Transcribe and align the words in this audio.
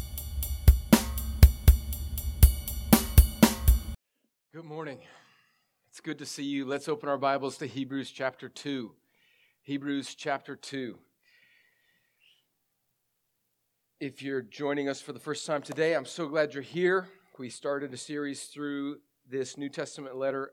Good 4.54 4.64
morning. 4.64 5.00
It's 5.90 6.02
good 6.02 6.20
to 6.20 6.26
see 6.28 6.44
you. 6.44 6.66
Let's 6.66 6.88
open 6.88 7.10
our 7.10 7.18
Bibles 7.18 7.58
to 7.58 7.66
Hebrews 7.66 8.12
chapter 8.12 8.48
2. 8.48 8.92
Hebrews 9.64 10.14
chapter 10.14 10.56
2. 10.56 11.00
If 14.00 14.22
you're 14.22 14.44
joining 14.44 14.88
us 14.88 15.02
for 15.02 15.14
the 15.14 15.20
first 15.20 15.48
time 15.48 15.64
today, 15.64 15.96
I'm 15.96 16.06
so 16.06 16.28
glad 16.28 16.54
you're 16.54 16.62
here. 16.62 17.08
We 17.40 17.50
started 17.50 17.92
a 17.92 17.98
series 17.98 18.44
through 18.44 18.98
this 19.28 19.58
New 19.58 19.70
Testament 19.70 20.16
letter 20.16 20.52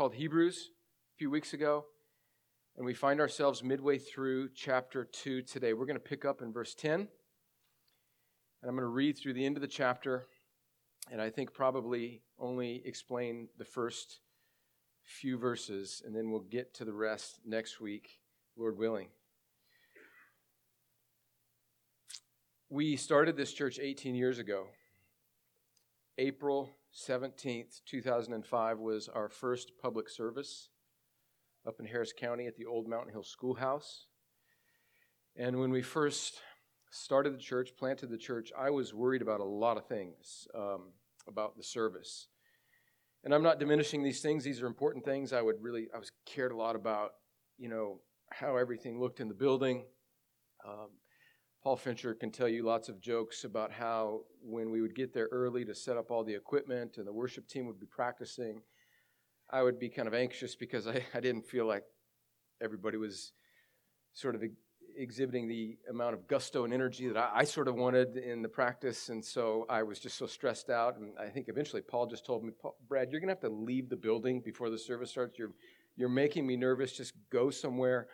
called 0.00 0.14
Hebrews 0.14 0.70
a 1.14 1.18
few 1.18 1.28
weeks 1.28 1.52
ago, 1.52 1.84
and 2.74 2.86
we 2.86 2.94
find 2.94 3.20
ourselves 3.20 3.62
midway 3.62 3.98
through 3.98 4.48
chapter 4.54 5.04
2 5.04 5.42
today. 5.42 5.74
We're 5.74 5.84
going 5.84 5.98
to 5.98 6.00
pick 6.00 6.24
up 6.24 6.40
in 6.40 6.54
verse 6.54 6.74
10, 6.74 7.00
and 7.00 7.08
I'm 8.62 8.70
going 8.70 8.78
to 8.78 8.86
read 8.86 9.18
through 9.18 9.34
the 9.34 9.44
end 9.44 9.58
of 9.58 9.60
the 9.60 9.68
chapter, 9.68 10.24
and 11.12 11.20
I 11.20 11.28
think 11.28 11.52
probably 11.52 12.22
only 12.38 12.80
explain 12.86 13.48
the 13.58 13.64
first 13.66 14.20
few 15.02 15.36
verses, 15.36 16.02
and 16.06 16.16
then 16.16 16.30
we'll 16.30 16.46
get 16.48 16.72
to 16.76 16.86
the 16.86 16.94
rest 16.94 17.40
next 17.44 17.78
week, 17.78 18.20
Lord 18.56 18.78
willing. 18.78 19.08
We 22.70 22.96
started 22.96 23.36
this 23.36 23.52
church 23.52 23.78
18 23.78 24.14
years 24.14 24.38
ago. 24.38 24.68
April 26.16 26.70
17th, 26.94 27.82
2005 27.86 28.78
was 28.78 29.08
our 29.08 29.28
first 29.28 29.72
public 29.80 30.08
service 30.08 30.70
up 31.66 31.78
in 31.78 31.86
Harris 31.86 32.12
County 32.12 32.46
at 32.46 32.56
the 32.56 32.66
Old 32.66 32.88
Mountain 32.88 33.12
Hill 33.12 33.22
Schoolhouse. 33.22 34.06
And 35.36 35.60
when 35.60 35.70
we 35.70 35.82
first 35.82 36.40
started 36.90 37.34
the 37.34 37.38
church, 37.38 37.70
planted 37.78 38.10
the 38.10 38.18
church, 38.18 38.50
I 38.58 38.70
was 38.70 38.92
worried 38.92 39.22
about 39.22 39.40
a 39.40 39.44
lot 39.44 39.76
of 39.76 39.86
things 39.86 40.48
um, 40.54 40.92
about 41.28 41.56
the 41.56 41.62
service. 41.62 42.26
And 43.22 43.32
I'm 43.34 43.42
not 43.42 43.60
diminishing 43.60 44.02
these 44.02 44.20
things; 44.20 44.42
these 44.42 44.62
are 44.62 44.66
important 44.66 45.04
things. 45.04 45.32
I 45.32 45.42
would 45.42 45.62
really, 45.62 45.88
I 45.94 45.98
was 45.98 46.10
cared 46.26 46.52
a 46.52 46.56
lot 46.56 46.74
about, 46.74 47.10
you 47.58 47.68
know, 47.68 48.00
how 48.30 48.56
everything 48.56 48.98
looked 48.98 49.20
in 49.20 49.28
the 49.28 49.34
building. 49.34 49.84
Um, 50.66 50.88
Paul 51.62 51.76
Fincher 51.76 52.14
can 52.14 52.30
tell 52.30 52.48
you 52.48 52.62
lots 52.62 52.88
of 52.88 53.00
jokes 53.00 53.44
about 53.44 53.70
how 53.70 54.22
when 54.42 54.70
we 54.70 54.80
would 54.80 54.94
get 54.94 55.12
there 55.12 55.28
early 55.30 55.64
to 55.66 55.74
set 55.74 55.98
up 55.98 56.10
all 56.10 56.24
the 56.24 56.34
equipment 56.34 56.96
and 56.96 57.06
the 57.06 57.12
worship 57.12 57.46
team 57.46 57.66
would 57.66 57.78
be 57.78 57.86
practicing, 57.86 58.62
I 59.50 59.62
would 59.62 59.78
be 59.78 59.90
kind 59.90 60.08
of 60.08 60.14
anxious 60.14 60.54
because 60.54 60.86
I, 60.86 61.04
I 61.14 61.20
didn't 61.20 61.46
feel 61.46 61.66
like 61.66 61.84
everybody 62.62 62.96
was 62.96 63.32
sort 64.14 64.34
of 64.34 64.42
exhibiting 64.96 65.48
the 65.48 65.76
amount 65.88 66.14
of 66.14 66.26
gusto 66.26 66.64
and 66.64 66.72
energy 66.72 67.08
that 67.08 67.16
I, 67.16 67.40
I, 67.40 67.44
sort 67.44 67.68
of 67.68 67.74
wanted 67.74 68.16
in 68.16 68.42
the 68.42 68.48
practice. 68.48 69.08
And 69.08 69.24
so 69.24 69.66
I 69.68 69.82
was 69.82 69.98
just 69.98 70.16
so 70.16 70.26
stressed 70.26 70.70
out. 70.70 70.98
And 70.98 71.12
I 71.18 71.28
think 71.28 71.48
eventually 71.48 71.82
Paul 71.82 72.06
just 72.06 72.26
told 72.26 72.42
me, 72.42 72.52
Brad, 72.88 73.10
you're 73.10 73.20
going 73.20 73.28
to 73.28 73.34
have 73.34 73.40
to 73.40 73.48
leave 73.48 73.88
the 73.88 73.96
building 73.96 74.40
before 74.40 74.70
the 74.70 74.78
service 74.78 75.10
starts. 75.10 75.38
You're, 75.38 75.52
you're 75.96 76.08
making 76.08 76.46
me 76.46 76.56
nervous. 76.56 76.92
Just 76.92 77.12
go 77.30 77.50
somewhere. 77.50 78.08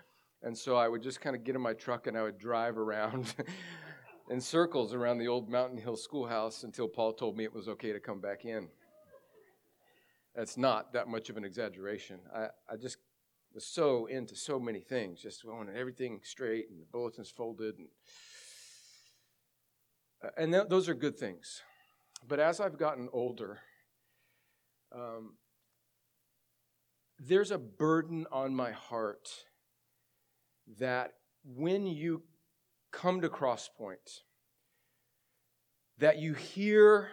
And 0.47 0.57
so 0.57 0.77
I 0.77 0.87
would 0.87 1.03
just 1.03 1.21
kind 1.21 1.35
of 1.35 1.43
get 1.43 1.57
in 1.57 1.61
my 1.61 1.73
truck 1.73 2.07
and 2.07 2.17
I 2.17 2.23
would 2.23 2.39
drive 2.39 2.79
around 2.79 3.35
in 4.31 4.41
circles 4.41 4.95
around 4.95 5.19
the 5.19 5.27
old 5.27 5.51
Mountain 5.51 5.77
Hill 5.77 5.97
schoolhouse 5.97 6.63
until 6.63 6.87
Paul 6.87 7.15
told 7.15 7.37
me 7.37 7.43
it 7.43 7.53
was 7.53 7.67
okay 7.67 7.93
to 7.93 7.99
come 7.99 8.21
back 8.21 8.45
in. 8.45 8.69
That's 10.37 10.57
not 10.57 10.93
that 10.93 11.09
much 11.09 11.31
of 11.31 11.37
an 11.37 11.45
exaggeration. 11.45 12.21
I, 12.33 12.47
I 12.71 12.77
just 12.81 12.99
was 13.55 13.67
so 13.67 14.07
into 14.07 14.37
so 14.37 14.61
many 14.61 14.79
things, 14.79 15.21
just 15.21 15.45
wanted 15.45 15.75
everything 15.75 16.21
straight 16.23 16.71
and 16.71 16.81
the 16.81 16.87
bulletins 16.93 17.29
folded. 17.29 17.79
And, 17.79 17.89
uh, 20.23 20.29
and 20.37 20.53
th- 20.53 20.69
those 20.69 20.89
are 20.89 20.95
good 20.95 21.19
things. 21.19 21.61
But 22.29 22.39
as 22.39 22.61
I've 22.61 22.79
gotten 22.79 23.09
older, 23.13 23.59
um, 24.95 25.39
there's 27.19 27.51
a 27.51 27.59
burden 27.59 28.29
on 28.31 28.55
my 28.55 28.71
heart 28.71 29.29
that 30.79 31.13
when 31.45 31.87
you 31.87 32.23
come 32.93 33.21
to 33.21 33.29
Crosspoint, 33.29 34.21
that 35.99 36.19
you 36.19 36.35
hear 36.35 37.09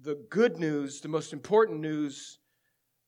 the 0.00 0.16
good 0.30 0.58
news, 0.58 1.00
the 1.00 1.08
most 1.08 1.32
important 1.32 1.80
news 1.80 2.38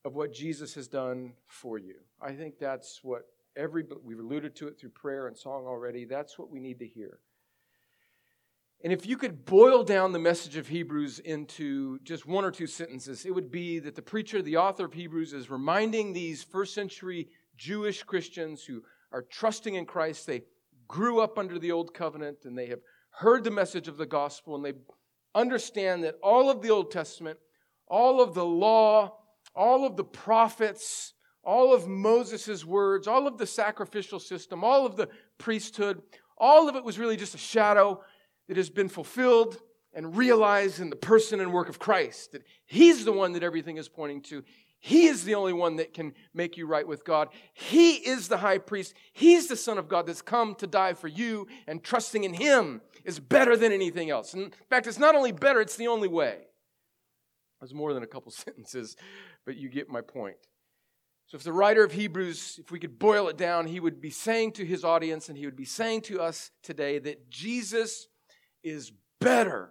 of 0.05 0.15
what 0.15 0.33
Jesus 0.33 0.75
has 0.75 0.89
done 0.89 1.35
for 1.47 1.79
you. 1.79 1.97
I 2.21 2.33
think 2.33 2.59
that's 2.59 3.01
what 3.03 3.23
every 3.57 3.85
we've 4.05 4.19
alluded 4.19 4.57
to 4.57 4.69
it 4.69 4.79
through 4.79 4.91
prayer 4.91 5.27
and 5.27 5.37
song 5.37 5.67
already. 5.67 6.05
That's 6.05 6.39
what 6.39 6.51
we 6.51 6.61
need 6.61 6.79
to 6.79 6.87
hear. 6.87 7.19
And 8.83 8.95
if 8.95 9.07
you 9.07 9.19
could 9.19 9.45
boil 9.45 9.85
down 9.85 10.13
the 10.13 10.19
message 10.19 10.57
of 10.57 10.69
Hebrews 10.69 11.19
into 11.19 11.99
just 11.99 12.27
one 12.27 12.47
or 12.47 12.51
two 12.51 12.67
sentences, 12.67 13.27
it 13.27 13.35
would 13.35 13.51
be 13.51 13.79
that 13.81 13.95
the 13.95 14.01
preacher, 14.01 14.41
the 14.41 14.57
author 14.57 14.87
of 14.87 14.95
Hebrews, 14.95 15.35
is 15.35 15.51
reminding 15.51 16.13
these 16.13 16.43
first 16.43 16.73
century 16.73 17.29
Jewish 17.59 18.03
Christians 18.03 18.65
who 18.65 18.83
are 19.13 19.23
trusting 19.23 19.75
in 19.75 19.87
Christ. 19.87 20.27
They 20.27 20.43
grew 20.89 21.21
up 21.21 21.39
under 21.39 21.59
the 21.59 21.73
old 21.73 21.95
covenant 21.95 22.39
and 22.45 22.57
they 22.57 22.67
have 22.67 22.81
heard 23.11 23.45
the 23.45 23.51
message 23.51 23.89
of 23.89 23.97
the 23.97 24.07
gospel 24.07 24.57
and 24.57 24.65
they 24.65 24.73
understand 25.35 26.05
that 26.05 26.17
all 26.23 26.51
of 26.51 26.63
the 26.63 26.71
Old 26.71 26.91
Testament, 26.91 27.39
all 27.87 28.21
of 28.21 28.35
the 28.35 28.45
law, 28.45 29.19
all 29.55 29.87
of 29.87 29.97
the 29.97 30.05
prophets, 30.05 31.15
all 31.43 31.75
of 31.75 31.87
Moses' 31.89 32.65
words, 32.65 33.07
all 33.07 33.27
of 33.27 33.39
the 33.39 33.47
sacrificial 33.47 34.21
system, 34.21 34.63
all 34.63 34.87
of 34.87 34.97
the 34.97 35.09
priesthood, 35.39 36.03
all 36.37 36.69
of 36.69 36.77
it 36.77 36.85
was 36.85 36.99
really 36.99 37.17
just 37.17 37.35
a 37.35 37.39
shadow 37.39 38.03
that 38.49 38.57
has 38.57 38.71
been 38.71 38.89
fulfilled 38.89 39.59
and 39.93 40.17
realized 40.17 40.81
in 40.81 40.91
the 40.91 40.97
person 40.97 41.41
and 41.41 41.53
work 41.53 41.69
of 41.69 41.79
Christ. 41.79 42.33
That 42.33 42.43
He's 42.67 43.05
the 43.05 43.13
one 43.13 43.33
that 43.33 43.43
everything 43.43 43.77
is 43.77 43.89
pointing 43.89 44.23
to. 44.23 44.45
He 44.83 45.07
is 45.07 45.25
the 45.25 45.35
only 45.35 45.53
one 45.53 45.77
that 45.77 45.93
can 45.93 46.15
make 46.33 46.57
you 46.57 46.67
right 46.67 46.89
with 46.89 47.05
God. 47.05 47.29
He 47.53 47.97
is 47.97 48.29
the 48.29 48.39
high 48.39 48.59
priest. 48.59 48.95
He's 49.13 49.47
the 49.47 49.57
Son 49.57 49.77
of 49.77 49.89
God 49.89 50.07
that's 50.07 50.23
come 50.23 50.55
to 50.57 50.67
die 50.67 50.95
for 50.95 51.07
you, 51.07 51.47
and 51.67 51.85
trusting 51.85 52.25
in 52.25 52.33
Him 52.33 52.81
is 53.05 53.21
better 53.21 53.57
than 53.57 53.73
anything 53.73 54.09
else. 54.09 54.33
In 54.33 54.53
fact, 54.71 54.87
it's 54.87 54.99
not 54.99 55.15
only 55.15 55.33
better, 55.33 55.61
it's 55.61 55.77
the 55.77 55.89
only 55.89 56.09
way. 56.09 56.39
There's 57.61 57.75
more 57.75 57.93
than 57.93 58.03
a 58.03 58.07
couple 58.07 58.33
sentences, 58.33 58.97
but 59.45 59.57
you 59.57 59.69
get 59.69 59.91
my 59.91 60.01
point. 60.01 60.37
So, 61.27 61.37
if 61.37 61.45
the 61.45 61.53
writer 61.53 61.85
of 61.85 61.93
Hebrews, 61.93 62.59
if 62.59 62.73
we 62.73 62.81
could 62.81 62.99
boil 62.99 63.29
it 63.29 63.37
down, 63.37 63.67
he 63.67 63.79
would 63.79 64.01
be 64.01 64.11
saying 64.11 64.53
to 64.53 64.65
his 64.65 64.83
audience 64.83 65.29
and 65.29 65.39
he 65.39 65.45
would 65.45 65.57
be 65.57 65.65
saying 65.65 66.01
to 66.03 66.21
us 66.21 66.51
today 66.63 66.99
that 66.99 67.31
Jesus 67.31 68.09
is 68.65 68.91
better. 69.21 69.71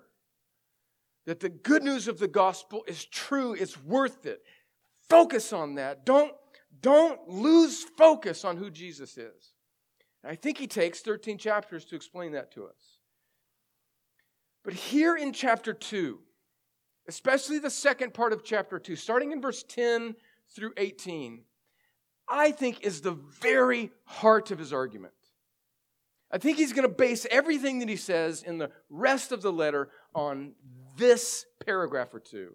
That 1.26 1.42
the 1.42 1.50
good 1.50 1.84
news 1.84 2.08
of 2.08 2.18
the 2.18 2.30
gospel 2.30 2.84
is 2.88 3.04
true, 3.04 3.54
it's 3.54 3.82
worth 3.84 4.26
it. 4.26 4.42
Focus 5.10 5.54
on 5.54 5.76
that. 5.76 6.06
Don't, 6.06 6.34
don't 6.82 7.28
lose 7.28 7.84
focus 7.84 8.46
on 8.46 8.58
who 8.58 8.70
Jesus 8.70 9.18
is. 9.18 9.54
I 10.24 10.36
think 10.36 10.58
he 10.58 10.68
takes 10.68 11.00
13 11.00 11.38
chapters 11.38 11.86
to 11.86 11.96
explain 11.96 12.34
that 12.34 12.52
to 12.54 12.66
us. 12.66 13.00
But 14.64 14.74
here 14.74 15.16
in 15.16 15.34
chapter 15.34 15.74
2, 15.74 16.20
especially 17.08 17.60
the 17.60 17.70
second 17.70 18.14
part 18.14 18.34
of 18.34 18.44
chapter 18.44 18.78
2, 18.78 18.96
starting 18.96 19.32
in 19.32 19.42
verse 19.42 19.64
10 19.64 20.16
through 20.54 20.74
18, 20.78 21.42
I 22.28 22.52
think 22.52 22.82
is 22.82 23.02
the 23.02 23.18
very 23.42 23.92
heart 24.04 24.52
of 24.52 24.60
his 24.60 24.74
argument. 24.74 25.14
I 26.32 26.38
think 26.38 26.58
he's 26.58 26.74
going 26.74 26.88
to 26.88 26.94
base 26.94 27.26
everything 27.32 27.80
that 27.80 27.90
he 27.90 27.96
says 27.96 28.44
in 28.44 28.60
the 28.60 28.70
rest 28.90 29.32
of 29.32 29.42
the 29.42 29.52
letter 29.52 29.90
on 30.14 30.54
this 30.98 31.46
paragraph 31.66 32.14
or 32.14 32.20
two. 32.20 32.54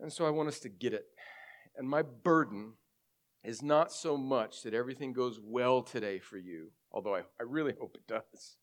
And 0.00 0.12
so 0.12 0.26
I 0.26 0.30
want 0.30 0.48
us 0.48 0.60
to 0.60 0.68
get 0.68 0.94
it. 0.94 1.06
And 1.78 1.88
my 1.88 2.02
burden 2.02 2.72
is 3.44 3.62
not 3.62 3.92
so 3.92 4.16
much 4.16 4.62
that 4.62 4.74
everything 4.74 5.12
goes 5.12 5.38
well 5.40 5.80
today 5.80 6.18
for 6.18 6.36
you, 6.36 6.72
although 6.92 7.14
I, 7.14 7.20
I 7.40 7.44
really 7.46 7.72
hope 7.80 7.96
it 7.96 8.06
does, 8.06 8.56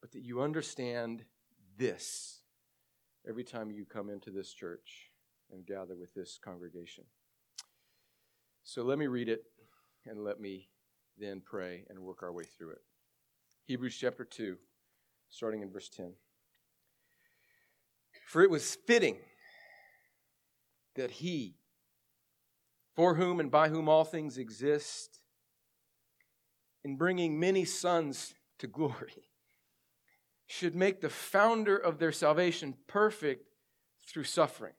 but 0.00 0.12
that 0.12 0.22
you 0.22 0.42
understand 0.42 1.24
this 1.78 2.42
every 3.28 3.44
time 3.44 3.70
you 3.70 3.86
come 3.86 4.10
into 4.10 4.30
this 4.30 4.52
church 4.52 5.10
and 5.50 5.66
gather 5.66 5.96
with 5.96 6.12
this 6.14 6.38
congregation. 6.42 7.04
So 8.62 8.82
let 8.82 8.98
me 8.98 9.06
read 9.06 9.28
it 9.28 9.44
and 10.06 10.22
let 10.22 10.38
me 10.38 10.68
then 11.18 11.42
pray 11.44 11.84
and 11.88 11.98
work 11.98 12.22
our 12.22 12.32
way 12.32 12.44
through 12.44 12.72
it. 12.72 12.82
Hebrews 13.64 13.96
chapter 13.96 14.24
2, 14.24 14.56
starting 15.30 15.62
in 15.62 15.70
verse 15.70 15.88
10. 15.88 16.12
For 18.26 18.42
it 18.42 18.50
was 18.50 18.76
fitting 18.86 19.16
that 20.94 21.10
he, 21.10 21.56
for 22.94 23.14
whom 23.14 23.40
and 23.40 23.50
by 23.50 23.68
whom 23.68 23.88
all 23.88 24.04
things 24.04 24.38
exist, 24.38 25.20
in 26.84 26.96
bringing 26.96 27.38
many 27.38 27.64
sons 27.64 28.34
to 28.58 28.66
glory, 28.66 29.28
should 30.46 30.74
make 30.74 31.00
the 31.00 31.08
founder 31.08 31.76
of 31.76 31.98
their 31.98 32.12
salvation 32.12 32.74
perfect 32.86 33.50
through 34.06 34.24
suffering. 34.24 34.74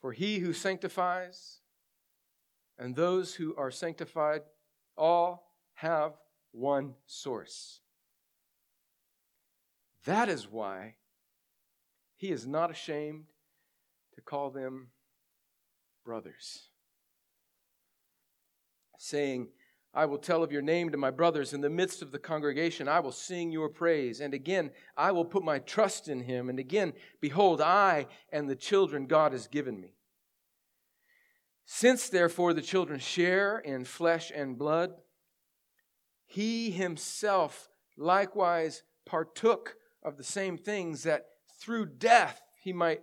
For 0.00 0.12
he 0.12 0.40
who 0.40 0.52
sanctifies 0.52 1.60
and 2.78 2.94
those 2.94 3.34
who 3.34 3.54
are 3.56 3.70
sanctified 3.70 4.42
all 4.96 5.54
have 5.74 6.12
one 6.52 6.94
source. 7.06 7.80
That 10.04 10.28
is 10.28 10.50
why 10.50 10.96
he 12.16 12.30
is 12.30 12.46
not 12.46 12.70
ashamed 12.70 13.24
to 14.14 14.20
call 14.20 14.50
them 14.50 14.88
brothers, 16.04 16.68
saying, 18.98 19.48
I 19.96 20.06
will 20.06 20.18
tell 20.18 20.42
of 20.42 20.50
your 20.50 20.62
name 20.62 20.90
to 20.90 20.96
my 20.96 21.10
brothers 21.10 21.52
in 21.52 21.60
the 21.60 21.70
midst 21.70 22.02
of 22.02 22.10
the 22.10 22.18
congregation. 22.18 22.88
I 22.88 22.98
will 22.98 23.12
sing 23.12 23.52
your 23.52 23.68
praise. 23.68 24.20
And 24.20 24.34
again, 24.34 24.72
I 24.96 25.12
will 25.12 25.24
put 25.24 25.44
my 25.44 25.60
trust 25.60 26.08
in 26.08 26.20
him. 26.20 26.48
And 26.48 26.58
again, 26.58 26.94
behold, 27.20 27.60
I 27.60 28.08
and 28.32 28.50
the 28.50 28.56
children 28.56 29.06
God 29.06 29.32
has 29.32 29.46
given 29.46 29.80
me. 29.80 29.94
Since 31.64 32.08
therefore 32.08 32.52
the 32.54 32.60
children 32.60 32.98
share 32.98 33.58
in 33.60 33.84
flesh 33.84 34.32
and 34.34 34.58
blood, 34.58 34.94
he 36.26 36.72
himself 36.72 37.68
likewise 37.96 38.82
partook 39.06 39.76
of 40.02 40.16
the 40.16 40.24
same 40.24 40.58
things 40.58 41.04
that 41.04 41.26
through 41.60 41.86
death 41.86 42.42
he 42.60 42.72
might 42.72 43.02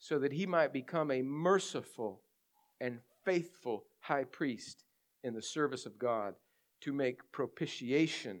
so 0.00 0.18
that 0.18 0.32
he 0.32 0.46
might 0.46 0.72
become 0.72 1.10
a 1.10 1.22
merciful 1.22 2.22
and 2.80 2.98
faithful 3.24 3.84
high 4.00 4.24
priest 4.24 4.84
in 5.22 5.34
the 5.34 5.42
service 5.42 5.84
of 5.84 5.98
God 5.98 6.34
to 6.80 6.92
make 6.92 7.30
propitiation 7.30 8.40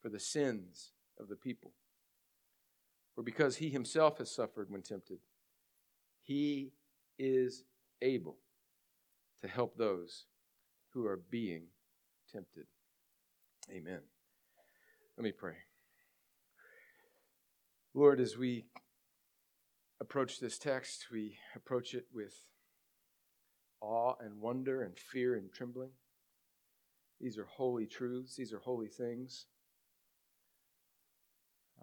for 0.00 0.08
the 0.08 0.20
sins 0.20 0.92
of 1.18 1.28
the 1.28 1.34
people. 1.34 1.72
For 3.14 3.22
because 3.22 3.56
he 3.56 3.68
himself 3.68 4.18
has 4.18 4.30
suffered 4.30 4.70
when 4.70 4.82
tempted, 4.82 5.18
he 6.22 6.70
is 7.18 7.64
able 8.00 8.36
to 9.42 9.48
help 9.48 9.76
those 9.76 10.26
who 10.90 11.06
are 11.06 11.20
being 11.28 11.64
tempted. 12.32 12.66
Amen. 13.70 14.00
Let 15.16 15.24
me 15.24 15.32
pray. 15.32 15.54
Lord, 17.94 18.20
as 18.20 18.38
we 18.38 18.66
approach 20.00 20.40
this 20.40 20.58
text, 20.58 21.06
we 21.12 21.36
approach 21.54 21.94
it 21.94 22.06
with 22.12 22.34
awe 23.80 24.14
and 24.20 24.40
wonder 24.40 24.82
and 24.82 24.98
fear 24.98 25.34
and 25.34 25.52
trembling. 25.52 25.90
These 27.20 27.38
are 27.38 27.44
holy 27.44 27.86
truths, 27.86 28.36
these 28.36 28.52
are 28.52 28.58
holy 28.58 28.88
things. 28.88 29.46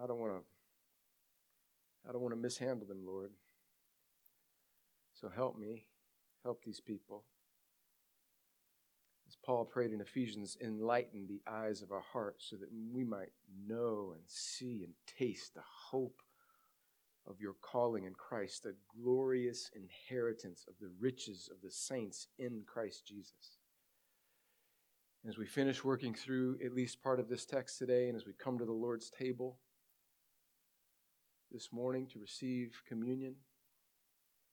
I 0.02 0.08
don't 0.08 0.20
want 0.20 0.34
to 0.34 2.10
I 2.10 2.14
don't 2.14 2.22
want 2.22 2.34
to 2.34 2.40
mishandle 2.40 2.88
them, 2.88 3.06
Lord. 3.06 3.32
So 5.14 5.30
help 5.30 5.58
me, 5.58 5.88
help 6.44 6.64
these 6.64 6.80
people. 6.80 7.26
As 9.28 9.36
Paul 9.46 9.66
prayed 9.66 9.92
in 9.92 10.00
Ephesians, 10.00 10.58
enlighten 10.62 11.28
the 11.28 11.42
eyes 11.52 11.82
of 11.82 11.92
our 11.92 12.04
hearts 12.14 12.48
so 12.50 12.56
that 12.56 12.70
we 12.94 13.04
might 13.04 13.34
know 13.68 14.14
and 14.14 14.24
see 14.26 14.84
and 14.86 14.94
taste 15.18 15.56
the 15.56 15.64
hope 15.90 16.22
of 17.28 17.40
your 17.40 17.56
calling 17.62 18.06
in 18.06 18.14
Christ, 18.14 18.64
the 18.64 18.76
glorious 19.02 19.70
inheritance 19.76 20.66
of 20.68 20.76
the 20.80 20.90
riches 21.00 21.50
of 21.52 21.62
the 21.62 21.72
saints 21.72 22.28
in 22.40 22.64
Christ 22.66 23.06
Jesus. 23.06 23.60
As 25.28 25.38
we 25.38 25.46
finish 25.46 25.84
working 25.84 26.14
through 26.14 26.58
at 26.64 26.74
least 26.74 27.04
part 27.04 27.20
of 27.20 27.28
this 27.28 27.46
text 27.46 27.78
today, 27.78 28.08
and 28.08 28.16
as 28.16 28.26
we 28.26 28.34
come 28.34 28.58
to 28.58 28.66
the 28.66 28.72
Lord's 28.72 29.10
table, 29.10 29.58
this 31.52 31.70
morning 31.72 32.08
to 32.08 32.20
receive 32.20 32.82
communion, 32.88 33.36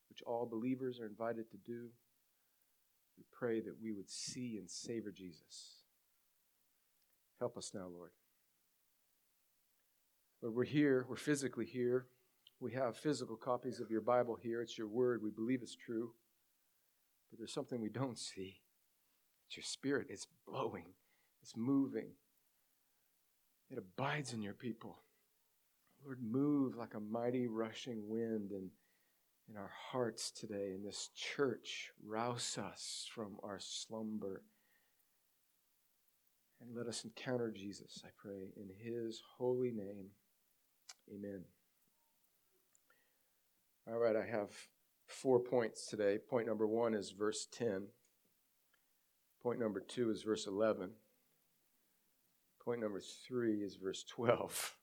which 0.08 0.22
all 0.26 0.46
believers 0.46 1.00
are 1.00 1.06
invited 1.06 1.50
to 1.50 1.56
do. 1.56 1.88
We 3.16 3.24
pray 3.32 3.60
that 3.60 3.76
we 3.82 3.92
would 3.92 4.08
see 4.08 4.56
and 4.58 4.70
savor 4.70 5.10
Jesus. 5.10 5.82
Help 7.40 7.56
us 7.56 7.72
now, 7.74 7.86
Lord. 7.92 8.10
Lord, 10.40 10.54
we're 10.54 10.64
here, 10.64 11.06
we're 11.08 11.16
physically 11.16 11.66
here. 11.66 12.06
We 12.60 12.72
have 12.72 12.96
physical 12.96 13.36
copies 13.36 13.80
of 13.80 13.90
your 13.90 14.00
Bible 14.00 14.38
here. 14.40 14.62
It's 14.62 14.78
your 14.78 14.88
word. 14.88 15.22
We 15.22 15.30
believe 15.30 15.60
it's 15.62 15.76
true. 15.76 16.12
But 17.30 17.38
there's 17.38 17.52
something 17.52 17.80
we 17.80 17.88
don't 17.88 18.18
see. 18.18 18.60
It's 19.46 19.56
your 19.56 19.64
spirit. 19.64 20.06
It's 20.10 20.26
blowing, 20.46 20.86
it's 21.42 21.56
moving. 21.56 22.08
It 23.70 23.78
abides 23.78 24.32
in 24.32 24.42
your 24.42 24.54
people. 24.54 24.98
Lord, 26.04 26.18
move 26.22 26.76
like 26.76 26.94
a 26.94 27.00
mighty 27.00 27.46
rushing 27.46 28.08
wind 28.08 28.52
in, 28.52 28.70
in 29.48 29.56
our 29.56 29.70
hearts 29.90 30.30
today, 30.30 30.72
in 30.74 30.84
this 30.84 31.10
church. 31.16 31.90
Rouse 32.04 32.58
us 32.58 33.06
from 33.14 33.36
our 33.42 33.58
slumber. 33.58 34.42
And 36.60 36.76
let 36.76 36.86
us 36.86 37.04
encounter 37.04 37.50
Jesus, 37.50 38.02
I 38.04 38.10
pray, 38.16 38.52
in 38.56 38.68
his 38.78 39.20
holy 39.38 39.70
name. 39.70 40.10
Amen. 41.12 41.44
All 43.86 43.98
right, 43.98 44.16
I 44.16 44.24
have 44.24 44.48
four 45.06 45.38
points 45.38 45.86
today. 45.86 46.16
Point 46.16 46.46
number 46.46 46.66
one 46.66 46.94
is 46.94 47.10
verse 47.10 47.46
10. 47.52 47.88
Point 49.42 49.60
number 49.60 49.80
two 49.80 50.10
is 50.10 50.22
verse 50.22 50.46
11. 50.46 50.88
Point 52.64 52.80
number 52.80 53.00
three 53.28 53.62
is 53.62 53.76
verse 53.76 54.02
12. 54.04 54.76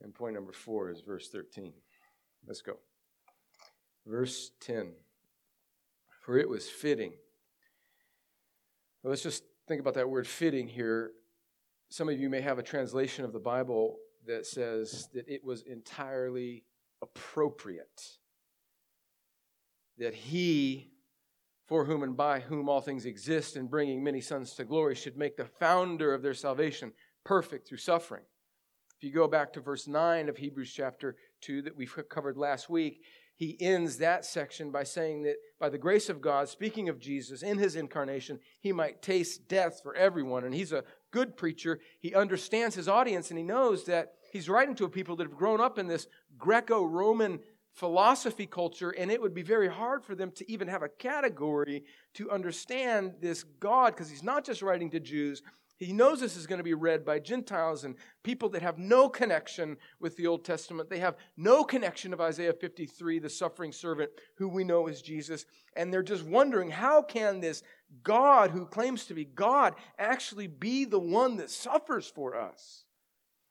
And 0.00 0.14
point 0.14 0.34
number 0.34 0.52
four 0.52 0.90
is 0.90 1.00
verse 1.00 1.28
13. 1.28 1.72
Let's 2.46 2.62
go. 2.62 2.74
Verse 4.06 4.52
10 4.60 4.92
For 6.20 6.38
it 6.38 6.48
was 6.48 6.68
fitting. 6.68 7.14
Well, 9.02 9.10
let's 9.10 9.24
just 9.24 9.42
think 9.66 9.80
about 9.80 9.94
that 9.94 10.08
word 10.08 10.28
fitting 10.28 10.68
here. 10.68 11.10
Some 11.88 12.08
of 12.08 12.20
you 12.20 12.30
may 12.30 12.42
have 12.42 12.60
a 12.60 12.62
translation 12.62 13.24
of 13.24 13.32
the 13.32 13.40
Bible 13.40 13.96
that 14.24 14.46
says 14.46 15.08
that 15.14 15.28
it 15.28 15.42
was 15.42 15.62
entirely 15.62 16.62
appropriate. 17.02 18.02
That 19.98 20.14
he, 20.14 20.92
for 21.66 21.84
whom 21.84 22.02
and 22.02 22.16
by 22.16 22.40
whom 22.40 22.68
all 22.68 22.80
things 22.80 23.06
exist, 23.06 23.56
and 23.56 23.70
bringing 23.70 24.02
many 24.02 24.20
sons 24.20 24.54
to 24.54 24.64
glory, 24.64 24.94
should 24.94 25.16
make 25.16 25.36
the 25.36 25.44
founder 25.44 26.14
of 26.14 26.22
their 26.22 26.34
salvation 26.34 26.92
perfect 27.24 27.68
through 27.68 27.78
suffering. 27.78 28.22
If 28.96 29.04
you 29.04 29.12
go 29.12 29.28
back 29.28 29.52
to 29.52 29.60
verse 29.60 29.86
9 29.86 30.28
of 30.28 30.36
Hebrews 30.36 30.72
chapter 30.72 31.16
2 31.42 31.62
that 31.62 31.76
we 31.76 31.86
covered 31.86 32.36
last 32.36 32.68
week, 32.68 33.02
he 33.36 33.56
ends 33.60 33.98
that 33.98 34.24
section 34.24 34.72
by 34.72 34.82
saying 34.82 35.22
that 35.22 35.36
by 35.60 35.68
the 35.68 35.78
grace 35.78 36.08
of 36.08 36.20
God, 36.20 36.48
speaking 36.48 36.88
of 36.88 36.98
Jesus 36.98 37.44
in 37.44 37.58
his 37.58 37.76
incarnation, 37.76 38.40
he 38.60 38.72
might 38.72 39.00
taste 39.00 39.46
death 39.46 39.80
for 39.80 39.94
everyone. 39.94 40.42
And 40.42 40.52
he's 40.52 40.72
a 40.72 40.82
good 41.12 41.36
preacher. 41.36 41.78
He 42.00 42.12
understands 42.12 42.74
his 42.74 42.88
audience 42.88 43.30
and 43.30 43.38
he 43.38 43.44
knows 43.44 43.84
that 43.84 44.14
he's 44.30 44.48
writing 44.48 44.74
to 44.76 44.84
a 44.84 44.88
people 44.88 45.16
that 45.16 45.26
have 45.26 45.36
grown 45.36 45.60
up 45.60 45.78
in 45.78 45.86
this 45.86 46.06
Greco 46.36 46.84
Roman 46.84 47.40
philosophy 47.72 48.46
culture, 48.46 48.90
and 48.90 49.10
it 49.10 49.20
would 49.20 49.34
be 49.34 49.42
very 49.42 49.68
hard 49.68 50.04
for 50.04 50.14
them 50.14 50.32
to 50.32 50.50
even 50.50 50.66
have 50.68 50.82
a 50.82 50.88
category 50.88 51.84
to 52.14 52.30
understand 52.30 53.14
this 53.20 53.44
God 53.44 53.94
because 53.94 54.10
he's 54.10 54.22
not 54.22 54.44
just 54.44 54.62
writing 54.62 54.90
to 54.90 55.00
Jews, 55.00 55.42
he 55.78 55.92
knows 55.92 56.18
this 56.18 56.36
is 56.36 56.48
going 56.48 56.58
to 56.58 56.64
be 56.64 56.74
read 56.74 57.04
by 57.04 57.20
Gentiles 57.20 57.84
and 57.84 57.94
people 58.24 58.48
that 58.50 58.62
have 58.62 58.78
no 58.78 59.08
connection 59.08 59.76
with 60.00 60.16
the 60.16 60.26
Old 60.26 60.44
Testament. 60.44 60.90
They 60.90 60.98
have 60.98 61.16
no 61.36 61.62
connection 61.62 62.12
of 62.12 62.20
Isaiah 62.20 62.52
53, 62.52 63.20
the 63.20 63.30
suffering 63.30 63.70
servant 63.70 64.10
who 64.38 64.48
we 64.48 64.64
know 64.64 64.88
is 64.88 65.00
Jesus. 65.00 65.46
And 65.76 65.92
they're 65.92 66.02
just 66.02 66.24
wondering 66.24 66.70
how 66.70 67.02
can 67.02 67.38
this 67.38 67.62
God 68.02 68.50
who 68.50 68.66
claims 68.66 69.06
to 69.06 69.14
be 69.14 69.24
God 69.24 69.74
actually 70.00 70.48
be 70.48 70.84
the 70.84 70.98
one 70.98 71.36
that 71.36 71.48
suffers 71.48 72.08
for 72.08 72.36
us? 72.36 72.84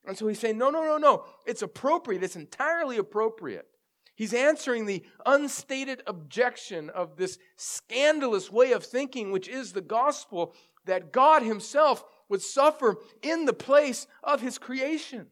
And 0.08 0.18
so 0.18 0.28
he's 0.28 0.40
saying, 0.40 0.58
no, 0.58 0.70
no, 0.70 0.84
no, 0.84 0.98
no. 0.98 1.26
It's 1.46 1.62
appropriate. 1.62 2.24
It's 2.24 2.36
entirely 2.36 2.98
appropriate. 2.98 3.68
He's 4.16 4.34
answering 4.34 4.86
the 4.86 5.04
unstated 5.26 6.02
objection 6.08 6.90
of 6.90 7.18
this 7.18 7.38
scandalous 7.58 8.52
way 8.52 8.72
of 8.72 8.84
thinking, 8.84 9.32
which 9.32 9.48
is 9.48 9.74
the 9.74 9.82
gospel, 9.82 10.56
that 10.86 11.12
God 11.12 11.44
Himself 11.44 12.04
would 12.30 12.42
suffer 12.42 12.98
in 13.22 13.46
the 13.46 13.54
place 13.54 14.08
of 14.24 14.42
his 14.42 14.58
creation. 14.58 15.28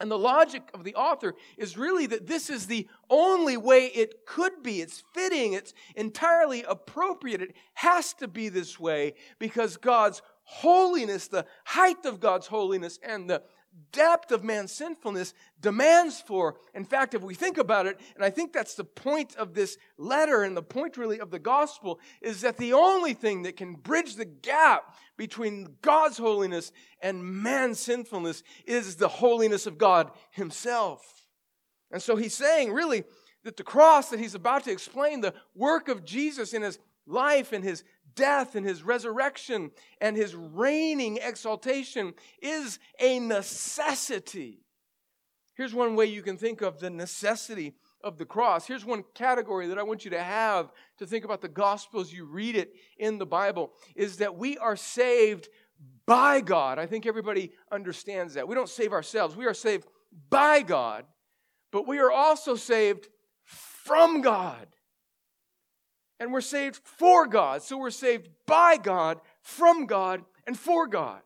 And 0.00 0.10
the 0.10 0.18
logic 0.18 0.70
of 0.74 0.84
the 0.84 0.94
author 0.94 1.34
is 1.56 1.76
really 1.76 2.06
that 2.06 2.26
this 2.26 2.50
is 2.50 2.66
the 2.66 2.86
only 3.10 3.56
way 3.56 3.86
it 3.86 4.26
could 4.26 4.62
be. 4.62 4.80
It's 4.80 5.02
fitting, 5.12 5.54
it's 5.54 5.74
entirely 5.96 6.62
appropriate. 6.62 7.42
It 7.42 7.56
has 7.74 8.14
to 8.14 8.28
be 8.28 8.48
this 8.48 8.78
way 8.78 9.14
because 9.40 9.76
God's 9.76 10.22
holiness, 10.44 11.26
the 11.26 11.46
height 11.64 12.06
of 12.06 12.20
God's 12.20 12.46
holiness, 12.46 13.00
and 13.02 13.28
the 13.28 13.42
depth 13.92 14.30
of 14.32 14.44
man's 14.44 14.72
sinfulness 14.72 15.34
demands 15.60 16.20
for. 16.20 16.56
In 16.74 16.84
fact, 16.84 17.14
if 17.14 17.22
we 17.22 17.34
think 17.34 17.58
about 17.58 17.86
it, 17.86 17.98
and 18.14 18.24
I 18.24 18.30
think 18.30 18.52
that's 18.52 18.74
the 18.74 18.84
point 18.84 19.36
of 19.36 19.54
this 19.54 19.76
letter 19.96 20.42
and 20.42 20.56
the 20.56 20.62
point 20.62 20.96
really 20.96 21.20
of 21.20 21.30
the 21.30 21.38
gospel, 21.38 22.00
is 22.20 22.40
that 22.42 22.56
the 22.56 22.72
only 22.72 23.14
thing 23.14 23.42
that 23.42 23.56
can 23.56 23.74
bridge 23.74 24.16
the 24.16 24.24
gap 24.24 24.94
between 25.16 25.76
God's 25.82 26.18
holiness 26.18 26.72
and 27.02 27.24
man's 27.24 27.80
sinfulness 27.80 28.42
is 28.66 28.96
the 28.96 29.08
holiness 29.08 29.66
of 29.66 29.78
God 29.78 30.10
Himself. 30.30 31.26
And 31.90 32.02
so 32.02 32.16
he's 32.16 32.34
saying, 32.34 32.72
really, 32.72 33.04
that 33.44 33.56
the 33.56 33.62
cross 33.62 34.10
that 34.10 34.20
he's 34.20 34.34
about 34.34 34.64
to 34.64 34.70
explain, 34.70 35.20
the 35.20 35.34
work 35.54 35.88
of 35.88 36.04
Jesus 36.04 36.52
in 36.52 36.62
his 36.62 36.78
life 37.06 37.52
and 37.52 37.64
his 37.64 37.84
death 38.18 38.56
and 38.56 38.66
his 38.66 38.82
resurrection 38.82 39.70
and 40.00 40.16
his 40.16 40.34
reigning 40.34 41.18
exaltation 41.22 42.12
is 42.42 42.78
a 43.00 43.20
necessity. 43.20 44.58
Here's 45.54 45.74
one 45.74 45.96
way 45.96 46.06
you 46.06 46.22
can 46.22 46.36
think 46.36 46.60
of 46.60 46.80
the 46.80 46.90
necessity 46.90 47.74
of 48.02 48.18
the 48.18 48.24
cross. 48.24 48.66
Here's 48.66 48.84
one 48.84 49.04
category 49.14 49.68
that 49.68 49.78
I 49.78 49.82
want 49.82 50.04
you 50.04 50.10
to 50.10 50.22
have 50.22 50.72
to 50.98 51.06
think 51.06 51.24
about 51.24 51.40
the 51.40 51.48
gospels 51.48 52.12
you 52.12 52.26
read 52.26 52.56
it 52.56 52.72
in 52.98 53.18
the 53.18 53.26
Bible 53.26 53.72
is 53.96 54.18
that 54.18 54.36
we 54.36 54.58
are 54.58 54.76
saved 54.76 55.48
by 56.06 56.40
God. 56.40 56.78
I 56.78 56.86
think 56.86 57.06
everybody 57.06 57.52
understands 57.70 58.34
that. 58.34 58.48
We 58.48 58.54
don't 58.54 58.68
save 58.68 58.92
ourselves. 58.92 59.36
We 59.36 59.46
are 59.46 59.54
saved 59.54 59.86
by 60.28 60.62
God, 60.62 61.04
but 61.70 61.86
we 61.86 61.98
are 61.98 62.10
also 62.10 62.56
saved 62.56 63.08
from 63.44 64.20
God 64.20 64.66
and 66.20 66.32
we're 66.32 66.40
saved 66.40 66.80
for 66.84 67.26
God. 67.26 67.62
So 67.62 67.78
we're 67.78 67.90
saved 67.90 68.28
by 68.46 68.76
God, 68.76 69.20
from 69.42 69.86
God, 69.86 70.24
and 70.46 70.58
for 70.58 70.86
God. 70.86 71.20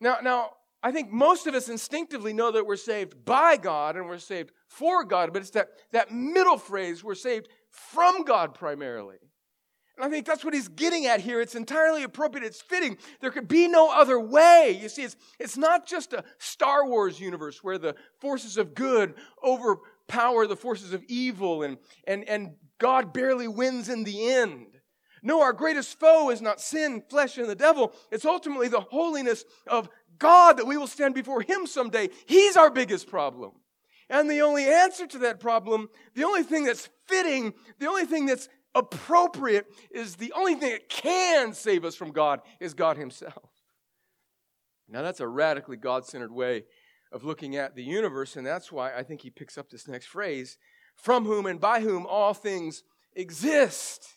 Now, 0.00 0.18
now, 0.22 0.50
I 0.82 0.92
think 0.92 1.10
most 1.10 1.46
of 1.46 1.54
us 1.54 1.68
instinctively 1.70 2.34
know 2.34 2.52
that 2.52 2.66
we're 2.66 2.76
saved 2.76 3.24
by 3.24 3.56
God 3.56 3.96
and 3.96 4.06
we're 4.06 4.18
saved 4.18 4.52
for 4.68 5.02
God, 5.02 5.32
but 5.32 5.40
it's 5.40 5.50
that, 5.52 5.68
that 5.92 6.12
middle 6.12 6.58
phrase, 6.58 7.02
we're 7.02 7.14
saved 7.14 7.48
from 7.70 8.24
God 8.24 8.54
primarily. 8.54 9.16
And 9.96 10.04
I 10.04 10.10
think 10.10 10.26
that's 10.26 10.44
what 10.44 10.54
he's 10.54 10.68
getting 10.68 11.06
at 11.06 11.20
here. 11.20 11.40
It's 11.40 11.54
entirely 11.54 12.02
appropriate. 12.02 12.44
It's 12.44 12.60
fitting. 12.60 12.98
There 13.20 13.30
could 13.30 13.46
be 13.46 13.68
no 13.68 13.92
other 13.92 14.18
way. 14.18 14.78
You 14.80 14.88
see, 14.88 15.04
it's, 15.04 15.16
it's 15.38 15.56
not 15.56 15.86
just 15.86 16.12
a 16.12 16.24
Star 16.38 16.86
Wars 16.86 17.20
universe 17.20 17.62
where 17.62 17.78
the 17.78 17.94
forces 18.20 18.56
of 18.58 18.74
good 18.74 19.14
overpower 19.42 20.46
the 20.46 20.56
forces 20.56 20.92
of 20.92 21.04
evil 21.04 21.62
and, 21.62 21.78
and, 22.06 22.28
and 22.28 22.56
God 22.78 23.12
barely 23.12 23.48
wins 23.48 23.88
in 23.88 24.04
the 24.04 24.28
end. 24.30 24.66
No, 25.22 25.40
our 25.40 25.52
greatest 25.52 25.98
foe 25.98 26.30
is 26.30 26.42
not 26.42 26.60
sin, 26.60 27.02
flesh, 27.08 27.38
and 27.38 27.48
the 27.48 27.54
devil. 27.54 27.92
It's 28.12 28.26
ultimately 28.26 28.68
the 28.68 28.80
holiness 28.80 29.44
of 29.66 29.88
God 30.18 30.58
that 30.58 30.66
we 30.66 30.76
will 30.76 30.86
stand 30.86 31.14
before 31.14 31.40
Him 31.40 31.66
someday. 31.66 32.10
He's 32.26 32.56
our 32.56 32.70
biggest 32.70 33.08
problem. 33.08 33.52
And 34.10 34.30
the 34.30 34.42
only 34.42 34.66
answer 34.66 35.06
to 35.06 35.18
that 35.20 35.40
problem, 35.40 35.88
the 36.14 36.24
only 36.24 36.42
thing 36.42 36.64
that's 36.64 36.90
fitting, 37.06 37.54
the 37.78 37.88
only 37.88 38.04
thing 38.04 38.26
that's 38.26 38.48
appropriate 38.74 39.66
is 39.90 40.16
the 40.16 40.32
only 40.36 40.56
thing 40.56 40.72
that 40.72 40.88
can 40.90 41.54
save 41.54 41.84
us 41.84 41.94
from 41.94 42.12
God 42.12 42.40
is 42.60 42.74
God 42.74 42.98
Himself. 42.98 43.50
Now, 44.88 45.00
that's 45.02 45.20
a 45.20 45.28
radically 45.28 45.78
God 45.78 46.04
centered 46.04 46.32
way 46.32 46.64
of 47.10 47.24
looking 47.24 47.56
at 47.56 47.74
the 47.74 47.82
universe, 47.82 48.36
and 48.36 48.46
that's 48.46 48.70
why 48.70 48.92
I 48.94 49.02
think 49.02 49.22
he 49.22 49.30
picks 49.30 49.56
up 49.56 49.70
this 49.70 49.88
next 49.88 50.06
phrase 50.06 50.58
from 50.96 51.24
whom 51.24 51.46
and 51.46 51.60
by 51.60 51.80
whom 51.80 52.06
all 52.06 52.34
things 52.34 52.82
exist. 53.14 54.08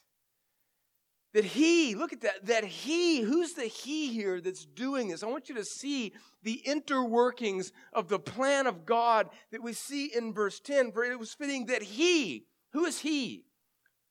That 1.34 1.46
he, 1.46 1.94
look 1.94 2.14
at 2.14 2.22
that, 2.22 2.46
that 2.46 2.64
he, 2.64 3.22
who's 3.22 3.54
the 3.54 3.66
he 3.66 4.14
here 4.14 4.42
that's 4.42 4.66
doing 4.66 5.10
this? 5.10 5.24
I 5.24 5.28
want 5.28 5.50
you 5.50 5.56
to 5.56 5.66
see 5.66 6.14
the 6.42 6.62
interworkings 6.66 7.72
of 7.94 8.08
the 8.08 8.20
plan 8.20 8.66
of 8.66 8.86
God 8.86 9.30
that 9.52 9.62
we 9.62 9.74
see 9.74 10.06
in 10.06 10.34
verse 10.34 10.60
10. 10.60 10.92
For 10.92 11.04
it 11.04 11.20
was 11.20 11.34
fitting 11.34 11.66
that 11.68 11.84
he, 11.84 12.46
who 12.72 12.86
is 12.86 13.00
he? 13.00 13.44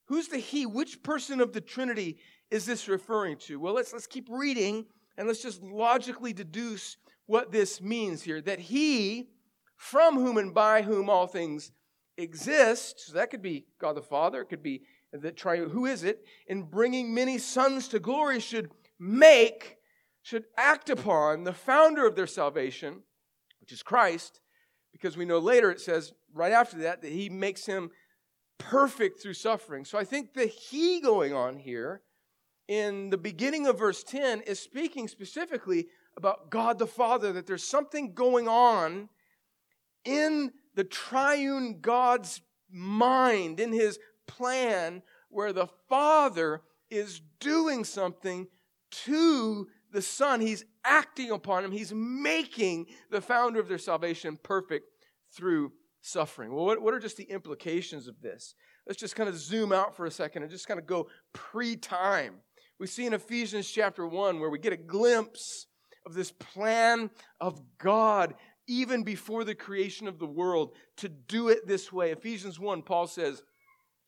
Who's 0.06 0.28
the 0.28 0.38
he? 0.38 0.66
Which 0.66 1.02
person 1.02 1.40
of 1.40 1.52
the 1.52 1.61
Trinity 1.61 2.18
is 2.50 2.64
this 2.64 2.87
referring 2.87 3.38
to? 3.38 3.58
Well, 3.58 3.75
let's, 3.75 3.92
let's 3.92 4.06
keep 4.06 4.28
reading 4.30 4.87
and 5.16 5.26
let's 5.26 5.42
just 5.42 5.62
logically 5.62 6.32
deduce 6.32 6.96
what 7.26 7.50
this 7.50 7.80
means 7.80 8.23
here. 8.23 8.40
That 8.40 8.61
he, 8.61 9.30
from 9.76 10.14
whom 10.14 10.37
and 10.37 10.54
by 10.54 10.82
whom 10.82 11.11
all 11.11 11.26
things 11.26 11.73
exist, 12.18 13.06
so 13.06 13.12
that 13.14 13.30
could 13.30 13.42
be 13.42 13.66
God 13.80 13.96
the 13.96 14.02
Father, 14.02 14.40
it 14.40 14.49
could 14.49 14.62
be 14.62 14.82
the 15.12 15.32
triune, 15.32 15.70
who 15.70 15.87
is 15.87 16.02
it, 16.02 16.25
in 16.46 16.62
bringing 16.62 17.14
many 17.14 17.38
sons 17.38 17.88
to 17.88 17.99
glory 17.99 18.40
should 18.40 18.70
make, 18.99 19.76
should 20.23 20.44
act 20.56 20.90
upon 20.90 21.44
the 21.44 21.52
founder 21.52 22.06
of 22.06 22.16
their 22.16 22.26
salvation, 22.26 23.02
which 23.61 23.73
is 23.73 23.82
Christ, 23.82 24.40
because 24.92 25.16
we 25.16 25.25
know 25.25 25.38
later 25.38 25.70
it 25.70 25.80
says, 25.80 26.12
right 26.32 26.52
after 26.52 26.78
that, 26.78 27.02
that 27.02 27.12
he 27.12 27.28
makes 27.28 27.66
him 27.66 27.90
perfect 28.58 29.20
through 29.20 29.35
suffering. 29.35 29.85
So 29.85 29.99
I 29.99 30.04
think 30.04 30.35
the 30.35 30.46
he 30.46 31.00
going 31.00 31.35
on 31.35 31.58
here 31.58 32.02
in 32.68 33.11
the 33.11 33.18
beginning 33.18 33.66
of 33.66 33.78
verse 33.78 34.02
10 34.02 34.40
is 34.42 34.58
speaking 34.58 35.08
specifically 35.08 35.88
about 36.16 36.50
God 36.50 36.78
the 36.78 36.87
Father, 36.87 37.32
that 37.32 37.46
there's 37.46 37.62
something 37.62 38.14
going 38.14 38.49
on 38.49 39.08
in 40.04 40.52
the 40.76 40.85
triune 40.85 41.80
God's 41.80 42.40
mind, 42.71 43.59
in 43.59 43.73
his 43.73 43.99
plan, 44.26 45.02
where 45.28 45.52
the 45.52 45.68
Father 45.88 46.62
is 46.90 47.21
doing 47.40 47.83
something 47.83 48.47
to 48.90 49.66
the 49.92 50.02
Son. 50.02 50.40
He's 50.40 50.64
acting 50.85 51.30
upon 51.30 51.64
him, 51.64 51.73
he's 51.73 51.92
making 51.92 52.87
the 53.11 53.21
founder 53.21 53.59
of 53.59 53.68
their 53.68 53.78
salvation 53.78 54.38
perfect 54.42 54.87
through 55.35 55.73
suffering. 56.02 56.54
Well, 56.54 56.64
what, 56.64 56.80
what 56.80 56.95
are 56.95 57.00
just 57.00 57.16
the 57.16 57.25
implications 57.25 58.06
of 58.06 58.21
this? 58.21 58.54
Let's 58.87 59.00
just 59.00 59.16
kind 59.16 59.28
of 59.28 59.37
zoom 59.37 59.73
out 59.73 59.97
for 59.97 60.06
a 60.06 60.11
second 60.11 60.42
and 60.42 60.50
just 60.50 60.68
kind 60.68 60.78
of 60.78 60.87
go 60.87 61.09
pre 61.33 61.76
time. 61.76 62.37
We 62.78 62.87
see 62.87 63.06
in 63.06 63.14
Ephesians 63.14 63.68
chapter 63.68 64.06
1 64.06 64.38
where 64.38 64.50
we 64.50 64.59
get 64.59 64.73
a 64.73 64.76
glimpse 64.76 65.66
of 66.04 66.14
this 66.14 66.30
plan 66.30 67.11
of 67.40 67.61
God 67.78 68.35
even 68.66 69.02
before 69.02 69.44
the 69.44 69.54
creation 69.54 70.08
of 70.08 70.18
the 70.18 70.26
world, 70.26 70.73
to 70.96 71.08
do 71.08 71.49
it 71.49 71.66
this 71.66 71.92
way. 71.92 72.11
Ephesians 72.11 72.58
1, 72.58 72.82
Paul 72.82 73.06
says, 73.06 73.42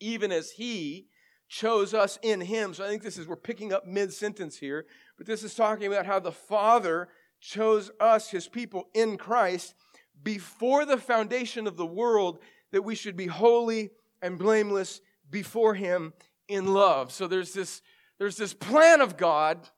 even 0.00 0.32
as 0.32 0.50
he 0.52 1.08
chose 1.48 1.94
us 1.94 2.18
in 2.22 2.40
him. 2.40 2.74
So 2.74 2.84
I 2.84 2.88
think 2.88 3.02
this 3.02 3.18
is, 3.18 3.26
we're 3.26 3.36
picking 3.36 3.72
up 3.72 3.86
mid 3.86 4.12
sentence 4.12 4.58
here, 4.58 4.86
but 5.16 5.26
this 5.26 5.42
is 5.42 5.54
talking 5.54 5.86
about 5.86 6.06
how 6.06 6.20
the 6.20 6.32
Father 6.32 7.08
chose 7.40 7.90
us, 8.00 8.30
his 8.30 8.48
people, 8.48 8.88
in 8.94 9.16
Christ 9.16 9.74
before 10.22 10.84
the 10.84 10.98
foundation 10.98 11.66
of 11.66 11.76
the 11.76 11.86
world, 11.86 12.38
that 12.72 12.82
we 12.82 12.94
should 12.94 13.16
be 13.16 13.26
holy 13.26 13.90
and 14.20 14.38
blameless 14.38 15.00
before 15.30 15.74
him 15.74 16.12
in 16.48 16.66
love. 16.66 17.12
So 17.12 17.26
there's 17.26 17.52
this, 17.52 17.82
there's 18.18 18.36
this 18.36 18.54
plan 18.54 19.00
of 19.00 19.16
God 19.16 19.68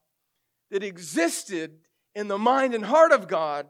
that 0.70 0.82
existed 0.82 1.78
in 2.14 2.28
the 2.28 2.38
mind 2.38 2.74
and 2.74 2.84
heart 2.84 3.12
of 3.12 3.28
God 3.28 3.66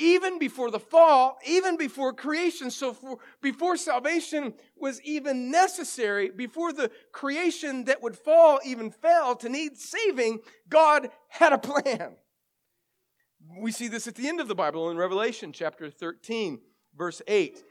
even 0.00 0.38
before 0.38 0.70
the 0.70 0.80
fall, 0.80 1.38
even 1.46 1.76
before 1.76 2.12
creation. 2.12 2.70
So 2.70 2.92
for, 2.92 3.18
before 3.42 3.76
salvation 3.76 4.54
was 4.76 5.00
even 5.02 5.50
necessary, 5.50 6.30
before 6.30 6.72
the 6.72 6.90
creation 7.12 7.84
that 7.84 8.02
would 8.02 8.16
fall 8.16 8.60
even 8.64 8.90
fell 8.90 9.36
to 9.36 9.48
need 9.48 9.76
saving, 9.76 10.40
God 10.68 11.10
had 11.28 11.52
a 11.52 11.58
plan. 11.58 12.16
We 13.60 13.72
see 13.72 13.88
this 13.88 14.06
at 14.06 14.14
the 14.14 14.28
end 14.28 14.40
of 14.40 14.48
the 14.48 14.54
Bible 14.54 14.90
in 14.90 14.96
Revelation 14.96 15.52
chapter 15.52 15.90
13, 15.90 16.60
verse 16.96 17.20
8. 17.26 17.62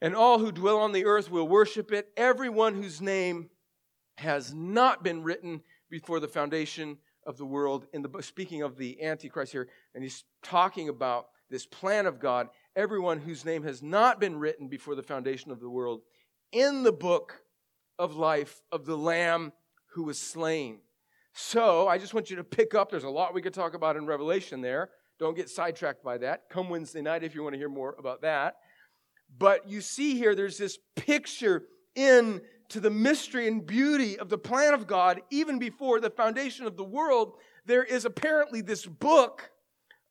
And 0.00 0.14
all 0.14 0.38
who 0.38 0.52
dwell 0.52 0.78
on 0.78 0.92
the 0.92 1.06
earth 1.06 1.30
will 1.30 1.48
worship 1.48 1.92
it, 1.92 2.08
everyone 2.16 2.74
whose 2.74 3.00
name 3.00 3.50
has 4.18 4.54
not 4.54 5.02
been 5.02 5.22
written 5.22 5.62
before 5.90 6.20
the 6.20 6.28
foundation 6.28 6.98
of 7.26 7.36
the 7.36 7.44
world. 7.44 7.86
In 7.92 8.02
the 8.02 8.22
speaking 8.22 8.62
of 8.62 8.76
the 8.76 9.02
Antichrist 9.02 9.52
here, 9.52 9.68
and 9.94 10.04
he's 10.04 10.24
talking 10.42 10.88
about 10.88 11.26
this 11.50 11.66
plan 11.66 12.06
of 12.06 12.20
God, 12.20 12.48
everyone 12.76 13.18
whose 13.18 13.44
name 13.44 13.62
has 13.64 13.82
not 13.82 14.20
been 14.20 14.38
written 14.38 14.68
before 14.68 14.94
the 14.94 15.02
foundation 15.02 15.50
of 15.50 15.60
the 15.60 15.70
world 15.70 16.02
in 16.52 16.82
the 16.82 16.92
book 16.92 17.42
of 17.98 18.16
life 18.16 18.60
of 18.70 18.86
the 18.86 18.96
Lamb 18.96 19.52
who 19.92 20.04
was 20.04 20.18
slain. 20.18 20.78
So 21.32 21.88
I 21.88 21.98
just 21.98 22.14
want 22.14 22.30
you 22.30 22.36
to 22.36 22.44
pick 22.44 22.74
up. 22.74 22.90
There's 22.90 23.04
a 23.04 23.10
lot 23.10 23.34
we 23.34 23.42
could 23.42 23.54
talk 23.54 23.74
about 23.74 23.96
in 23.96 24.06
Revelation 24.06 24.60
there. 24.60 24.90
Don't 25.18 25.36
get 25.36 25.48
sidetracked 25.48 26.04
by 26.04 26.18
that. 26.18 26.48
Come 26.50 26.68
Wednesday 26.68 27.02
night 27.02 27.24
if 27.24 27.34
you 27.34 27.42
want 27.42 27.54
to 27.54 27.58
hear 27.58 27.68
more 27.68 27.96
about 27.98 28.22
that. 28.22 28.56
But 29.36 29.68
you 29.68 29.80
see 29.80 30.16
here, 30.16 30.34
there's 30.34 30.58
this 30.58 30.78
picture 30.96 31.64
in 31.94 32.40
to 32.70 32.80
the 32.80 32.90
mystery 32.90 33.48
and 33.48 33.66
beauty 33.66 34.18
of 34.18 34.28
the 34.28 34.38
plan 34.38 34.74
of 34.74 34.86
God, 34.86 35.22
even 35.30 35.58
before 35.58 36.00
the 36.00 36.10
foundation 36.10 36.66
of 36.66 36.76
the 36.76 36.84
world. 36.84 37.34
There 37.66 37.84
is 37.84 38.04
apparently 38.04 38.60
this 38.60 38.86
book 38.86 39.50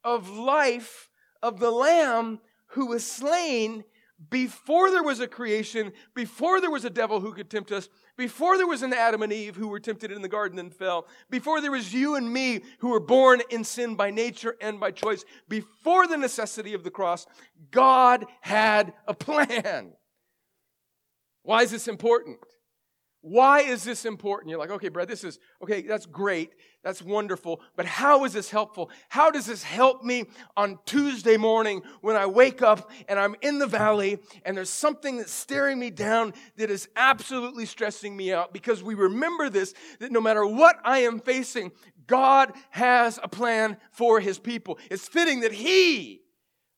of 0.03 0.29
life 0.29 1.09
of 1.41 1.59
the 1.59 1.71
Lamb 1.71 2.39
who 2.67 2.87
was 2.87 3.05
slain 3.05 3.83
before 4.29 4.89
there 4.89 5.03
was 5.03 5.19
a 5.19 5.27
creation, 5.27 5.93
before 6.15 6.59
there 6.59 6.71
was 6.71 6.85
a 6.85 6.89
devil 6.89 7.19
who 7.19 7.33
could 7.33 7.49
tempt 7.49 7.71
us, 7.71 7.87
before 8.17 8.57
there 8.57 8.67
was 8.67 8.81
an 8.81 8.91
Adam 8.91 9.21
and 9.21 9.31
Eve 9.31 9.55
who 9.55 9.67
were 9.67 9.79
tempted 9.79 10.11
in 10.11 10.23
the 10.23 10.27
garden 10.27 10.57
and 10.57 10.73
fell, 10.73 11.05
before 11.29 11.61
there 11.61 11.71
was 11.71 11.93
you 11.93 12.15
and 12.15 12.33
me 12.33 12.61
who 12.79 12.89
were 12.89 12.99
born 12.99 13.41
in 13.51 13.63
sin 13.63 13.95
by 13.95 14.09
nature 14.09 14.55
and 14.59 14.79
by 14.79 14.89
choice, 14.89 15.23
before 15.47 16.07
the 16.07 16.17
necessity 16.17 16.73
of 16.73 16.83
the 16.83 16.89
cross, 16.89 17.27
God 17.69 18.25
had 18.41 18.93
a 19.07 19.13
plan. 19.13 19.93
Why 21.43 21.61
is 21.61 21.71
this 21.71 21.87
important? 21.87 22.39
Why 23.21 23.61
is 23.61 23.83
this 23.83 24.05
important? 24.05 24.51
You're 24.51 24.59
like, 24.59 24.69
okay, 24.69 24.89
Brad, 24.89 25.07
this 25.07 25.23
is, 25.23 25.39
okay, 25.61 25.81
that's 25.81 26.05
great. 26.05 26.51
That's 26.83 27.01
wonderful. 27.01 27.61
But 27.75 27.85
how 27.85 28.23
is 28.25 28.33
this 28.33 28.49
helpful? 28.49 28.89
How 29.09 29.31
does 29.31 29.45
this 29.47 29.63
help 29.63 30.03
me 30.03 30.25
on 30.55 30.79
Tuesday 30.85 31.35
morning 31.35 31.81
when 32.01 32.15
I 32.15 32.27
wake 32.27 32.61
up 32.61 32.91
and 33.09 33.19
I'm 33.19 33.35
in 33.41 33.59
the 33.59 33.67
valley 33.67 34.19
and 34.45 34.55
there's 34.55 34.69
something 34.69 35.17
that's 35.17 35.31
staring 35.31 35.79
me 35.79 35.89
down 35.89 36.33
that 36.57 36.69
is 36.69 36.87
absolutely 36.95 37.65
stressing 37.65 38.15
me 38.15 38.31
out? 38.31 38.53
Because 38.53 38.83
we 38.83 38.93
remember 38.93 39.49
this, 39.49 39.73
that 39.99 40.11
no 40.11 40.21
matter 40.21 40.45
what 40.45 40.77
I 40.85 40.99
am 40.99 41.19
facing, 41.19 41.71
God 42.05 42.53
has 42.69 43.19
a 43.21 43.27
plan 43.27 43.77
for 43.91 44.19
his 44.19 44.39
people. 44.39 44.77
It's 44.89 45.07
fitting 45.07 45.41
that 45.41 45.51
he, 45.51 46.21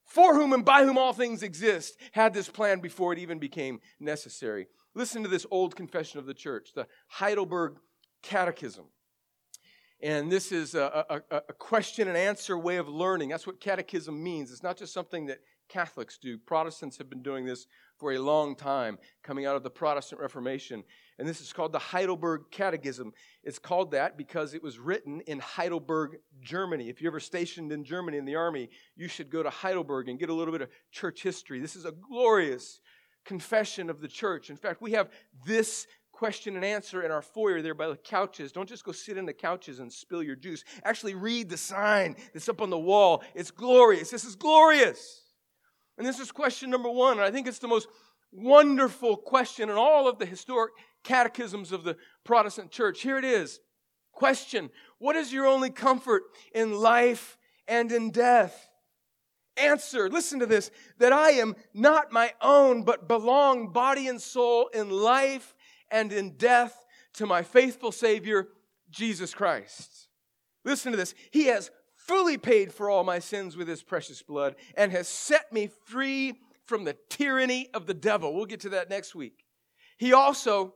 for 0.06 0.34
whom 0.34 0.54
and 0.54 0.66
by 0.66 0.86
whom 0.86 0.98
all 0.98 1.14
things 1.14 1.44
exist, 1.44 1.98
had 2.14 2.34
this 2.34 2.50
plan 2.50 2.80
before 2.80 3.14
it 3.14 3.20
even 3.20 3.38
became 3.38 3.80
necessary. 4.00 4.68
Listen 4.96 5.24
to 5.24 5.30
this 5.30 5.46
old 5.52 5.76
confession 5.76 6.20
of 6.20 6.26
the 6.26 6.34
church, 6.34 6.74
the 6.74 6.88
Heidelberg 7.08 7.78
Catechism. 8.22 8.86
And 10.02 10.32
this 10.32 10.52
is 10.52 10.76
a, 10.76 11.06
a, 11.10 11.42
a, 11.50 11.54
question 11.54 12.08
and 12.08 12.16
answer 12.16 12.58
way 12.58 12.78
of 12.78 12.88
learning. 12.88 13.28
That's 13.28 13.46
what 13.46 13.60
catechism 13.60 14.22
means. 14.24 14.50
It's 14.50 14.64
not 14.64 14.78
just 14.78 14.94
something 14.94 15.26
that 15.26 15.40
Catholics 15.68 16.18
do. 16.18 16.38
Protestants 16.38 16.98
have 16.98 17.10
been 17.10 17.22
doing 17.22 17.46
this 17.46 17.68
for 17.98 18.14
a 18.14 18.18
long 18.18 18.56
time, 18.56 18.98
coming 19.24 19.46
out 19.46 19.58
of 19.58 19.64
the 19.64 19.70
Protestant 19.70 20.22
Reformation. 20.22 20.86
And 21.20 21.28
this 21.28 21.42
is 21.42 21.52
called 21.52 21.74
the 21.74 21.80
Heidelberg 21.80 22.44
Catechism. 22.50 23.12
It's 23.44 23.60
called 23.60 23.92
that 23.92 24.18
because 24.18 24.54
it 24.54 24.64
was 24.64 24.80
written 24.80 25.20
in 25.22 25.40
Heidelberg, 25.40 26.20
Germany. 26.42 26.88
If 26.88 27.02
you're 27.02 27.12
ever 27.12 27.20
stationed 27.20 27.74
in 27.74 27.84
Germany 27.84 28.18
in 28.18 28.26
the 28.26 28.36
army, 28.36 28.70
you 28.96 29.10
should 29.10 29.30
go 29.30 29.44
to 29.44 29.50
Heidelberg 29.50 30.08
and 30.08 30.18
get 30.18 30.30
a 30.30 30.34
little 30.34 30.54
bit 30.54 30.62
of 30.62 30.70
church 30.92 31.22
history. 31.24 31.60
This 31.60 31.76
is 31.76 31.84
a 31.84 31.92
glorious 31.92 32.80
confession 33.30 33.92
of 33.92 34.02
the 34.02 34.08
church. 34.08 34.50
In 34.50 34.56
fact, 34.56 34.82
we 34.82 34.94
have 34.94 35.12
this 35.46 35.86
question 36.12 36.56
and 36.56 36.66
answer 36.66 37.04
in 37.04 37.12
our 37.12 37.22
foyer 37.22 37.62
there 37.62 37.76
by 37.76 37.88
the 37.88 37.96
couches. 37.96 38.52
Don't 38.52 38.68
just 38.68 38.84
go 38.84 38.92
sit 38.92 39.20
in 39.20 39.28
the 39.28 39.34
couches 39.34 39.78
and 39.78 39.94
spill 39.94 40.24
your 40.24 40.36
juice. 40.36 40.64
Actually, 40.84 41.14
read 41.14 41.48
the 41.48 41.56
sign 41.56 42.16
that's 42.34 42.50
up 42.50 42.60
on 42.60 42.72
the 42.72 42.80
wall. 42.80 43.24
It's 43.36 43.52
glorious. 43.52 44.10
This 44.10 44.26
is 44.26 44.36
glorious. 44.36 45.22
And 46.00 46.08
this 46.08 46.20
is 46.20 46.32
question 46.32 46.72
number 46.72 46.90
one. 46.90 47.20
And 47.20 47.22
I 47.22 47.30
think 47.30 47.48
it's 47.48 47.60
the 47.60 47.68
most 47.68 47.88
wonderful 48.32 49.16
question 49.16 49.70
in 49.70 49.76
all 49.76 50.10
of 50.10 50.18
the 50.18 50.26
historic 50.26 50.72
catechisms 51.04 51.72
of 51.72 51.84
the 51.84 51.98
Protestant 52.24 52.72
church. 52.72 53.02
Here 53.02 53.20
it 53.20 53.26
is. 53.26 53.60
Question 54.12 54.72
What 54.98 55.16
is 55.16 55.32
your 55.32 55.46
only 55.46 55.70
comfort 55.70 56.24
in 56.52 56.74
life 56.74 57.38
and 57.68 57.92
in 57.92 58.10
death? 58.10 58.69
Answer, 59.60 60.10
listen 60.10 60.40
to 60.40 60.46
this, 60.46 60.72
that 60.98 61.14
I 61.14 61.32
am 61.32 61.56
not 61.74 62.12
my 62.12 62.34
own, 62.42 62.84
but 62.84 63.08
belong 63.08 63.72
body 63.72 64.08
and 64.08 64.22
soul 64.22 64.70
in 64.74 64.90
life 64.90 65.56
and 65.92 66.12
in 66.12 66.38
death 66.38 66.86
to 67.14 67.26
my 67.26 67.42
faithful 67.42 67.92
Savior, 67.92 68.50
Jesus 68.90 69.34
Christ. 69.34 70.08
Listen 70.66 70.92
to 70.92 70.98
this. 70.98 71.14
He 71.32 71.46
has 71.46 71.72
fully 71.96 72.38
paid 72.38 72.74
for 72.74 72.90
all 72.90 73.04
my 73.04 73.20
sins 73.20 73.56
with 73.56 73.68
his 73.68 73.84
precious 73.84 74.22
blood 74.22 74.56
and 74.76 74.92
has 74.92 75.08
set 75.08 75.52
me 75.52 75.70
free 75.86 76.40
from 76.66 76.84
the 76.84 76.96
tyranny 77.10 77.70
of 77.74 77.86
the 77.86 77.94
devil. 77.94 78.34
We'll 78.34 78.46
get 78.46 78.62
to 78.62 78.70
that 78.70 78.90
next 78.90 79.16
week. 79.16 79.46
He 79.98 80.14
also 80.14 80.76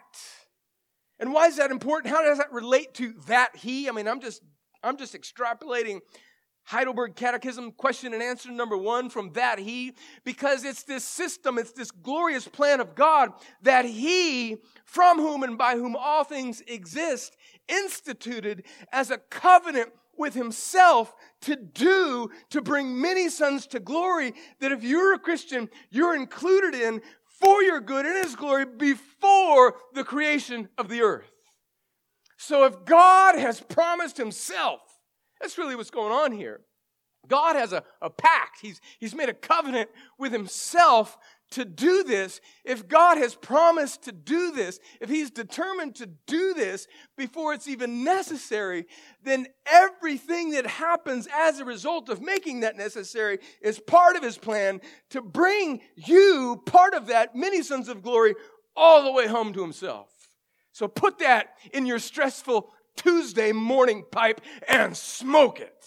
And 1.21 1.31
why 1.31 1.45
is 1.45 1.57
that 1.57 1.71
important? 1.71 2.13
How 2.13 2.23
does 2.23 2.39
that 2.39 2.51
relate 2.51 2.95
to 2.95 3.13
that 3.27 3.55
he? 3.55 3.87
I 3.87 3.91
mean, 3.91 4.07
I'm 4.07 4.19
just 4.19 4.41
I'm 4.83 4.97
just 4.97 5.13
extrapolating 5.13 6.01
Heidelberg 6.63 7.15
Catechism 7.15 7.73
question 7.73 8.13
and 8.13 8.23
answer 8.23 8.51
number 8.51 8.77
one 8.77 9.09
from 9.09 9.33
that 9.33 9.59
he, 9.59 9.93
because 10.23 10.63
it's 10.63 10.83
this 10.83 11.03
system, 11.03 11.57
it's 11.57 11.73
this 11.73 11.91
glorious 11.91 12.47
plan 12.47 12.79
of 12.79 12.95
God 12.95 13.31
that 13.61 13.85
he, 13.85 14.57
from 14.85 15.17
whom 15.17 15.43
and 15.43 15.57
by 15.57 15.75
whom 15.75 15.95
all 15.95 16.23
things 16.23 16.61
exist, 16.67 17.37
instituted 17.67 18.63
as 18.91 19.11
a 19.11 19.17
covenant 19.17 19.91
with 20.17 20.33
himself 20.33 21.13
to 21.41 21.55
do 21.55 22.29
to 22.49 22.61
bring 22.61 22.99
many 22.99 23.29
sons 23.29 23.65
to 23.67 23.79
glory 23.79 24.33
that 24.59 24.71
if 24.71 24.83
you're 24.83 25.13
a 25.13 25.19
Christian, 25.19 25.69
you're 25.89 26.15
included 26.15 26.75
in 26.75 27.01
for 27.41 27.63
your 27.63 27.79
good 27.79 28.05
in 28.05 28.23
his 28.23 28.35
glory 28.35 28.65
before 28.65 29.75
the 29.93 30.03
creation 30.03 30.69
of 30.77 30.87
the 30.87 31.01
earth. 31.01 31.31
So 32.37 32.65
if 32.65 32.85
God 32.85 33.37
has 33.37 33.59
promised 33.59 34.17
himself, 34.17 34.81
that's 35.39 35.57
really 35.57 35.75
what's 35.75 35.91
going 35.91 36.11
on 36.11 36.31
here. 36.31 36.61
God 37.27 37.55
has 37.55 37.73
a, 37.73 37.83
a 38.01 38.09
pact. 38.09 38.59
He's, 38.61 38.81
he's 38.99 39.13
made 39.13 39.29
a 39.29 39.33
covenant 39.33 39.89
with 40.17 40.31
himself 40.31 41.17
to 41.51 41.65
do 41.65 42.03
this, 42.03 42.41
if 42.63 42.87
God 42.87 43.17
has 43.17 43.35
promised 43.35 44.03
to 44.03 44.11
do 44.11 44.51
this, 44.51 44.79
if 44.99 45.09
He's 45.09 45.31
determined 45.31 45.95
to 45.95 46.07
do 46.27 46.53
this 46.53 46.87
before 47.17 47.53
it's 47.53 47.67
even 47.67 48.03
necessary, 48.03 48.85
then 49.23 49.47
everything 49.65 50.51
that 50.51 50.65
happens 50.65 51.27
as 51.33 51.59
a 51.59 51.65
result 51.65 52.09
of 52.09 52.21
making 52.21 52.61
that 52.61 52.77
necessary 52.77 53.39
is 53.61 53.79
part 53.79 54.15
of 54.15 54.23
His 54.23 54.37
plan 54.37 54.81
to 55.09 55.21
bring 55.21 55.81
you, 55.95 56.61
part 56.65 56.93
of 56.93 57.07
that, 57.07 57.35
many 57.35 57.61
sons 57.61 57.87
of 57.89 58.01
glory, 58.01 58.35
all 58.75 59.03
the 59.03 59.11
way 59.11 59.27
home 59.27 59.53
to 59.53 59.61
Himself. 59.61 60.09
So 60.71 60.87
put 60.87 61.19
that 61.19 61.57
in 61.73 61.85
your 61.85 61.99
stressful 61.99 62.71
Tuesday 62.95 63.51
morning 63.51 64.03
pipe 64.11 64.41
and 64.67 64.95
smoke 64.95 65.59
it. 65.59 65.85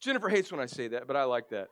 Jennifer 0.00 0.28
hates 0.28 0.50
when 0.52 0.60
I 0.60 0.66
say 0.66 0.88
that, 0.88 1.06
but 1.06 1.16
I 1.16 1.24
like 1.24 1.48
that. 1.50 1.68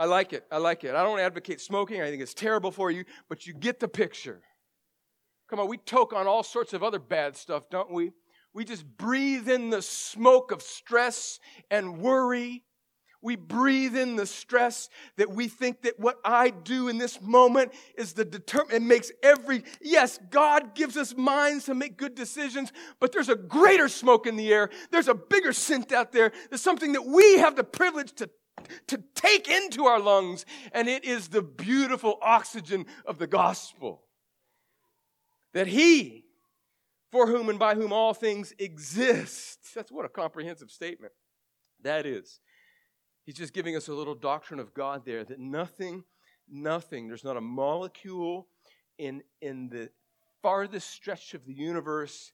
I 0.00 0.06
like 0.06 0.32
it. 0.32 0.46
I 0.50 0.56
like 0.56 0.82
it. 0.82 0.94
I 0.94 1.02
don't 1.02 1.20
advocate 1.20 1.60
smoking. 1.60 2.00
I 2.00 2.08
think 2.08 2.22
it's 2.22 2.32
terrible 2.32 2.70
for 2.70 2.90
you, 2.90 3.04
but 3.28 3.46
you 3.46 3.52
get 3.52 3.80
the 3.80 3.86
picture. 3.86 4.40
Come 5.50 5.60
on, 5.60 5.68
we 5.68 5.76
toke 5.76 6.14
on 6.14 6.26
all 6.26 6.42
sorts 6.42 6.72
of 6.72 6.82
other 6.82 6.98
bad 6.98 7.36
stuff, 7.36 7.68
don't 7.68 7.92
we? 7.92 8.12
We 8.54 8.64
just 8.64 8.86
breathe 8.96 9.46
in 9.46 9.68
the 9.68 9.82
smoke 9.82 10.52
of 10.52 10.62
stress 10.62 11.38
and 11.70 11.98
worry. 11.98 12.64
We 13.20 13.36
breathe 13.36 13.94
in 13.94 14.16
the 14.16 14.24
stress 14.24 14.88
that 15.18 15.30
we 15.32 15.48
think 15.48 15.82
that 15.82 16.00
what 16.00 16.16
I 16.24 16.48
do 16.48 16.88
in 16.88 16.96
this 16.96 17.20
moment 17.20 17.74
is 17.94 18.14
the 18.14 18.24
determine. 18.24 18.76
It 18.76 18.82
makes 18.82 19.12
every, 19.22 19.64
yes, 19.82 20.18
God 20.30 20.74
gives 20.74 20.96
us 20.96 21.14
minds 21.14 21.66
to 21.66 21.74
make 21.74 21.98
good 21.98 22.14
decisions, 22.14 22.72
but 23.00 23.12
there's 23.12 23.28
a 23.28 23.36
greater 23.36 23.90
smoke 23.90 24.26
in 24.26 24.36
the 24.36 24.50
air. 24.50 24.70
There's 24.90 25.08
a 25.08 25.14
bigger 25.14 25.52
scent 25.52 25.92
out 25.92 26.10
there. 26.10 26.32
There's 26.48 26.62
something 26.62 26.92
that 26.92 27.04
we 27.04 27.36
have 27.36 27.54
the 27.54 27.64
privilege 27.64 28.14
to 28.14 28.30
to 28.86 29.02
take 29.14 29.48
into 29.48 29.84
our 29.84 30.00
lungs, 30.00 30.44
and 30.72 30.88
it 30.88 31.04
is 31.04 31.28
the 31.28 31.42
beautiful 31.42 32.18
oxygen 32.22 32.86
of 33.04 33.18
the 33.18 33.26
gospel. 33.26 34.02
That 35.52 35.66
He, 35.66 36.24
for 37.10 37.26
whom 37.26 37.48
and 37.48 37.58
by 37.58 37.74
whom 37.74 37.92
all 37.92 38.14
things 38.14 38.52
exist, 38.58 39.58
that's 39.74 39.92
what 39.92 40.04
a 40.04 40.08
comprehensive 40.08 40.70
statement 40.70 41.12
that 41.82 42.06
is. 42.06 42.40
He's 43.24 43.36
just 43.36 43.52
giving 43.52 43.76
us 43.76 43.88
a 43.88 43.94
little 43.94 44.14
doctrine 44.14 44.60
of 44.60 44.74
God 44.74 45.02
there 45.04 45.24
that 45.24 45.38
nothing, 45.38 46.04
nothing, 46.48 47.08
there's 47.08 47.24
not 47.24 47.36
a 47.36 47.40
molecule 47.40 48.48
in, 48.98 49.22
in 49.40 49.68
the 49.68 49.90
farthest 50.42 50.90
stretch 50.90 51.34
of 51.34 51.44
the 51.44 51.52
universe 51.52 52.32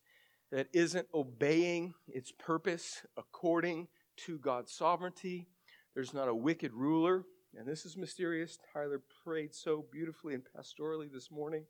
that 0.53 0.69
isn't 0.73 1.07
obeying 1.13 1.93
its 2.09 2.33
purpose 2.33 3.03
according 3.17 3.89
to 4.17 4.39
God's 4.39 4.73
sovereignty 4.73 5.49
there's 5.97 6.15
not 6.15 6.29
a 6.29 6.35
wicked 6.35 6.73
ruler. 6.73 7.25
And 7.59 7.67
this 7.67 7.85
is 7.85 7.97
mysterious. 7.97 8.59
Tyler 8.73 9.03
prayed 9.25 9.53
so 9.53 9.85
beautifully 9.91 10.35
and 10.35 10.45
pastorally 10.45 11.11
this 11.11 11.31
morning 11.31 11.65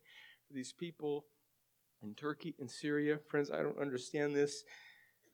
for 0.47 0.53
these 0.53 0.73
people 0.73 1.25
in 2.03 2.13
Turkey 2.13 2.53
and 2.59 2.69
Syria. 2.69 3.19
Friends, 3.27 3.49
I 3.49 3.63
don't 3.63 3.79
understand 3.79 4.35
this. 4.35 4.63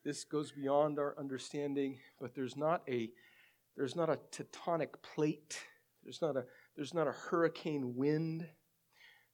This 0.06 0.23
goes 0.23 0.51
beyond 0.51 0.99
our 0.99 1.15
understanding, 1.19 1.97
but 2.21 2.36
there's 2.36 2.56
not 2.56 2.84
a 2.88 3.10
there's 3.75 3.95
not 3.95 4.10
a 4.10 4.19
tectonic 4.32 4.89
plate 5.01 5.60
There's 6.03 6.21
not 6.21 6.36
a, 6.36 6.45
there's 6.75 6.93
not 6.93 7.08
a 7.08 7.12
hurricane 7.12 7.95
wind. 7.95 8.47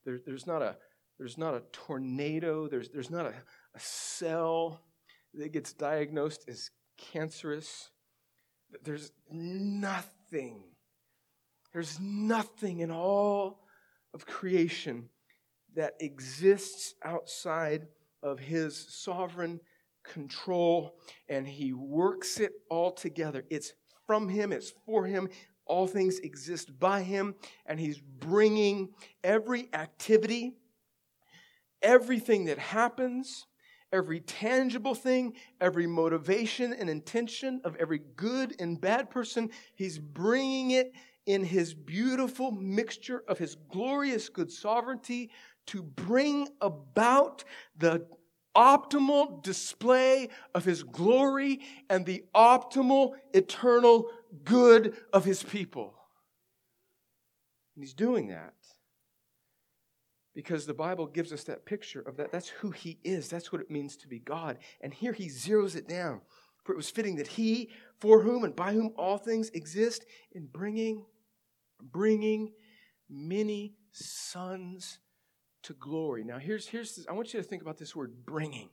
There, 0.05 0.19
there's, 0.25 0.47
not 0.47 0.61
a, 0.61 0.77
there's 1.17 1.37
not 1.37 1.55
a 1.55 1.63
tornado. 1.71 2.67
There's, 2.67 2.89
there's 2.89 3.09
not 3.09 3.25
a, 3.25 3.33
a 3.75 3.79
cell 3.79 4.81
that 5.33 5.51
gets 5.51 5.73
diagnosed 5.73 6.45
as 6.47 6.69
cancerous. 6.97 7.89
There's 8.83 9.11
nothing. 9.31 10.63
There's 11.73 11.99
nothing 11.99 12.79
in 12.79 12.91
all 12.91 13.65
of 14.13 14.25
creation 14.25 15.09
that 15.75 15.93
exists 15.99 16.95
outside 17.03 17.87
of 18.23 18.39
his 18.39 18.75
sovereign 18.89 19.59
control, 20.03 20.95
and 21.27 21.47
he 21.47 21.73
works 21.73 22.39
it 22.39 22.53
all 22.69 22.91
together. 22.91 23.45
It's 23.49 23.73
from 24.07 24.29
him, 24.29 24.51
it's 24.51 24.73
for 24.85 25.05
him. 25.05 25.29
All 25.65 25.85
things 25.85 26.19
exist 26.19 26.79
by 26.79 27.03
him, 27.03 27.35
and 27.65 27.79
he's 27.79 27.99
bringing 27.99 28.89
every 29.23 29.69
activity, 29.73 30.55
everything 31.81 32.45
that 32.45 32.57
happens, 32.57 33.45
every 33.91 34.19
tangible 34.19 34.95
thing, 34.95 35.33
every 35.59 35.87
motivation 35.87 36.73
and 36.73 36.89
intention 36.89 37.61
of 37.63 37.75
every 37.77 38.01
good 38.15 38.55
and 38.59 38.79
bad 38.79 39.09
person, 39.09 39.49
he's 39.75 39.99
bringing 39.99 40.71
it 40.71 40.93
in 41.25 41.43
his 41.43 41.73
beautiful 41.73 42.51
mixture 42.51 43.23
of 43.27 43.37
his 43.37 43.55
glorious 43.71 44.29
good 44.29 44.51
sovereignty 44.51 45.29
to 45.67 45.83
bring 45.83 46.47
about 46.61 47.43
the 47.77 48.05
optimal 48.55 49.41
display 49.43 50.29
of 50.55 50.65
his 50.65 50.83
glory 50.83 51.59
and 51.89 52.05
the 52.05 52.23
optimal 52.35 53.13
eternal 53.33 54.09
good 54.43 54.97
of 55.13 55.23
his 55.23 55.43
people. 55.43 55.93
And 57.75 57.83
he's 57.83 57.93
doing 57.93 58.27
that 58.29 58.53
because 60.39 60.65
the 60.65 60.73
Bible 60.73 61.05
gives 61.05 61.33
us 61.33 61.43
that 61.43 61.65
picture 61.65 61.99
of 61.99 62.15
that. 62.15 62.31
That's 62.31 62.47
who 62.47 62.71
he 62.71 62.97
is, 63.03 63.27
that's 63.27 63.51
what 63.51 63.59
it 63.59 63.69
means 63.69 63.97
to 63.97 64.07
be 64.07 64.19
God. 64.19 64.57
And 64.79 64.93
here 64.93 65.11
he 65.11 65.27
zeroes 65.27 65.75
it 65.75 65.85
down. 65.85 66.21
For 66.63 66.71
it 66.71 66.77
was 66.77 66.89
fitting 66.89 67.17
that 67.17 67.27
he, 67.27 67.71
for 67.99 68.21
whom 68.21 68.45
and 68.45 68.55
by 68.55 68.71
whom 68.71 68.93
all 68.95 69.17
things 69.17 69.49
exist, 69.49 70.05
in 70.31 70.45
bringing, 70.45 71.03
bringing 71.81 72.53
many 73.09 73.75
sons 73.91 74.99
to 75.63 75.73
glory. 75.73 76.23
Now, 76.23 76.37
here's, 76.37 76.69
here's 76.69 76.95
this, 76.95 77.05
I 77.05 77.11
want 77.11 77.33
you 77.33 77.41
to 77.41 77.45
think 77.45 77.61
about 77.61 77.77
this 77.77 77.93
word 77.93 78.23
bringing. 78.25 78.69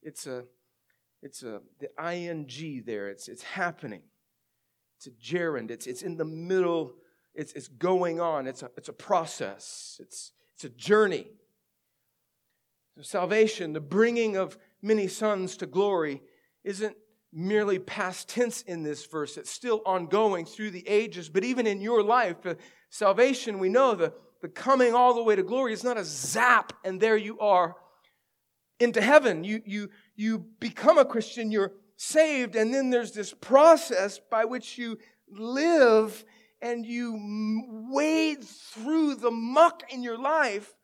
It's 0.00 0.26
a, 0.26 0.44
it's 1.20 1.42
a, 1.42 1.60
the 1.80 1.90
ing 2.02 2.82
there, 2.86 3.10
it's, 3.10 3.28
it's 3.28 3.42
happening. 3.42 4.04
It's 4.96 5.06
a 5.06 5.10
gerund, 5.22 5.70
it's, 5.70 5.86
it's 5.86 6.00
in 6.00 6.16
the 6.16 6.24
middle, 6.24 6.94
it's, 7.34 7.52
it's 7.52 7.68
going 7.68 8.20
on, 8.20 8.46
it's 8.46 8.62
a, 8.62 8.70
it's 8.78 8.88
a 8.88 8.94
process, 8.94 10.00
it's, 10.00 10.32
it's 10.56 10.64
a 10.64 10.70
journey. 10.70 11.26
So 12.96 13.02
salvation, 13.02 13.74
the 13.74 13.80
bringing 13.80 14.36
of 14.36 14.56
many 14.80 15.06
sons 15.06 15.58
to 15.58 15.66
glory, 15.66 16.22
isn't 16.64 16.96
merely 17.30 17.78
past 17.78 18.30
tense 18.30 18.62
in 18.62 18.82
this 18.82 19.04
verse. 19.04 19.36
It's 19.36 19.50
still 19.50 19.82
ongoing 19.84 20.46
through 20.46 20.70
the 20.70 20.88
ages. 20.88 21.28
But 21.28 21.44
even 21.44 21.66
in 21.66 21.82
your 21.82 22.02
life, 22.02 22.36
salvation, 22.88 23.58
we 23.58 23.68
know 23.68 23.94
the, 23.94 24.14
the 24.40 24.48
coming 24.48 24.94
all 24.94 25.12
the 25.12 25.22
way 25.22 25.36
to 25.36 25.42
glory 25.42 25.74
is 25.74 25.84
not 25.84 25.98
a 25.98 26.04
zap 26.04 26.72
and 26.84 26.98
there 26.98 27.18
you 27.18 27.38
are 27.38 27.76
into 28.80 29.02
heaven. 29.02 29.44
You, 29.44 29.60
you, 29.66 29.90
you 30.14 30.46
become 30.58 30.96
a 30.96 31.04
Christian, 31.04 31.50
you're 31.50 31.72
saved, 31.96 32.56
and 32.56 32.72
then 32.72 32.88
there's 32.88 33.12
this 33.12 33.34
process 33.34 34.18
by 34.30 34.46
which 34.46 34.78
you 34.78 34.96
live 35.30 36.24
and 36.60 36.86
you 36.86 37.88
wade 37.90 38.42
through 38.44 39.16
the 39.16 39.30
muck 39.30 39.82
in 39.92 40.02
your 40.02 40.18
life 40.18 40.74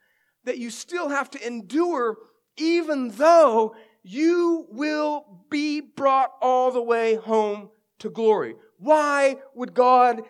that 0.45 0.59
you 0.59 0.71
still 0.71 1.09
have 1.09 1.31
to 1.31 1.47
endure, 1.47 2.17
even 2.57 3.11
though 3.11 3.75
you 4.03 4.67
will 4.71 5.45
be 5.51 5.81
brought 5.81 6.33
all 6.41 6.73
the 6.73 6.83
way 6.83 7.15
home 7.15 7.71
to 8.01 8.11
glory. 8.11 8.57
Why 8.79 9.37
would 9.55 9.75
God 9.75 10.23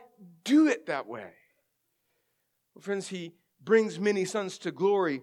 do 0.44 0.68
it 0.68 0.86
that 0.86 1.06
way? 1.06 1.30
Well, 2.74 2.82
friends, 2.82 3.08
He 3.08 3.32
brings 3.62 3.98
many 3.98 4.24
sons 4.24 4.58
to 4.58 4.70
glory 4.70 5.22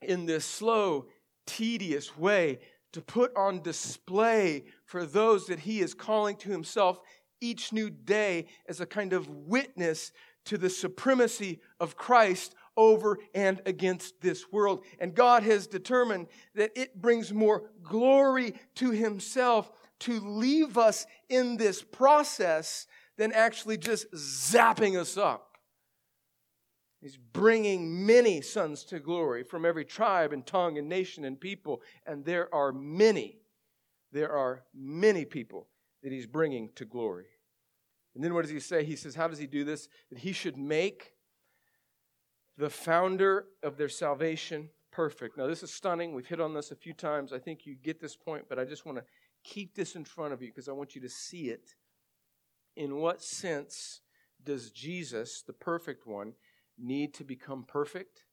in 0.00 0.26
this 0.26 0.44
slow, 0.44 1.06
tedious 1.46 2.16
way 2.16 2.60
to 2.92 3.00
put 3.00 3.34
on 3.36 3.62
display 3.62 4.64
for 4.84 5.04
those 5.04 5.46
that 5.46 5.60
He 5.60 5.80
is 5.80 5.94
calling 5.94 6.36
to 6.36 6.50
Himself 6.50 7.00
each 7.42 7.72
new 7.72 7.90
day 7.90 8.46
as 8.68 8.80
a 8.80 8.86
kind 8.86 9.12
of 9.12 9.28
witness 9.28 10.12
to 10.46 10.56
the 10.56 10.70
supremacy 10.70 11.60
of 11.78 11.96
Christ 11.96 12.54
over 12.76 13.18
and 13.34 13.60
against 13.66 14.20
this 14.20 14.50
world. 14.50 14.84
And 14.98 15.14
God 15.14 15.42
has 15.42 15.66
determined 15.66 16.28
that 16.54 16.72
it 16.74 17.00
brings 17.00 17.32
more 17.32 17.70
glory 17.82 18.54
to 18.76 18.90
Himself 18.90 19.70
to 20.00 20.20
leave 20.20 20.78
us 20.78 21.06
in 21.28 21.56
this 21.56 21.82
process 21.82 22.86
than 23.18 23.32
actually 23.32 23.76
just 23.76 24.10
zapping 24.12 24.98
us 24.98 25.16
up. 25.16 25.58
He's 27.00 27.16
bringing 27.16 28.06
many 28.06 28.40
sons 28.40 28.84
to 28.84 29.00
glory 29.00 29.42
from 29.42 29.64
every 29.64 29.84
tribe 29.84 30.32
and 30.32 30.46
tongue 30.46 30.78
and 30.78 30.88
nation 30.88 31.24
and 31.24 31.38
people. 31.38 31.82
And 32.06 32.24
there 32.24 32.52
are 32.54 32.72
many, 32.72 33.38
there 34.12 34.30
are 34.30 34.62
many 34.72 35.24
people 35.24 35.68
that 36.02 36.12
He's 36.12 36.26
bringing 36.26 36.70
to 36.76 36.84
glory. 36.84 37.26
And 38.14 38.22
then 38.22 38.34
what 38.34 38.42
does 38.42 38.50
He 38.50 38.60
say? 38.60 38.84
He 38.84 38.96
says, 38.96 39.14
How 39.14 39.28
does 39.28 39.38
He 39.38 39.46
do 39.46 39.64
this? 39.64 39.88
That 40.10 40.18
He 40.18 40.32
should 40.32 40.56
make 40.56 41.12
the 42.58 42.70
founder 42.70 43.46
of 43.62 43.76
their 43.76 43.88
salvation 43.88 44.68
perfect. 44.90 45.38
Now, 45.38 45.46
this 45.46 45.62
is 45.62 45.72
stunning. 45.72 46.14
We've 46.14 46.26
hit 46.26 46.40
on 46.40 46.54
this 46.54 46.70
a 46.70 46.76
few 46.76 46.92
times. 46.92 47.32
I 47.32 47.38
think 47.38 47.66
you 47.66 47.74
get 47.74 48.00
this 48.00 48.16
point, 48.16 48.44
but 48.48 48.58
I 48.58 48.64
just 48.64 48.84
want 48.84 48.98
to 48.98 49.04
keep 49.42 49.74
this 49.74 49.96
in 49.96 50.04
front 50.04 50.32
of 50.32 50.42
you 50.42 50.48
because 50.48 50.68
I 50.68 50.72
want 50.72 50.94
you 50.94 51.00
to 51.00 51.08
see 51.08 51.48
it. 51.48 51.74
In 52.76 52.96
what 52.96 53.22
sense 53.22 54.00
does 54.44 54.70
Jesus, 54.70 55.42
the 55.46 55.52
perfect 55.52 56.06
one, 56.06 56.34
need 56.78 57.14
to 57.14 57.24
become 57.24 57.64
perfect? 57.66 58.24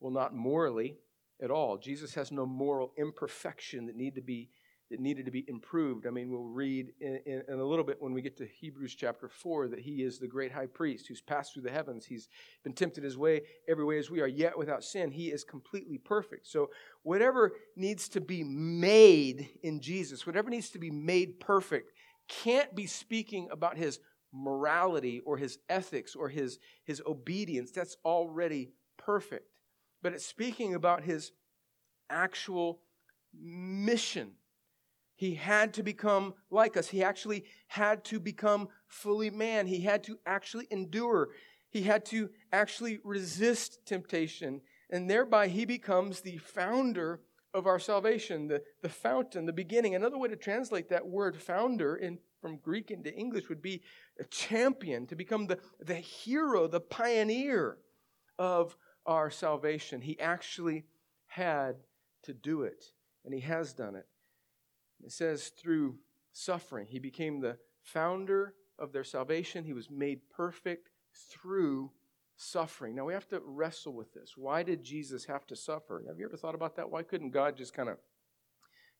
Well, 0.00 0.12
not 0.12 0.34
morally 0.34 0.98
at 1.42 1.50
all. 1.50 1.76
Jesus 1.76 2.14
has 2.14 2.32
no 2.32 2.46
moral 2.46 2.92
imperfection 2.96 3.86
that 3.86 3.96
need 3.96 4.14
to 4.14 4.22
be 4.22 4.50
that 4.90 5.00
needed 5.00 5.24
to 5.24 5.30
be 5.30 5.44
improved. 5.48 6.06
I 6.06 6.10
mean, 6.10 6.30
we'll 6.30 6.42
read 6.42 6.92
in, 7.00 7.20
in, 7.24 7.42
in, 7.48 7.60
a 7.60 7.64
little 7.64 7.84
bit 7.84 7.96
when 8.00 8.12
we 8.12 8.20
get 8.20 8.36
to 8.38 8.46
Hebrews 8.46 8.94
chapter 8.94 9.28
4 9.28 9.68
that 9.68 9.78
he 9.78 10.02
is 10.02 10.18
the 10.18 10.26
great 10.26 10.50
high 10.50 10.66
priest 10.66 11.06
who's 11.06 11.20
passed 11.20 11.54
through 11.54 11.62
the 11.62 11.70
heavens. 11.70 12.04
He's 12.04 12.28
been 12.64 12.72
tempted 12.72 13.04
his 13.04 13.16
way 13.16 13.42
every 13.68 13.84
way 13.84 13.98
as 13.98 14.10
we 14.10 14.20
are, 14.20 14.26
yet 14.26 14.58
without 14.58 14.82
sin. 14.82 15.12
He 15.12 15.28
is 15.30 15.44
completely 15.44 15.98
perfect. 15.98 16.48
So, 16.48 16.70
whatever 17.02 17.52
needs 17.76 18.08
to 18.10 18.20
be 18.20 18.42
made 18.42 19.48
in 19.62 19.80
Jesus, 19.80 20.26
whatever 20.26 20.50
needs 20.50 20.70
to 20.70 20.78
be 20.78 20.90
made 20.90 21.38
perfect, 21.38 21.92
can't 22.28 22.74
be 22.74 22.86
speaking 22.86 23.48
about 23.52 23.76
his 23.76 24.00
morality 24.32 25.20
or 25.24 25.36
his 25.36 25.58
ethics 25.68 26.16
or 26.16 26.28
his, 26.28 26.58
his 26.84 27.00
obedience. 27.06 27.70
That's 27.70 27.96
already 28.04 28.72
perfect. 28.98 29.46
But 30.02 30.14
it's 30.14 30.26
speaking 30.26 30.74
about 30.74 31.04
his 31.04 31.32
actual 32.08 32.80
mission 33.32 34.32
he 35.20 35.34
had 35.34 35.74
to 35.74 35.82
become 35.82 36.32
like 36.50 36.78
us. 36.78 36.88
He 36.88 37.04
actually 37.04 37.44
had 37.66 38.04
to 38.06 38.18
become 38.18 38.68
fully 38.88 39.28
man. 39.28 39.66
He 39.66 39.82
had 39.82 40.02
to 40.04 40.18
actually 40.24 40.66
endure. 40.70 41.28
He 41.68 41.82
had 41.82 42.06
to 42.06 42.30
actually 42.54 43.00
resist 43.04 43.84
temptation. 43.84 44.62
And 44.88 45.10
thereby, 45.10 45.48
he 45.48 45.66
becomes 45.66 46.22
the 46.22 46.38
founder 46.38 47.20
of 47.52 47.66
our 47.66 47.78
salvation, 47.78 48.48
the, 48.48 48.62
the 48.80 48.88
fountain, 48.88 49.44
the 49.44 49.52
beginning. 49.52 49.94
Another 49.94 50.16
way 50.16 50.30
to 50.30 50.36
translate 50.36 50.88
that 50.88 51.06
word 51.06 51.36
founder 51.36 51.96
in, 51.96 52.16
from 52.40 52.56
Greek 52.56 52.90
into 52.90 53.14
English 53.14 53.50
would 53.50 53.60
be 53.60 53.82
a 54.18 54.24
champion, 54.24 55.06
to 55.06 55.14
become 55.14 55.48
the, 55.48 55.58
the 55.80 55.96
hero, 55.96 56.66
the 56.66 56.80
pioneer 56.80 57.76
of 58.38 58.74
our 59.04 59.30
salvation. 59.30 60.00
He 60.00 60.18
actually 60.18 60.86
had 61.26 61.76
to 62.22 62.32
do 62.32 62.62
it, 62.62 62.86
and 63.26 63.34
he 63.34 63.40
has 63.40 63.74
done 63.74 63.96
it. 63.96 64.06
It 65.04 65.12
says 65.12 65.48
through 65.48 65.98
suffering, 66.32 66.86
he 66.88 66.98
became 66.98 67.40
the 67.40 67.58
founder 67.82 68.54
of 68.78 68.92
their 68.92 69.04
salvation. 69.04 69.64
He 69.64 69.72
was 69.72 69.90
made 69.90 70.20
perfect 70.30 70.90
through 71.30 71.90
suffering. 72.36 72.94
Now 72.94 73.04
we 73.04 73.12
have 73.12 73.28
to 73.28 73.40
wrestle 73.44 73.92
with 73.92 74.12
this. 74.14 74.32
Why 74.36 74.62
did 74.62 74.82
Jesus 74.82 75.26
have 75.26 75.46
to 75.48 75.56
suffer? 75.56 76.02
Have 76.08 76.18
you 76.18 76.24
ever 76.24 76.36
thought 76.36 76.54
about 76.54 76.76
that? 76.76 76.90
Why 76.90 77.02
couldn't 77.02 77.30
God 77.30 77.56
just 77.56 77.74
kind 77.74 77.88
of 77.88 77.98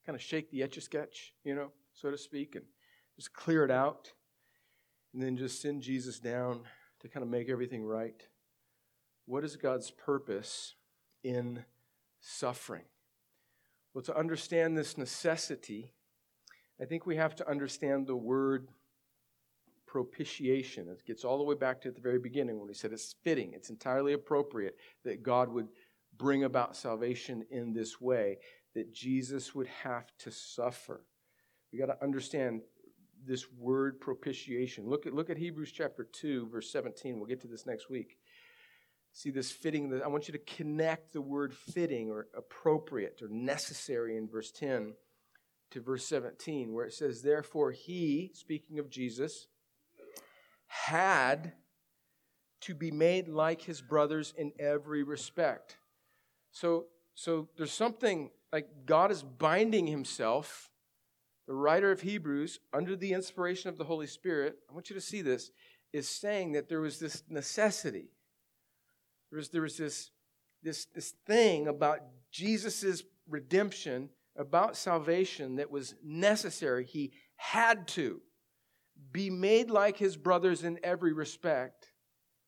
kind 0.04 0.16
of 0.16 0.22
shake 0.22 0.50
the 0.50 0.62
etch 0.62 0.76
a 0.76 0.80
sketch, 0.80 1.34
you 1.44 1.54
know, 1.54 1.70
so 1.92 2.10
to 2.10 2.18
speak, 2.18 2.54
and 2.54 2.64
just 3.16 3.32
clear 3.32 3.64
it 3.64 3.70
out 3.70 4.12
and 5.12 5.22
then 5.22 5.36
just 5.36 5.60
send 5.60 5.82
Jesus 5.82 6.18
down 6.20 6.62
to 7.00 7.08
kind 7.08 7.22
of 7.22 7.30
make 7.30 7.48
everything 7.48 7.84
right? 7.84 8.22
What 9.26 9.44
is 9.44 9.56
God's 9.56 9.90
purpose 9.90 10.74
in 11.22 11.64
suffering? 12.20 12.84
Well, 13.92 14.02
to 14.04 14.16
understand 14.16 14.76
this 14.76 14.96
necessity, 14.96 15.92
I 16.80 16.84
think 16.84 17.06
we 17.06 17.16
have 17.16 17.34
to 17.36 17.48
understand 17.48 18.06
the 18.06 18.16
word 18.16 18.68
propitiation. 19.86 20.88
It 20.88 21.04
gets 21.04 21.24
all 21.24 21.38
the 21.38 21.44
way 21.44 21.56
back 21.56 21.80
to 21.82 21.88
at 21.88 21.96
the 21.96 22.00
very 22.00 22.20
beginning 22.20 22.60
when 22.60 22.68
he 22.68 22.74
said 22.74 22.92
it's 22.92 23.16
fitting, 23.24 23.52
it's 23.54 23.70
entirely 23.70 24.12
appropriate 24.12 24.76
that 25.04 25.22
God 25.22 25.50
would 25.50 25.68
bring 26.16 26.44
about 26.44 26.76
salvation 26.76 27.44
in 27.50 27.72
this 27.72 28.00
way, 28.00 28.38
that 28.74 28.92
Jesus 28.92 29.54
would 29.54 29.66
have 29.66 30.06
to 30.18 30.30
suffer. 30.30 31.02
We 31.72 31.78
got 31.78 31.86
to 31.86 32.02
understand 32.02 32.62
this 33.26 33.50
word 33.52 34.00
propitiation. 34.00 34.88
Look 34.88 35.06
at, 35.06 35.12
look 35.12 35.30
at 35.30 35.36
Hebrews 35.36 35.72
chapter 35.72 36.04
2, 36.04 36.48
verse 36.48 36.70
17. 36.70 37.18
We'll 37.18 37.26
get 37.26 37.40
to 37.40 37.48
this 37.48 37.66
next 37.66 37.90
week. 37.90 38.18
See 39.12 39.30
this 39.30 39.50
fitting, 39.50 40.00
I 40.02 40.08
want 40.08 40.28
you 40.28 40.32
to 40.32 40.38
connect 40.38 41.12
the 41.12 41.20
word 41.20 41.52
fitting 41.54 42.10
or 42.10 42.28
appropriate 42.36 43.20
or 43.22 43.28
necessary 43.28 44.16
in 44.16 44.28
verse 44.28 44.50
10 44.52 44.94
to 45.72 45.80
verse 45.80 46.06
17, 46.06 46.72
where 46.72 46.86
it 46.86 46.94
says, 46.94 47.22
Therefore, 47.22 47.70
he, 47.70 48.30
speaking 48.34 48.78
of 48.78 48.90
Jesus, 48.90 49.46
had 50.66 51.52
to 52.62 52.74
be 52.74 52.90
made 52.90 53.28
like 53.28 53.62
his 53.62 53.80
brothers 53.80 54.34
in 54.36 54.52
every 54.58 55.02
respect. 55.02 55.78
So, 56.52 56.86
so 57.14 57.48
there's 57.56 57.72
something 57.72 58.30
like 58.52 58.68
God 58.86 59.10
is 59.10 59.22
binding 59.22 59.86
himself. 59.86 60.70
The 61.46 61.54
writer 61.54 61.90
of 61.90 62.02
Hebrews, 62.02 62.60
under 62.72 62.94
the 62.94 63.12
inspiration 63.12 63.70
of 63.70 63.78
the 63.78 63.84
Holy 63.84 64.06
Spirit, 64.06 64.56
I 64.68 64.72
want 64.72 64.90
you 64.90 64.94
to 64.94 65.00
see 65.00 65.22
this, 65.22 65.50
is 65.92 66.08
saying 66.08 66.52
that 66.52 66.68
there 66.68 66.80
was 66.80 66.98
this 66.98 67.24
necessity. 67.28 68.10
There 69.30 69.38
was, 69.38 69.48
there 69.50 69.62
was 69.62 69.76
this, 69.76 70.10
this, 70.62 70.86
this 70.86 71.14
thing 71.26 71.68
about 71.68 72.00
Jesus' 72.30 73.02
redemption, 73.28 74.10
about 74.36 74.76
salvation 74.76 75.56
that 75.56 75.70
was 75.70 75.94
necessary. 76.04 76.84
He 76.84 77.12
had 77.36 77.86
to 77.88 78.20
be 79.12 79.30
made 79.30 79.70
like 79.70 79.96
his 79.96 80.16
brothers 80.16 80.64
in 80.64 80.78
every 80.82 81.12
respect. 81.12 81.92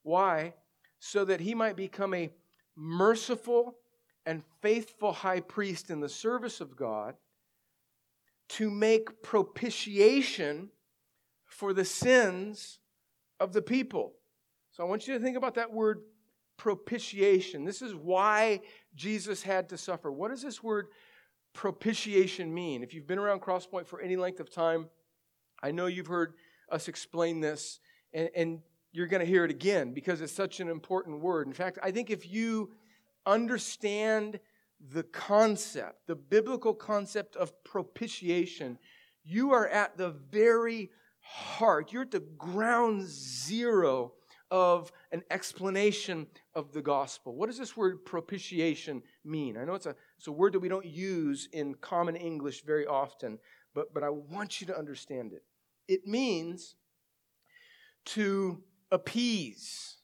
Why? 0.02 0.54
So 0.98 1.24
that 1.24 1.40
he 1.40 1.54
might 1.54 1.76
become 1.76 2.14
a 2.14 2.32
merciful 2.76 3.76
and 4.26 4.42
faithful 4.60 5.12
high 5.12 5.40
priest 5.40 5.90
in 5.90 6.00
the 6.00 6.08
service 6.08 6.60
of 6.60 6.76
God 6.76 7.14
to 8.50 8.70
make 8.70 9.22
propitiation 9.22 10.70
for 11.46 11.72
the 11.72 11.84
sins 11.84 12.78
of 13.40 13.52
the 13.52 13.62
people. 13.62 14.14
So 14.72 14.82
I 14.82 14.86
want 14.86 15.06
you 15.06 15.14
to 15.14 15.20
think 15.20 15.36
about 15.36 15.54
that 15.54 15.72
word 15.72 16.02
propitiation. 16.62 17.64
This 17.64 17.82
is 17.82 17.92
why 17.92 18.60
Jesus 18.94 19.42
had 19.42 19.68
to 19.70 19.76
suffer. 19.76 20.12
What 20.12 20.30
does 20.30 20.42
this 20.42 20.62
word 20.62 20.86
propitiation 21.54 22.54
mean? 22.54 22.84
If 22.84 22.94
you've 22.94 23.08
been 23.08 23.18
around 23.18 23.40
Crosspoint 23.40 23.88
for 23.88 24.00
any 24.00 24.14
length 24.14 24.38
of 24.38 24.48
time, 24.48 24.88
I 25.60 25.72
know 25.72 25.86
you've 25.86 26.06
heard 26.06 26.34
us 26.70 26.86
explain 26.86 27.40
this, 27.40 27.80
and, 28.14 28.30
and 28.36 28.60
you're 28.92 29.08
going 29.08 29.18
to 29.18 29.26
hear 29.26 29.44
it 29.44 29.50
again 29.50 29.92
because 29.92 30.20
it's 30.20 30.32
such 30.32 30.60
an 30.60 30.68
important 30.68 31.20
word. 31.20 31.48
In 31.48 31.52
fact, 31.52 31.80
I 31.82 31.90
think 31.90 32.10
if 32.10 32.32
you 32.32 32.70
understand 33.26 34.38
the 34.92 35.02
concept, 35.02 36.06
the 36.06 36.14
biblical 36.14 36.74
concept 36.74 37.34
of 37.34 37.64
propitiation, 37.64 38.78
you 39.24 39.50
are 39.50 39.66
at 39.66 39.96
the 39.96 40.10
very 40.10 40.92
heart, 41.22 41.92
you're 41.92 42.02
at 42.02 42.12
the 42.12 42.20
ground 42.20 43.02
zero 43.02 44.12
of 44.52 44.92
an 45.12 45.22
explanation 45.30 46.26
of 46.54 46.72
the 46.72 46.82
gospel. 46.82 47.34
What 47.34 47.46
does 47.46 47.56
this 47.56 47.74
word 47.74 48.04
propitiation 48.04 49.02
mean? 49.24 49.56
I 49.56 49.64
know 49.64 49.74
it's 49.74 49.86
a, 49.86 49.96
it's 50.18 50.26
a 50.26 50.32
word 50.32 50.52
that 50.52 50.60
we 50.60 50.68
don't 50.68 50.84
use 50.84 51.48
in 51.54 51.74
common 51.76 52.16
English 52.16 52.62
very 52.62 52.86
often, 52.86 53.38
but, 53.74 53.94
but 53.94 54.02
I 54.02 54.10
want 54.10 54.60
you 54.60 54.66
to 54.66 54.78
understand 54.78 55.32
it. 55.32 55.42
It 55.88 56.06
means 56.06 56.74
to 58.04 58.62
appease, 58.90 59.96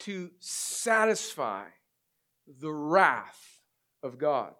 to 0.00 0.30
satisfy 0.40 1.64
the 2.46 2.72
wrath 2.72 3.60
of 4.02 4.16
God. 4.16 4.54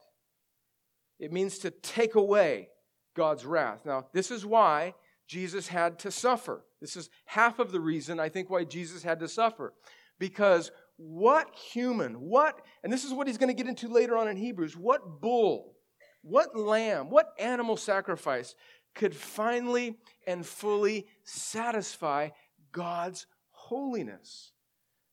It 1.19 1.33
means 1.33 1.59
to 1.61 1.71
take 1.71 2.15
away 2.15 2.69
God's 3.17 3.47
wrath. 3.47 3.87
Now, 3.87 4.07
this 4.13 4.31
is 4.31 4.45
why 4.45 4.93
Jesus 5.27 5.69
had 5.69 5.99
to 6.01 6.11
suffer. 6.11 6.67
This 6.85 6.97
is 6.97 7.09
half 7.25 7.61
of 7.61 7.73
the 7.73 7.81
reason 7.81 8.21
I 8.21 8.29
think 8.29 8.51
why 8.51 8.65
Jesus 8.65 9.03
had 9.03 9.19
to 9.21 9.27
suffer. 9.27 9.73
Because 10.19 10.71
what 10.99 11.49
human, 11.55 12.21
what, 12.21 12.61
and 12.83 12.93
this 12.93 13.05
is 13.05 13.13
what 13.15 13.27
he's 13.27 13.39
going 13.39 13.49
to 13.49 13.55
get 13.55 13.67
into 13.67 13.89
later 13.89 14.19
on 14.19 14.29
in 14.29 14.37
Hebrews, 14.37 14.77
what 14.77 15.23
bull, 15.23 15.77
what 16.21 16.55
lamb, 16.55 17.09
what 17.09 17.33
animal 17.39 17.79
sacrifice 17.79 18.55
could 18.95 19.17
finally 19.17 19.97
and 20.27 20.45
fully 20.45 21.07
satisfy 21.23 22.29
God's 22.71 23.27
holiness? 23.49 24.53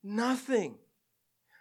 Nothing. 0.03 0.75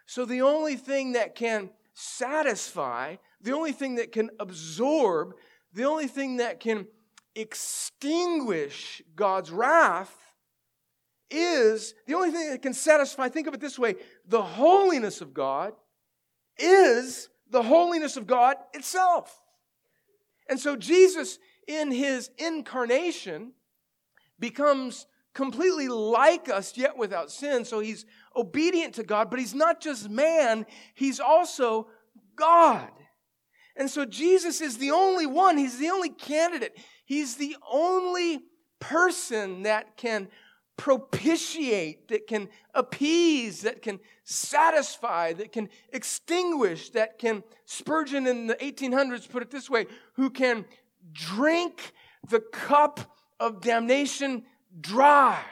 So 0.07 0.25
the 0.25 0.41
only 0.41 0.75
thing 0.75 1.13
that 1.13 1.35
can 1.35 1.69
satisfy, 1.93 3.15
the 3.39 3.53
only 3.53 3.71
thing 3.71 3.95
that 3.95 4.11
can 4.11 4.29
absorb, 4.41 5.35
the 5.73 5.85
only 5.85 6.07
thing 6.07 6.35
that 6.35 6.59
can 6.59 6.87
extinguish 7.35 9.01
God's 9.15 9.51
wrath 9.51 10.15
is 11.29 11.93
the 12.07 12.13
only 12.13 12.31
thing 12.31 12.49
that 12.49 12.61
can 12.61 12.73
satisfy, 12.73 13.29
think 13.29 13.47
of 13.47 13.53
it 13.53 13.61
this 13.61 13.79
way 13.79 13.95
the 14.27 14.41
holiness 14.41 15.21
of 15.21 15.33
God 15.33 15.73
is 16.57 17.29
the 17.49 17.63
holiness 17.63 18.17
of 18.17 18.27
God 18.27 18.57
itself. 18.73 19.41
And 20.49 20.59
so 20.59 20.75
Jesus 20.75 21.39
in 21.67 21.91
his 21.91 22.29
incarnation 22.37 23.53
becomes 24.39 25.05
completely 25.33 25.87
like 25.87 26.49
us, 26.49 26.75
yet 26.75 26.97
without 26.97 27.31
sin. 27.31 27.63
So 27.63 27.79
he's 27.79 28.05
obedient 28.35 28.95
to 28.95 29.03
God, 29.03 29.29
but 29.29 29.39
he's 29.39 29.53
not 29.53 29.81
just 29.81 30.09
man, 30.09 30.65
he's 30.93 31.19
also 31.19 31.87
God. 32.35 32.89
And 33.75 33.89
so 33.89 34.05
Jesus 34.05 34.59
is 34.59 34.77
the 34.77 34.91
only 34.91 35.25
one, 35.25 35.57
he's 35.57 35.77
the 35.77 35.89
only 35.89 36.09
candidate, 36.09 36.77
he's 37.11 37.35
the 37.35 37.57
only 37.69 38.41
person 38.79 39.63
that 39.63 39.97
can 39.97 40.29
propitiate, 40.77 42.07
that 42.07 42.25
can 42.25 42.47
appease, 42.73 43.63
that 43.63 43.81
can 43.81 43.99
satisfy, 44.23 45.33
that 45.33 45.51
can 45.51 45.67
extinguish, 45.91 46.89
that 46.91 47.19
can, 47.19 47.43
Spurgeon 47.65 48.27
in 48.27 48.47
the 48.47 48.55
1800s 48.55 49.29
put 49.29 49.43
it 49.43 49.51
this 49.51 49.69
way, 49.69 49.87
who 50.13 50.29
can 50.29 50.63
drink 51.11 51.91
the 52.29 52.39
cup 52.39 53.01
of 53.41 53.59
damnation 53.59 54.43
dry. 54.79 55.43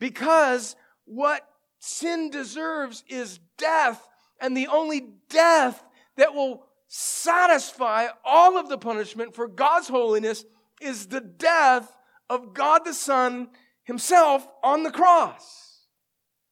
Because 0.00 0.74
what 1.04 1.48
sin 1.78 2.28
deserves 2.28 3.04
is 3.06 3.38
death, 3.56 4.04
and 4.40 4.56
the 4.56 4.66
only 4.66 5.10
death 5.28 5.80
that 6.16 6.34
will 6.34 6.66
satisfy 6.94 8.08
all 8.22 8.58
of 8.58 8.68
the 8.68 8.76
punishment 8.76 9.34
for 9.34 9.48
God's 9.48 9.88
holiness 9.88 10.44
is 10.78 11.06
the 11.06 11.22
death 11.22 11.90
of 12.28 12.52
God 12.52 12.84
the 12.84 12.92
Son 12.92 13.48
Himself 13.84 14.46
on 14.62 14.82
the 14.82 14.90
cross. 14.90 15.86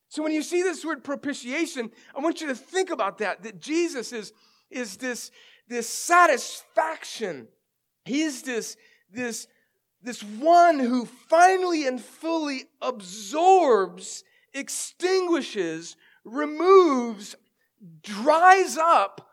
So 0.09 0.23
when 0.23 0.31
you 0.31 0.41
see 0.41 0.63
this 0.63 0.83
word 0.83 1.03
propitiation, 1.03 1.91
I 2.15 2.21
want 2.21 2.41
you 2.41 2.47
to 2.47 2.55
think 2.55 2.89
about 2.89 3.19
that, 3.19 3.43
that 3.43 3.61
Jesus 3.61 4.11
is, 4.11 4.33
is 4.71 4.97
this 4.97 5.29
this 5.67 5.87
satisfaction. 5.87 7.47
He's 8.03 8.41
this, 8.41 8.75
this, 9.11 9.47
this 10.01 10.23
one 10.23 10.79
who 10.79 11.05
finally 11.05 11.85
and 11.85 12.01
fully 12.01 12.65
absorbs, 12.81 14.23
extinguishes, 14.53 15.95
removes, 16.25 17.35
dries 18.01 18.75
up 18.77 19.30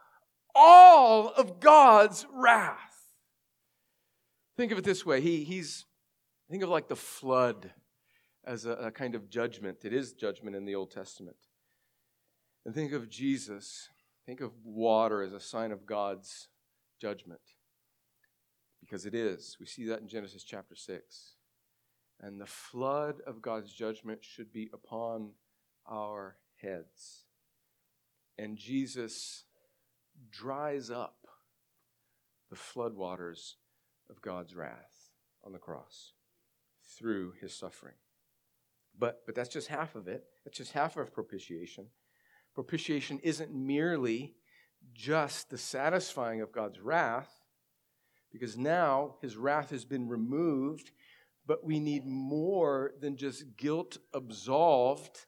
all 0.55 1.29
of 1.29 1.61
God's 1.61 2.27
wrath. 2.33 2.77
Think 4.57 4.73
of 4.73 4.79
it 4.79 4.85
this 4.85 5.07
way. 5.07 5.21
He, 5.21 5.45
he's, 5.45 5.85
think 6.51 6.63
of 6.63 6.69
like 6.69 6.89
the 6.89 6.97
flood 6.97 7.71
as 8.45 8.65
a, 8.65 8.73
a 8.73 8.91
kind 8.91 9.15
of 9.15 9.31
judgment. 9.31 9.79
It 9.85 9.93
is 9.93 10.13
judgment 10.13 10.57
in 10.57 10.65
the 10.65 10.75
Old 10.75 10.91
Testament. 10.91 11.37
And 12.67 12.75
think 12.75 12.93
of 12.93 13.09
Jesus 13.09 13.89
Think 14.29 14.43
of 14.43 14.53
water 14.63 15.23
as 15.23 15.33
a 15.33 15.41
sign 15.41 15.73
of 15.73 15.87
God's 15.87 16.49
judgment. 17.01 17.41
Because 18.79 19.07
it 19.07 19.15
is. 19.15 19.57
We 19.59 19.65
see 19.65 19.87
that 19.87 20.03
in 20.03 20.07
Genesis 20.07 20.45
chapter 20.45 20.77
6. 20.77 21.37
And 22.21 22.39
the 22.39 22.45
flood 22.45 23.23
of 23.27 23.41
God's 23.41 23.73
judgment 23.73 24.23
should 24.23 24.53
be 24.53 24.69
upon 24.75 25.31
our 25.91 26.37
heads. 26.61 27.25
And 28.37 28.59
Jesus 28.59 29.45
dries 30.31 30.91
up 30.91 31.27
the 32.51 32.57
floodwaters 32.57 33.55
of 34.11 34.23
God's 34.23 34.55
wrath 34.55 35.11
on 35.45 35.53
the 35.53 35.59
cross 35.59 36.13
through 36.99 37.35
his 37.41 37.55
suffering. 37.55 37.95
But, 38.99 39.23
but 39.27 39.35
that's 39.35 39.49
just 39.49 39.69
half 39.69 39.95
of 39.95 40.09
it. 40.09 40.25
That's 40.45 40.59
just 40.59 40.73
half 40.73 40.97
of 40.97 41.13
propitiation. 41.13 41.87
Propitiation 42.55 43.21
isn't 43.23 43.55
merely 43.55 44.35
just 44.93 45.51
the 45.51 45.59
satisfying 45.59 46.41
of 46.41 46.53
God's 46.53 46.81
wrath, 46.81 47.31
because 48.33 48.57
now 48.57 49.17
his 49.21 49.37
wrath 49.37 49.71
has 49.71 49.85
been 49.85 50.09
removed, 50.09 50.91
but 51.47 51.65
we 51.65 51.79
need 51.79 52.05
more 52.07 52.93
than 53.01 53.17
just 53.17 53.57
guilt 53.57 53.99
absolved 54.13 55.27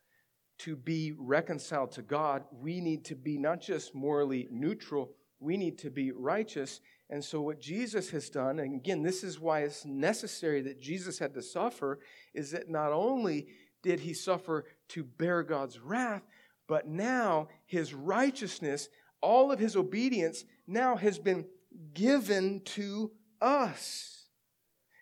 to 0.61 0.77
be 0.77 1.13
reconciled 1.19 1.93
to 1.93 2.03
God. 2.03 2.45
We 2.53 2.81
need 2.81 3.05
to 3.07 3.15
be 3.15 3.39
not 3.39 3.61
just 3.61 3.95
morally 3.95 4.49
neutral, 4.51 5.13
we 5.41 5.57
need 5.57 5.79
to 5.79 5.91
be 5.91 6.13
righteous. 6.13 6.81
And 7.09 7.25
so, 7.25 7.41
what 7.41 7.61
Jesus 7.61 8.11
has 8.11 8.31
done, 8.31 8.59
and 8.59 8.75
again, 8.75 9.03
this 9.03 9.25
is 9.25 9.41
why 9.41 9.61
it's 9.61 9.85
necessary 9.85 10.61
that 10.63 10.81
Jesus 10.81 11.19
had 11.19 11.35
to 11.35 11.43
suffer, 11.43 11.99
is 12.35 12.51
that 12.53 12.69
not 12.69 12.93
only 12.93 13.49
did 13.83 14.01
he 14.01 14.13
suffer 14.13 14.67
to 14.89 15.03
bear 15.03 15.43
God's 15.43 15.81
wrath, 15.81 16.23
but 16.69 16.87
now 16.87 17.49
his 17.67 17.95
righteousness, 17.95 18.89
all 19.21 19.51
of 19.51 19.59
his 19.59 19.77
obedience, 19.77 20.45
now 20.67 20.95
has 20.95 21.19
been 21.19 21.47
given 21.95 22.61
to 22.65 23.11
us. 23.41 24.20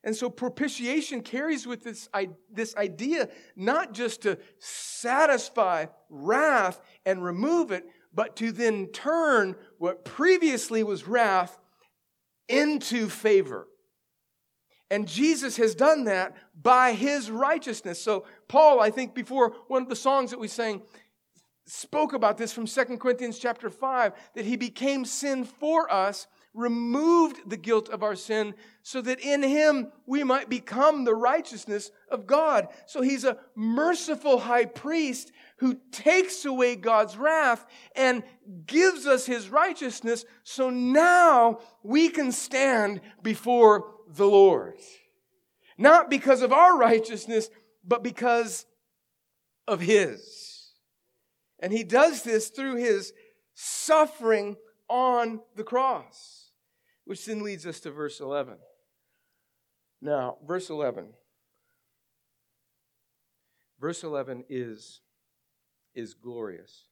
And 0.09 0.17
so 0.17 0.31
propitiation 0.31 1.21
carries 1.21 1.67
with 1.67 1.85
this, 1.85 2.09
this 2.51 2.75
idea 2.77 3.29
not 3.55 3.93
just 3.93 4.23
to 4.23 4.39
satisfy 4.59 5.85
wrath 6.09 6.81
and 7.05 7.23
remove 7.23 7.73
it, 7.73 7.85
but 8.15 8.35
to 8.37 8.51
then 8.51 8.87
turn 8.87 9.55
what 9.77 10.07
previously 10.07 10.83
was 10.83 11.07
wrath 11.07 11.59
into 12.49 13.11
favor. 13.11 13.69
And 14.91 15.07
Jesus 15.07 15.59
has 15.59 15.75
done 15.75 16.05
that 16.05 16.35
by 16.59 16.95
his 16.95 17.31
righteousness. 17.31 18.01
So, 18.01 18.25
Paul, 18.49 18.81
I 18.81 18.89
think 18.89 19.15
before 19.15 19.57
one 19.67 19.83
of 19.83 19.91
the 19.91 19.95
songs 19.95 20.31
that 20.31 20.41
we 20.41 20.49
sang, 20.49 20.81
spoke 21.67 22.15
about 22.15 22.39
this 22.39 22.55
from 22.55 22.67
Second 22.67 22.99
Corinthians 22.99 23.39
chapter 23.39 23.69
5 23.69 24.15
that 24.37 24.47
he 24.47 24.57
became 24.57 25.05
sin 25.05 25.45
for 25.45 25.93
us, 25.93 26.29
removed 26.59 27.49
the 27.49 27.57
guilt 27.57 27.89
of 27.89 28.03
our 28.03 28.17
sin, 28.17 28.55
so 28.83 29.01
that 29.01 29.21
in 29.21 29.43
him 29.43 29.93
we 30.07 30.25
might 30.25 30.49
become 30.49 31.05
the 31.05 31.15
righteousness 31.15 31.91
of 32.11 32.27
God. 32.27 32.69
So 32.87 33.01
he's 33.01 33.25
a 33.25 33.39
merciful 33.55 34.41
high 34.41 34.65
priest 34.65 35.31
who 35.59 35.79
takes 35.93 36.45
away 36.45 36.77
God's 36.77 37.17
wrath 37.17 37.65
and 37.95 38.23
gives 38.67 39.07
us 39.07 39.25
his 39.25 39.49
righteousness. 39.49 40.25
So 40.43 40.71
now 40.71 41.61
we 41.83 42.09
can 42.09 42.33
stand 42.33 43.01
before 43.23 43.95
the 44.09 44.27
Lord. 44.27 44.79
Not 45.77 46.11
because 46.11 46.43
of 46.43 46.53
our 46.53 46.77
righteousness, 46.77 47.51
but 47.85 48.03
because 48.03 48.67
of 49.69 49.81
his. 49.81 50.73
And 51.61 51.73
he 51.73 51.85
does 51.85 52.23
this 52.23 52.49
through 52.49 52.77
his 52.77 53.13
suffering 53.55 54.57
on 54.89 55.41
the 55.57 55.65
cross, 55.65 56.48
which 57.09 57.25
then 57.25 57.43
leads 57.43 57.65
us 57.65 57.81
to 57.81 57.91
verse 57.91 58.21
11. 58.21 58.59
Now, 60.03 60.37
verse 60.47 60.69
11. 60.69 61.15
Verse 63.81 64.05
11 64.05 64.45
is 64.51 65.01
is 65.95 66.13
glorious. 66.13 66.85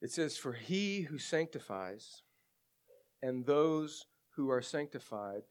It 0.00 0.10
says, 0.10 0.38
For 0.38 0.54
he 0.54 1.02
who 1.02 1.18
sanctifies 1.18 2.22
and 3.22 3.44
those 3.44 4.06
who 4.30 4.48
are 4.48 4.62
sanctified 4.62 5.42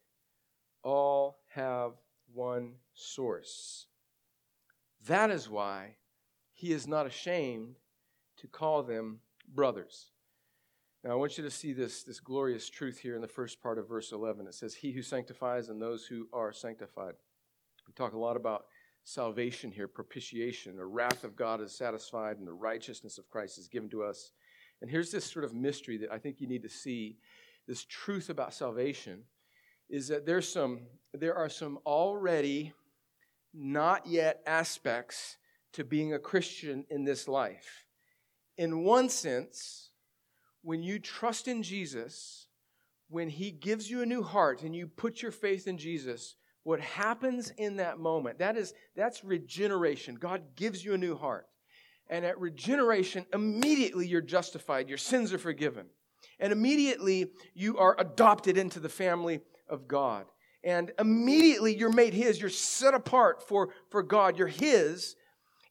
all 0.82 1.38
have 1.54 1.92
one 2.34 2.78
source. 2.96 3.86
That 5.06 5.30
is 5.30 5.48
why 5.48 5.98
he 6.52 6.74
is 6.74 6.88
not 6.88 7.06
ashamed 7.06 7.76
to 8.38 8.48
call 8.48 8.82
them 8.82 9.20
brothers. 9.54 10.10
Now, 11.04 11.12
I 11.12 11.16
want 11.16 11.38
you 11.38 11.44
to 11.44 11.52
see 11.52 11.74
this, 11.74 12.04
this 12.04 12.22
glorious 12.22 12.70
truth 12.70 12.98
here 12.98 13.16
in 13.16 13.22
the 13.22 13.28
first 13.28 13.62
part 13.62 13.78
of 13.78 13.90
verse 13.90 14.14
11. 14.14 14.48
It 14.48 14.54
says, 14.54 14.74
He 14.74 14.94
who 14.94 15.02
sanctifies 15.02 15.68
and 15.68 15.82
those 15.82 16.06
who 16.06 16.30
are 16.32 16.54
sanctified. 16.54 17.16
We 17.86 17.94
talk 17.94 18.14
a 18.14 18.18
lot 18.18 18.38
about 18.38 18.66
salvation 19.04 19.70
here, 19.70 19.90
propitiation. 19.90 20.78
The 20.78 20.86
wrath 20.86 21.26
of 21.26 21.36
God 21.36 21.60
is 21.60 21.76
satisfied 21.76 22.38
and 22.38 22.48
the 22.48 22.54
righteousness 22.54 23.18
of 23.18 23.30
Christ 23.30 23.58
is 23.58 23.68
given 23.68 23.90
to 23.90 24.04
us. 24.04 24.32
And 24.82 24.90
here's 24.90 25.12
this 25.12 25.26
sort 25.26 25.44
of 25.44 25.54
mystery 25.54 25.98
that 25.98 26.12
I 26.12 26.20
think 26.20 26.40
you 26.40 26.48
need 26.48 26.64
to 26.64 26.70
see 26.70 27.18
this 27.68 27.84
truth 27.84 28.30
about 28.30 28.54
salvation 28.54 29.24
is 29.90 30.08
that 30.08 30.26
there's 30.26 30.48
some 30.48 30.82
there 31.14 31.36
are 31.36 31.50
some 31.50 31.80
already 31.86 32.74
not 33.54 34.08
yet 34.08 34.42
aspects 34.48 35.38
to 35.74 35.84
being 35.84 36.14
a 36.14 36.20
Christian 36.20 36.86
in 36.90 37.04
this 37.04 37.28
life. 37.28 37.86
In 38.58 38.84
one 38.84 39.10
sense, 39.10 39.92
when 40.64 40.82
you 40.82 40.98
trust 40.98 41.48
in 41.48 41.62
Jesus, 41.62 42.48
when 43.10 43.30
he 43.30 43.52
gives 43.52 43.92
you 43.92 44.02
a 44.02 44.06
new 44.06 44.24
heart 44.24 44.64
and 44.64 44.76
you 44.76 44.88
put 44.88 45.22
your 45.22 45.32
faith 45.32 45.68
in 45.68 45.78
Jesus, 45.78 46.36
what 46.64 46.80
happens 46.80 47.52
in 47.58 47.76
that 47.76 48.00
moment 48.00 48.40
that 48.40 48.58
is 48.58 48.74
that's 48.96 49.24
regeneration. 49.24 50.16
God 50.16 50.42
gives 50.56 50.84
you 50.84 50.94
a 50.94 50.98
new 50.98 51.16
heart. 51.16 51.46
And 52.10 52.26
at 52.26 52.40
regeneration 52.40 53.26
immediately 53.34 54.08
you're 54.08 54.22
justified 54.22 54.90
your 54.90 54.98
sins 54.98 55.34
are 55.34 55.38
forgiven. 55.38 55.88
And 56.40 56.52
immediately 56.54 57.32
you 57.54 57.78
are 57.78 57.96
adopted 58.00 58.58
into 58.58 58.80
the 58.80 58.90
family 58.90 59.42
of 59.70 59.88
god. 59.88 60.26
And 60.64 60.92
immediately 60.98 61.76
you're 61.76 61.92
made 61.92 62.14
his 62.14 62.40
you're 62.40 62.50
set 62.50 62.94
apart 62.94 63.48
for 63.48 63.70
for 63.90 64.02
god 64.02 64.38
you're 64.38 64.48
his. 64.48 65.16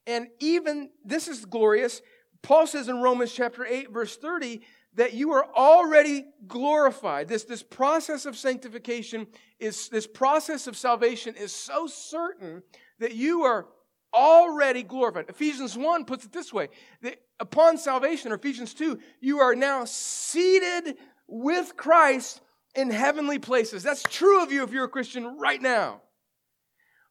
And 0.07 0.29
even 0.39 0.91
this 1.03 1.29
is 1.29 1.47
glorious. 1.47 2.03
Paul 2.43 2.67
says 2.67 2.89
in 2.89 3.01
romans 3.01 3.33
chapter 3.33 3.65
8 3.65 3.91
verse 3.91 4.17
30 4.17 4.61
that 4.95 5.15
you 5.15 5.33
are 5.33 5.47
already 5.55 6.27
glorified. 6.47 7.29
This, 7.29 7.45
this 7.45 7.63
process 7.63 8.27
of 8.27 8.37
sanctification 8.37 9.27
is, 9.59 9.89
this 9.89 10.07
process 10.07 10.67
of 10.67 10.77
salvation 10.77 11.35
is 11.35 11.55
so 11.55 11.87
certain 11.87 12.63
that 12.99 13.15
you 13.15 13.43
are 13.43 13.67
already 14.15 14.83
glorified. 14.83 15.27
Ephesians 15.29 15.77
1 15.77 16.05
puts 16.05 16.25
it 16.25 16.33
this 16.33 16.53
way 16.53 16.69
that 17.01 17.17
upon 17.41 17.79
salvation, 17.79 18.31
or 18.31 18.35
Ephesians 18.35 18.75
2, 18.75 18.99
you 19.21 19.41
are 19.41 19.55
now 19.55 19.85
seated 19.85 20.97
with 21.27 21.77
Christ 21.77 22.43
in 22.75 22.91
heavenly 22.91 23.39
places. 23.39 23.83
That's 23.83 24.03
true 24.03 24.43
of 24.43 24.53
you 24.53 24.63
if 24.63 24.73
you're 24.73 24.85
a 24.85 24.89
Christian 24.89 25.39
right 25.39 25.61
now. 25.61 26.03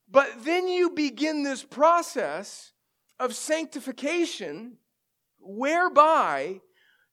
But 0.09 0.43
then 0.43 0.67
you 0.67 0.91
begin 0.91 1.43
this 1.43 1.63
process 1.63 2.73
of 3.19 3.33
sanctification 3.33 4.77
whereby 5.39 6.61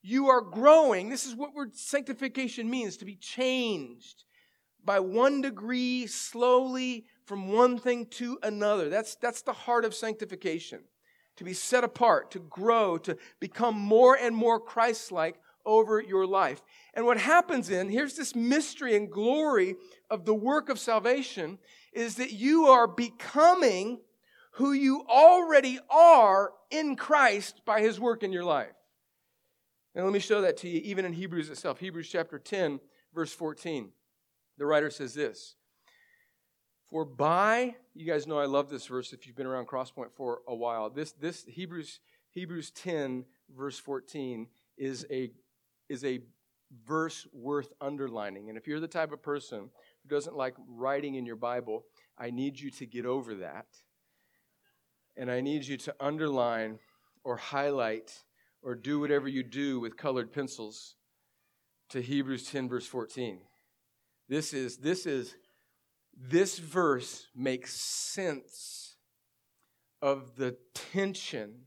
you 0.03 0.29
are 0.29 0.41
growing. 0.41 1.09
This 1.09 1.27
is 1.27 1.35
what 1.35 1.55
word 1.55 1.75
sanctification 1.75 2.71
means 2.71 2.97
to 2.99 3.05
be 3.05 3.17
changed 3.17 4.25
by 4.85 5.01
one 5.01 5.41
degree 5.41 6.07
slowly 6.07 7.05
from 7.27 7.53
one 7.53 7.79
thing 7.79 8.07
to 8.07 8.39
another. 8.43 8.89
That's, 8.89 9.17
that's 9.17 9.43
the 9.43 9.53
heart 9.53 9.85
of 9.85 9.95
sanctification. 9.95 10.81
To 11.37 11.45
be 11.45 11.53
set 11.53 11.85
apart, 11.85 12.31
to 12.33 12.41
grow, 12.41 12.99
to 12.99 13.17
become 13.39 13.79
more 13.79 14.17
and 14.17 14.35
more 14.35 14.59
Christ 14.59 15.13
like 15.13 15.37
over 15.65 16.01
your 16.01 16.27
life. 16.27 16.63
And 16.95 17.05
what 17.05 17.19
happens 17.19 17.71
in, 17.71 17.91
here's 17.91 18.15
this 18.15 18.35
mystery 18.35 18.97
and 18.97 19.11
glory 19.11 19.77
of 20.11 20.25
the 20.25 20.35
work 20.35 20.69
of 20.69 20.79
salvation, 20.79 21.59
is 21.93 22.17
that 22.17 22.33
you 22.33 22.67
are 22.67 22.89
becoming 22.89 24.01
who 24.53 24.73
you 24.73 25.05
already 25.09 25.79
are 25.91 26.53
in 26.71 26.97
Christ 26.97 27.61
by 27.65 27.83
his 27.83 28.01
work 28.01 28.23
in 28.23 28.33
your 28.33 28.45
life. 28.45 28.73
And 29.99 30.07
let 30.07 30.13
me 30.13 30.21
show 30.21 30.41
that 30.43 30.57
to 30.59 30.69
you, 30.69 30.81
even 30.85 31.05
in 31.05 31.13
Hebrews 31.13 31.51
itself. 31.51 31.81
Hebrews 31.81 32.09
chapter 32.09 32.39
10, 32.39 32.79
verse 33.13 33.33
14. 33.33 33.89
The 34.57 34.65
writer 34.65 34.91
says 34.91 35.13
this 35.13 35.57
For 36.89 37.05
by, 37.05 37.75
you 37.97 38.07
guys 38.07 38.25
know 38.25 38.39
I 38.39 38.45
love 38.45 38.71
this 38.71 38.87
verse 38.87 39.13
if 39.13 39.27
you've 39.27 39.35
been 39.35 39.45
around 39.45 39.67
Crosspoint 39.67 40.13
for 40.15 40.43
a 40.47 40.55
while. 40.55 40.89
This, 40.89 41.11
this 41.11 41.45
Hebrews, 41.47 41.99
Hebrews 42.31 42.71
10, 42.71 43.25
verse 43.57 43.77
14, 43.81 44.47
is 44.77 45.05
a, 45.11 45.33
is 45.89 46.05
a 46.05 46.21
verse 46.87 47.27
worth 47.33 47.73
underlining. 47.81 48.51
And 48.51 48.57
if 48.57 48.69
you're 48.69 48.79
the 48.79 48.87
type 48.87 49.11
of 49.11 49.21
person 49.21 49.69
who 50.03 50.09
doesn't 50.09 50.37
like 50.37 50.55
writing 50.69 51.17
in 51.17 51.27
your 51.27 51.35
Bible, 51.35 51.87
I 52.17 52.31
need 52.31 52.61
you 52.61 52.71
to 52.71 52.87
get 52.87 53.05
over 53.05 53.35
that. 53.35 53.67
And 55.17 55.29
I 55.29 55.41
need 55.41 55.67
you 55.67 55.77
to 55.77 55.95
underline 55.99 56.79
or 57.25 57.37
highlight 57.37 58.13
or 58.63 58.75
do 58.75 59.01
whatever 59.01 59.29
you 59.29 59.43
do 59.43 59.81
with 59.81 59.97
colored 59.97 60.33
pencils 60.33 60.97
to 61.91 62.01
Hebrews 62.01 62.51
10 62.51 62.69
verse 62.69 62.87
14. 62.87 63.41
This 64.29 64.53
is 64.53 64.79
this 64.79 65.07
is 65.07 65.35
this 66.17 66.59
verse 66.59 67.29
makes 67.35 67.81
sense 67.81 68.97
of 70.03 70.37
the 70.37 70.57
tension 70.75 71.67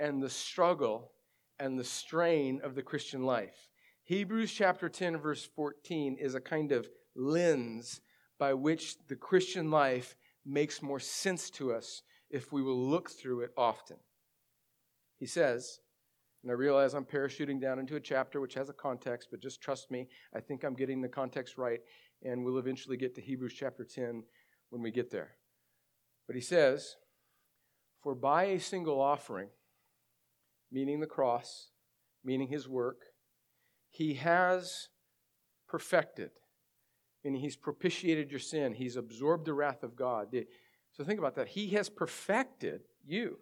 and 0.00 0.22
the 0.22 0.30
struggle 0.30 1.12
and 1.58 1.78
the 1.78 1.84
strain 1.84 2.60
of 2.64 2.74
the 2.74 2.82
Christian 2.82 3.22
life. 3.22 3.68
Hebrews 4.04 4.52
chapter 4.52 4.88
10 4.88 5.18
verse 5.18 5.48
14 5.54 6.16
is 6.18 6.34
a 6.34 6.40
kind 6.40 6.72
of 6.72 6.88
lens 7.14 8.00
by 8.38 8.54
which 8.54 8.96
the 9.06 9.16
Christian 9.16 9.70
life 9.70 10.16
makes 10.44 10.82
more 10.82 10.98
sense 10.98 11.50
to 11.50 11.72
us 11.72 12.02
if 12.30 12.52
we 12.52 12.62
will 12.62 12.88
look 12.88 13.10
through 13.10 13.42
it 13.42 13.52
often. 13.56 13.98
He 15.18 15.26
says, 15.26 15.78
and 16.42 16.50
I 16.50 16.54
realize 16.54 16.94
I'm 16.94 17.04
parachuting 17.04 17.60
down 17.60 17.78
into 17.78 17.96
a 17.96 18.00
chapter 18.00 18.40
which 18.40 18.54
has 18.54 18.68
a 18.68 18.74
context, 18.74 19.28
but 19.30 19.40
just 19.40 19.60
trust 19.60 19.90
me, 19.90 20.08
I 20.34 20.40
think 20.40 20.64
I'm 20.64 20.74
getting 20.74 21.00
the 21.00 21.08
context 21.08 21.56
right, 21.56 21.80
and 22.22 22.44
we'll 22.44 22.58
eventually 22.58 22.96
get 22.96 23.14
to 23.14 23.20
Hebrews 23.20 23.54
chapter 23.56 23.84
10, 23.84 24.24
when 24.72 24.82
we 24.82 24.90
get 24.90 25.10
there. 25.10 25.32
But 26.26 26.34
he 26.34 26.42
says, 26.42 26.96
For 28.02 28.14
by 28.14 28.44
a 28.44 28.58
single 28.58 29.00
offering, 29.00 29.48
meaning 30.72 31.00
the 31.00 31.06
cross, 31.06 31.68
meaning 32.24 32.48
his 32.48 32.66
work, 32.66 33.02
he 33.90 34.14
has 34.14 34.88
perfected, 35.68 36.30
meaning 37.22 37.42
he's 37.42 37.56
propitiated 37.56 38.30
your 38.30 38.40
sin, 38.40 38.72
he's 38.72 38.96
absorbed 38.96 39.44
the 39.44 39.52
wrath 39.52 39.82
of 39.82 39.94
God. 39.94 40.34
So 40.92 41.04
think 41.04 41.18
about 41.18 41.34
that. 41.34 41.48
He 41.48 41.68
has 41.70 41.90
perfected 41.90 42.80
you. 43.04 43.38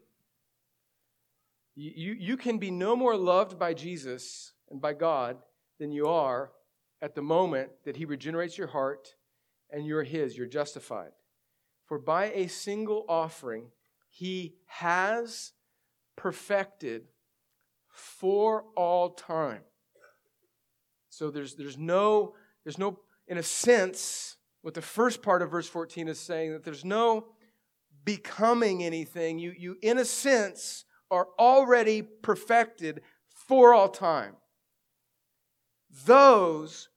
You, 1.83 2.14
you 2.18 2.37
can 2.37 2.59
be 2.59 2.70
no 2.70 2.95
more 2.95 3.16
loved 3.16 3.59
by 3.59 3.72
Jesus 3.72 4.53
and 4.70 4.83
by 4.83 4.93
God 4.93 5.39
than 5.78 5.91
you 5.91 6.09
are 6.09 6.53
at 7.01 7.14
the 7.14 7.22
moment 7.22 7.70
that 7.87 7.97
He 7.97 8.05
regenerates 8.05 8.59
your 8.59 8.66
heart 8.66 9.14
and 9.70 9.87
you're 9.87 10.03
His, 10.03 10.37
you're 10.37 10.47
justified. 10.47 11.12
For 11.87 11.99
by 11.99 12.33
a 12.33 12.49
single 12.49 13.07
offering, 13.09 13.70
He 14.11 14.57
has 14.66 15.53
perfected 16.16 17.05
for 17.89 18.64
all 18.76 19.11
time. 19.14 19.62
So 21.09 21.31
there's, 21.31 21.55
there's 21.55 21.78
no, 21.78 22.35
there's 22.62 22.78
no, 22.78 22.99
in 23.26 23.39
a 23.39 23.43
sense, 23.43 24.37
what 24.61 24.74
the 24.74 24.83
first 24.83 25.22
part 25.22 25.41
of 25.41 25.51
verse 25.51 25.66
14 25.66 26.09
is 26.09 26.20
saying, 26.20 26.53
that 26.53 26.62
there's 26.62 26.85
no 26.85 27.28
becoming 28.05 28.85
anything. 28.85 29.39
You, 29.39 29.55
you 29.57 29.76
in 29.81 29.97
a 29.97 30.05
sense, 30.05 30.85
are 31.11 31.28
already 31.38 32.02
perfected 32.02 33.02
for 33.28 33.74
all 33.74 33.88
time. 33.88 34.36
Those 36.06 36.88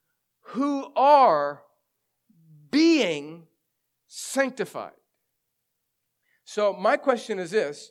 who 0.48 0.92
are 0.94 1.62
being 2.70 3.46
sanctified. 4.06 4.92
So, 6.44 6.72
my 6.72 6.96
question 6.96 7.38
is 7.38 7.50
this 7.50 7.90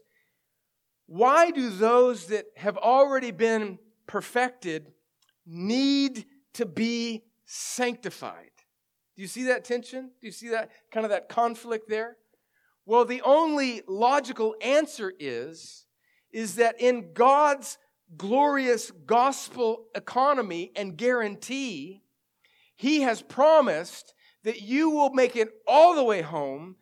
why 1.08 1.52
do 1.52 1.70
those 1.70 2.28
that 2.28 2.46
have 2.56 2.78
already 2.78 3.32
been 3.32 3.80
perfected 4.08 4.92
need 5.46 6.26
to 6.54 6.66
be 6.66 7.24
sanctified? 7.46 8.52
Do 9.16 9.22
you 9.22 9.28
see 9.28 9.44
that 9.44 9.66
tension? 9.66 10.12
Do 10.22 10.28
you 10.28 10.32
see 10.32 10.50
that 10.50 10.72
kind 10.92 11.06
of 11.06 11.12
that 11.12 11.30
conflict 11.30 11.90
there? 11.90 12.18
Well, 12.86 13.06
the 13.06 13.22
only 13.22 13.82
logical 13.88 14.56
answer 14.62 15.14
is 15.20 15.86
is 16.34 16.56
that 16.56 16.82
in 16.82 17.14
God's 17.14 17.78
glorious 18.18 18.92
gospel 19.06 19.86
economy 19.96 20.72
and 20.76 20.98
guarantee, 20.98 22.02
He 22.76 23.02
has 23.02 23.22
promised 23.22 24.14
that 24.44 24.62
you 24.62 24.90
will 24.90 25.12
make 25.12 25.36
it 25.36 25.50
all 25.66 25.96
the 25.96 26.04
way 26.04 26.22
home 26.22 26.76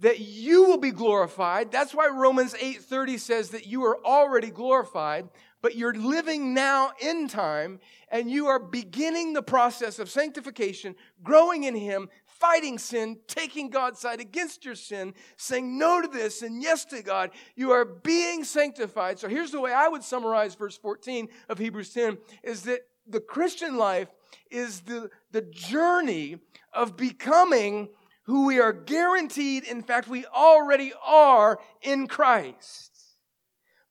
that 0.00 0.20
you 0.20 0.64
will 0.64 0.78
be 0.78 0.90
glorified. 0.90 1.72
That's 1.72 1.94
why 1.94 2.08
Romans 2.08 2.54
8:30 2.54 3.18
says 3.18 3.50
that 3.50 3.66
you 3.66 3.84
are 3.84 4.04
already 4.04 4.50
glorified, 4.50 5.28
but 5.60 5.74
you're 5.76 5.94
living 5.94 6.54
now 6.54 6.92
in 7.00 7.26
time 7.26 7.80
and 8.10 8.30
you 8.30 8.46
are 8.46 8.60
beginning 8.60 9.32
the 9.32 9.42
process 9.42 9.98
of 9.98 10.10
sanctification, 10.10 10.94
growing 11.22 11.64
in 11.64 11.74
him, 11.74 12.08
fighting 12.38 12.78
sin, 12.78 13.18
taking 13.26 13.70
God's 13.70 14.00
side 14.00 14.20
against 14.20 14.64
your 14.64 14.74
sin, 14.74 15.14
saying 15.36 15.78
no 15.78 16.00
to 16.00 16.08
this 16.08 16.42
and 16.42 16.62
yes 16.62 16.84
to 16.86 17.02
God. 17.02 17.30
You 17.56 17.72
are 17.72 17.84
being 17.84 18.44
sanctified. 18.44 19.18
So 19.18 19.28
here's 19.28 19.50
the 19.50 19.60
way 19.60 19.72
I 19.72 19.88
would 19.88 20.02
summarize 20.02 20.54
verse 20.54 20.76
14 20.76 21.28
of 21.48 21.58
Hebrews 21.58 21.92
10 21.92 22.18
is 22.42 22.62
that 22.62 22.80
the 23.06 23.20
Christian 23.20 23.76
life 23.76 24.08
is 24.50 24.80
the, 24.80 25.10
the 25.32 25.42
journey 25.42 26.38
of 26.72 26.96
becoming 26.96 27.88
who 28.24 28.46
we 28.46 28.60
are 28.60 28.74
guaranteed, 28.74 29.64
in 29.64 29.82
fact, 29.82 30.06
we 30.06 30.26
already 30.26 30.92
are 31.02 31.58
in 31.80 32.06
Christ. 32.06 32.92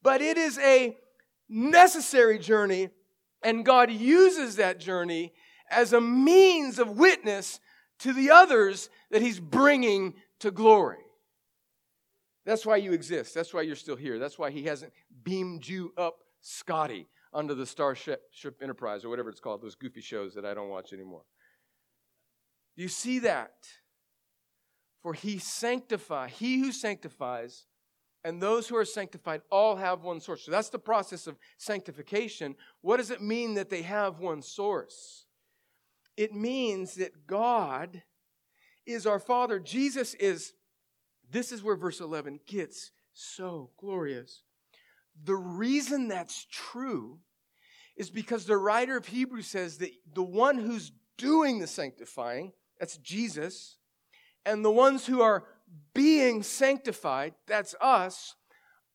But 0.04 0.22
it 0.22 0.38
is 0.38 0.60
a 0.60 0.96
necessary 1.50 2.38
journey, 2.38 2.90
and 3.44 3.66
God 3.66 3.90
uses 3.90 4.58
that 4.58 4.80
journey 4.80 5.34
as 5.72 5.92
a 5.92 6.00
means 6.00 6.78
of 6.78 7.00
witness 7.00 7.60
to 8.00 8.14
the 8.14 8.32
others 8.32 8.90
that 9.12 9.22
He's 9.22 9.40
bringing 9.40 10.14
to 10.40 10.52
glory. 10.52 10.98
That's 12.46 12.66
why 12.66 12.78
you 12.78 12.94
exist. 12.94 13.34
That's 13.34 13.54
why 13.54 13.64
you're 13.64 13.76
still 13.76 13.96
here. 13.96 14.20
That's 14.20 14.40
why 14.40 14.52
He 14.52 14.64
hasn't 14.64 14.94
beamed 15.24 15.68
you 15.68 15.94
up, 15.98 16.24
Scotty, 16.42 17.08
under 17.34 17.54
the 17.54 17.66
Starship 17.66 18.22
Enterprise 18.62 19.04
or 19.04 19.10
whatever 19.10 19.30
it's 19.30 19.40
called, 19.40 19.62
those 19.62 19.76
goofy 19.76 20.02
shows 20.02 20.34
that 20.36 20.46
I 20.46 20.54
don't 20.54 20.70
watch 20.70 20.94
anymore. 20.94 21.24
Do 22.76 22.84
you 22.84 22.90
see 22.90 23.20
that? 23.20 23.54
For 25.04 25.14
he 25.14 25.38
sanctify, 25.38 26.30
he 26.30 26.60
who 26.60 26.72
sanctifies, 26.72 27.66
and 28.24 28.42
those 28.42 28.68
who 28.68 28.76
are 28.76 28.84
sanctified 28.84 29.42
all 29.52 29.76
have 29.76 30.04
one 30.04 30.20
source. 30.20 30.44
So 30.44 30.52
that's 30.52 30.70
the 30.70 30.80
process 30.80 31.28
of 31.28 31.38
sanctification. 31.58 32.56
What 32.82 32.98
does 32.98 33.12
it 33.12 33.22
mean 33.22 33.54
that 33.54 33.70
they 33.70 33.84
have 33.84 34.20
one 34.20 34.42
source? 34.42 35.27
It 36.18 36.34
means 36.34 36.96
that 36.96 37.28
God 37.28 38.02
is 38.86 39.06
our 39.06 39.20
Father. 39.20 39.60
Jesus 39.60 40.16
is, 40.16 40.54
this 41.30 41.52
is 41.52 41.64
where 41.64 41.76
verse 41.76 42.02
11 42.02 42.40
gets 42.48 42.92
so 43.14 43.70
glorious. 43.78 44.44
The 45.24 45.36
reason 45.36 46.08
that's 46.08 46.46
true 46.52 47.20
is 47.96 48.10
because 48.10 48.46
the 48.46 48.58
writer 48.58 48.98
of 48.98 49.08
Hebrews 49.08 49.48
says 49.48 49.78
that 49.78 49.92
the 50.14 50.24
one 50.24 50.58
who's 50.58 50.92
doing 51.18 51.60
the 51.60 51.68
sanctifying, 51.68 52.54
that's 52.80 52.98
Jesus, 52.98 53.78
and 54.46 54.64
the 54.64 54.72
ones 54.72 55.06
who 55.06 55.22
are 55.22 55.46
being 55.94 56.44
sanctified, 56.44 57.34
that's 57.48 57.76
us, 57.82 58.36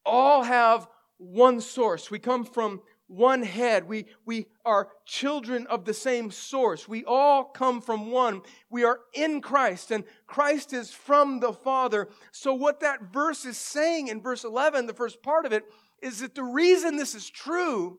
all 0.07 0.45
have 0.45 0.89
one 1.19 1.61
source. 1.61 2.11
We 2.11 2.19
come 2.19 2.45
from 2.45 2.81
one 3.13 3.43
head. 3.43 3.87
We, 3.87 4.07
we 4.25 4.47
are 4.65 4.89
children 5.05 5.67
of 5.69 5.85
the 5.85 5.95
same 5.95 6.31
source. 6.31 6.89
We 6.89 7.05
all 7.05 7.45
come 7.45 7.81
from 7.81 8.11
one. 8.11 8.41
We 8.71 8.85
are 8.85 9.01
in 9.13 9.41
Christ, 9.41 9.91
and 9.91 10.05
Christ 10.27 10.73
is 10.73 10.91
from 10.91 11.41
the 11.41 11.53
Father. 11.53 12.09
So, 12.33 12.55
what 12.55 12.81
that 12.81 13.13
verse 13.13 13.45
is 13.45 13.59
saying 13.59 14.09
in 14.09 14.23
verse 14.23 14.45
11, 14.45 14.87
the 14.87 14.95
first 14.95 15.23
part 15.23 15.45
of 15.45 15.53
it, 15.53 15.65
is 16.01 16.21
that 16.21 16.35
the 16.35 16.43
reason 16.43 16.97
this 16.97 17.15
is 17.15 17.29
true 17.29 17.99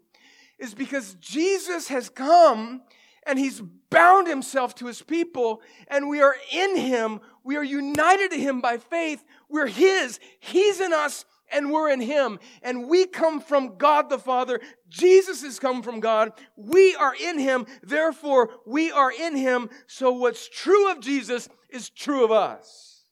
is 0.58 0.74
because 0.74 1.16
Jesus 1.16 1.88
has 1.90 2.10
come 2.10 2.82
and 3.26 3.40
he's 3.40 3.62
bound 3.90 4.28
himself 4.28 4.76
to 4.76 4.88
his 4.88 5.02
people, 5.02 5.62
and 5.88 6.10
we 6.10 6.22
are 6.22 6.36
in 6.52 6.76
him. 6.76 7.22
We 7.44 7.56
are 7.56 7.64
united 7.64 8.32
to 8.32 8.38
him 8.38 8.60
by 8.60 8.78
faith. 8.78 9.24
We're 9.50 9.68
his. 9.68 10.20
He's 10.40 10.82
in 10.82 10.92
us, 10.92 11.26
and 11.54 11.72
we're 11.72 11.90
in 11.90 12.02
him. 12.02 12.40
And 12.62 12.88
we 12.88 13.06
come 13.06 13.40
from 13.40 13.78
God 13.78 14.10
the 14.10 14.18
Father. 14.18 14.60
Jesus 14.90 15.44
has 15.44 15.60
come 15.60 15.82
from 15.82 16.00
God. 16.00 16.32
We 16.56 16.96
are 16.96 17.14
in 17.16 17.40
him. 17.40 17.66
Therefore, 17.82 18.50
we 18.66 18.92
are 18.92 19.12
in 19.12 19.36
him. 19.36 19.70
So 19.88 20.12
what's 20.12 20.50
true 20.50 20.92
of 20.92 21.00
Jesus 21.00 21.50
is 21.70 21.90
true 21.90 22.24
of 22.24 22.32
us. 22.32 23.04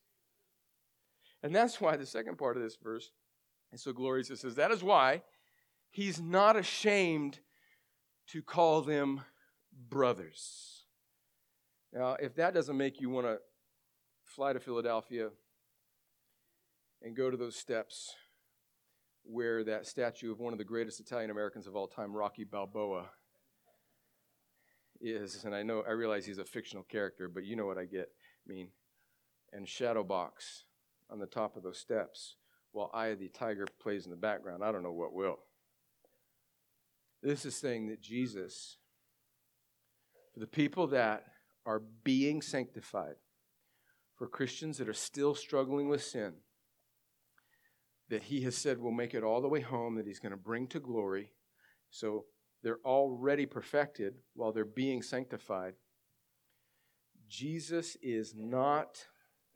And 1.43 1.55
that's 1.55 1.81
why 1.81 1.97
the 1.97 2.05
second 2.05 2.37
part 2.37 2.57
of 2.57 2.63
this 2.63 2.77
verse 2.81 3.11
is 3.73 3.81
so 3.81 3.93
glorious. 3.93 4.29
It 4.29 4.37
says, 4.37 4.55
That 4.55 4.71
is 4.71 4.83
why 4.83 5.23
he's 5.89 6.21
not 6.21 6.55
ashamed 6.55 7.39
to 8.27 8.41
call 8.41 8.81
them 8.81 9.21
brothers. 9.89 10.85
Now, 11.93 12.15
if 12.19 12.35
that 12.35 12.53
doesn't 12.53 12.77
make 12.77 13.01
you 13.01 13.09
want 13.09 13.27
to 13.27 13.39
fly 14.23 14.53
to 14.53 14.59
Philadelphia 14.59 15.29
and 17.01 17.15
go 17.15 17.29
to 17.29 17.37
those 17.37 17.55
steps 17.55 18.15
where 19.23 19.63
that 19.63 19.87
statue 19.87 20.31
of 20.31 20.39
one 20.39 20.53
of 20.53 20.59
the 20.59 20.65
greatest 20.65 20.99
Italian 20.99 21.29
Americans 21.29 21.67
of 21.67 21.75
all 21.75 21.87
time, 21.87 22.13
Rocky 22.13 22.43
Balboa, 22.43 23.09
is, 24.99 25.43
and 25.45 25.55
I 25.55 25.63
know 25.63 25.83
I 25.87 25.91
realize 25.91 26.25
he's 26.25 26.37
a 26.37 26.45
fictional 26.45 26.83
character, 26.83 27.27
but 27.27 27.43
you 27.43 27.55
know 27.55 27.65
what 27.65 27.77
I 27.77 27.85
get 27.85 28.09
mean. 28.47 28.69
And 29.51 29.65
Shadowbox 29.65 30.63
on 31.09 31.19
the 31.19 31.25
top 31.25 31.55
of 31.55 31.63
those 31.63 31.77
steps 31.77 32.35
while 32.71 32.91
Eye 32.93 33.07
of 33.07 33.19
the 33.19 33.27
Tiger 33.29 33.65
plays 33.81 34.05
in 34.05 34.11
the 34.11 34.17
background. 34.17 34.63
I 34.63 34.71
don't 34.71 34.83
know 34.83 34.91
what 34.91 35.13
will. 35.13 35.39
This 37.21 37.45
is 37.45 37.55
saying 37.55 37.87
that 37.87 38.01
Jesus 38.01 38.77
for 40.33 40.39
the 40.39 40.47
people 40.47 40.87
that 40.87 41.25
are 41.65 41.81
being 42.03 42.41
sanctified, 42.41 43.15
for 44.15 44.27
Christians 44.27 44.77
that 44.77 44.87
are 44.87 44.93
still 44.93 45.35
struggling 45.35 45.89
with 45.89 46.03
sin, 46.03 46.33
that 48.11 48.23
He 48.23 48.41
has 48.41 48.55
said 48.55 48.77
will 48.79 48.91
make 48.91 49.15
it 49.15 49.23
all 49.23 49.41
the 49.41 49.47
way 49.47 49.61
home, 49.61 49.95
that 49.95 50.05
He's 50.05 50.19
going 50.19 50.31
to 50.33 50.37
bring 50.37 50.67
to 50.67 50.79
glory. 50.79 51.31
So 51.89 52.25
they're 52.61 52.79
already 52.85 53.47
perfected 53.47 54.15
while 54.35 54.51
they're 54.51 54.65
being 54.65 55.01
sanctified. 55.01 55.73
Jesus 57.27 57.97
is 58.03 58.35
not 58.35 59.07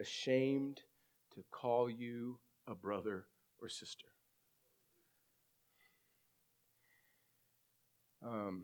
ashamed 0.02 0.82
to 1.36 1.44
call 1.52 1.90
you 1.90 2.40
a 2.68 2.74
brother 2.74 3.28
or 3.62 3.70
sister. 3.70 4.08
Um, 8.26 8.64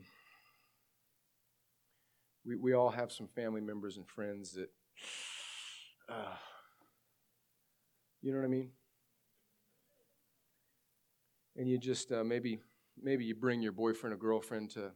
we, 2.44 2.56
we 2.56 2.72
all 2.72 2.90
have 2.90 3.12
some 3.12 3.28
family 3.28 3.60
members 3.60 3.96
and 3.96 4.08
friends 4.08 4.52
that 4.54 4.70
uh, 6.08 6.34
You 8.22 8.32
know 8.32 8.38
what 8.38 8.44
I 8.44 8.48
mean? 8.48 8.70
And 11.56 11.68
you 11.68 11.78
just 11.78 12.10
uh, 12.12 12.24
maybe 12.24 12.60
maybe 13.00 13.24
you 13.24 13.34
bring 13.34 13.62
your 13.62 13.72
boyfriend 13.72 14.14
or 14.14 14.16
girlfriend 14.16 14.70
to 14.70 14.92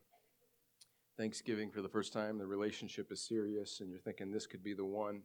Thanksgiving 1.19 1.71
for 1.71 1.83
the 1.83 1.89
first 1.89 2.13
time. 2.13 2.39
The 2.39 2.47
relationship 2.47 3.11
is 3.11 3.27
serious, 3.27 3.81
and 3.81 3.91
you're 3.91 4.01
thinking 4.01 4.31
this 4.31 4.47
could 4.47 4.63
be 4.63 4.75
the 4.75 4.85
one. 4.85 5.23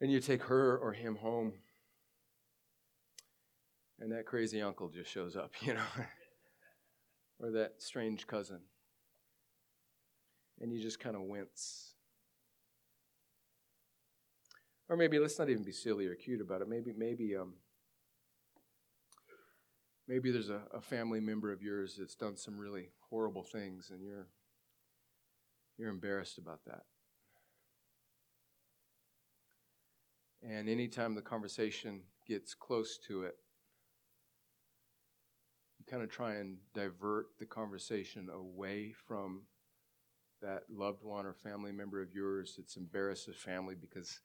And 0.00 0.10
you 0.10 0.20
take 0.20 0.42
her 0.44 0.78
or 0.78 0.92
him 0.92 1.16
home, 1.16 1.52
and 4.00 4.10
that 4.10 4.26
crazy 4.26 4.60
uncle 4.60 4.88
just 4.88 5.10
shows 5.10 5.36
up, 5.36 5.52
you 5.62 5.74
know, 5.74 5.86
or 7.38 7.52
that 7.52 7.74
strange 7.78 8.26
cousin. 8.26 8.60
And 10.60 10.72
you 10.72 10.80
just 10.80 11.00
kind 11.00 11.16
of 11.16 11.22
wince. 11.22 11.94
Or 14.88 14.96
maybe 14.96 15.18
let's 15.18 15.38
not 15.38 15.48
even 15.48 15.64
be 15.64 15.72
silly 15.72 16.06
or 16.06 16.14
cute 16.14 16.40
about 16.40 16.60
it. 16.60 16.68
Maybe, 16.68 16.92
maybe, 16.96 17.34
um, 17.36 17.54
maybe 20.08 20.30
there's 20.30 20.50
a, 20.50 20.62
a 20.74 20.80
family 20.80 21.20
member 21.20 21.52
of 21.52 21.62
yours 21.62 21.96
that's 21.98 22.14
done 22.14 22.36
some 22.36 22.58
really 22.58 22.90
horrible 23.10 23.42
things, 23.42 23.90
and 23.90 24.02
you're 24.02 24.28
you're 25.78 25.90
embarrassed 25.90 26.38
about 26.38 26.64
that. 26.66 26.84
And 30.42 30.68
anytime 30.68 31.14
the 31.14 31.22
conversation 31.22 32.02
gets 32.26 32.54
close 32.54 32.98
to 33.06 33.22
it, 33.22 33.36
you 35.78 35.84
kind 35.90 36.02
of 36.02 36.10
try 36.10 36.34
and 36.34 36.58
divert 36.74 37.26
the 37.38 37.46
conversation 37.46 38.28
away 38.30 38.92
from 39.06 39.42
that 40.42 40.64
loved 40.70 41.04
one 41.04 41.26
or 41.26 41.34
family 41.34 41.72
member 41.72 42.02
of 42.02 42.12
yours 42.12 42.54
that's 42.56 42.76
embarrassed 42.76 43.26
the 43.26 43.32
family 43.32 43.74
because 43.80 44.20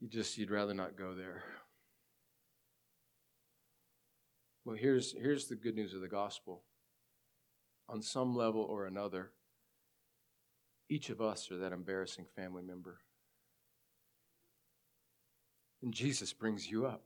you 0.00 0.08
just 0.08 0.36
you'd 0.36 0.50
rather 0.50 0.74
not 0.74 0.96
go 0.96 1.14
there. 1.14 1.42
Well, 4.64 4.76
here's 4.76 5.12
here's 5.12 5.48
the 5.48 5.56
good 5.56 5.74
news 5.74 5.94
of 5.94 6.00
the 6.00 6.08
gospel. 6.08 6.62
On 7.88 8.00
some 8.00 8.36
level 8.36 8.62
or 8.62 8.86
another, 8.86 9.32
each 10.88 11.10
of 11.10 11.20
us 11.20 11.50
are 11.50 11.58
that 11.58 11.72
embarrassing 11.72 12.26
family 12.36 12.62
member. 12.62 12.98
And 15.82 15.92
Jesus 15.92 16.32
brings 16.32 16.70
you 16.70 16.86
up. 16.86 17.02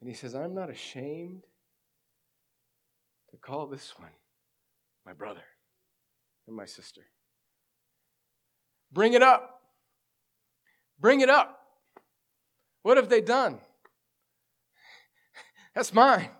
And 0.00 0.08
he 0.08 0.14
says, 0.14 0.34
I'm 0.34 0.54
not 0.54 0.70
ashamed 0.70 1.44
to 3.30 3.36
call 3.36 3.66
this 3.66 3.94
one 3.98 4.10
my 5.04 5.12
brother 5.12 5.44
and 6.46 6.56
my 6.56 6.64
sister. 6.64 7.02
Bring 8.92 9.12
it 9.12 9.22
up. 9.22 9.60
Bring 10.98 11.20
it 11.20 11.28
up. 11.28 11.60
What 12.82 12.96
have 12.96 13.08
they 13.08 13.20
done? 13.20 13.60
That's 15.74 15.92
mine. 15.92 16.30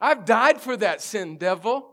I've 0.00 0.24
died 0.24 0.60
for 0.60 0.76
that 0.78 1.00
sin, 1.00 1.36
devil. 1.36 1.88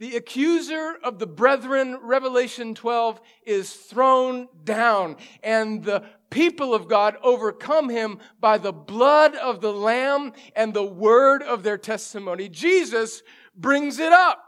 The 0.00 0.16
accuser 0.16 0.96
of 1.02 1.18
the 1.18 1.26
brethren, 1.26 1.98
Revelation 2.02 2.74
12, 2.74 3.20
is 3.46 3.72
thrown 3.72 4.48
down, 4.64 5.16
and 5.42 5.84
the 5.84 6.04
people 6.30 6.74
of 6.74 6.88
God 6.88 7.16
overcome 7.22 7.88
him 7.88 8.18
by 8.40 8.58
the 8.58 8.72
blood 8.72 9.36
of 9.36 9.60
the 9.60 9.72
Lamb 9.72 10.32
and 10.56 10.74
the 10.74 10.84
word 10.84 11.42
of 11.42 11.62
their 11.62 11.78
testimony. 11.78 12.48
Jesus 12.48 13.22
brings 13.56 14.00
it 14.00 14.12
up. 14.12 14.44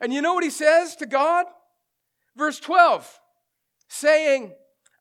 And 0.00 0.12
you 0.12 0.22
know 0.22 0.32
what 0.32 0.44
he 0.44 0.50
says 0.50 0.96
to 0.96 1.06
God? 1.06 1.44
Verse 2.34 2.58
12, 2.58 3.20
saying, 3.88 4.54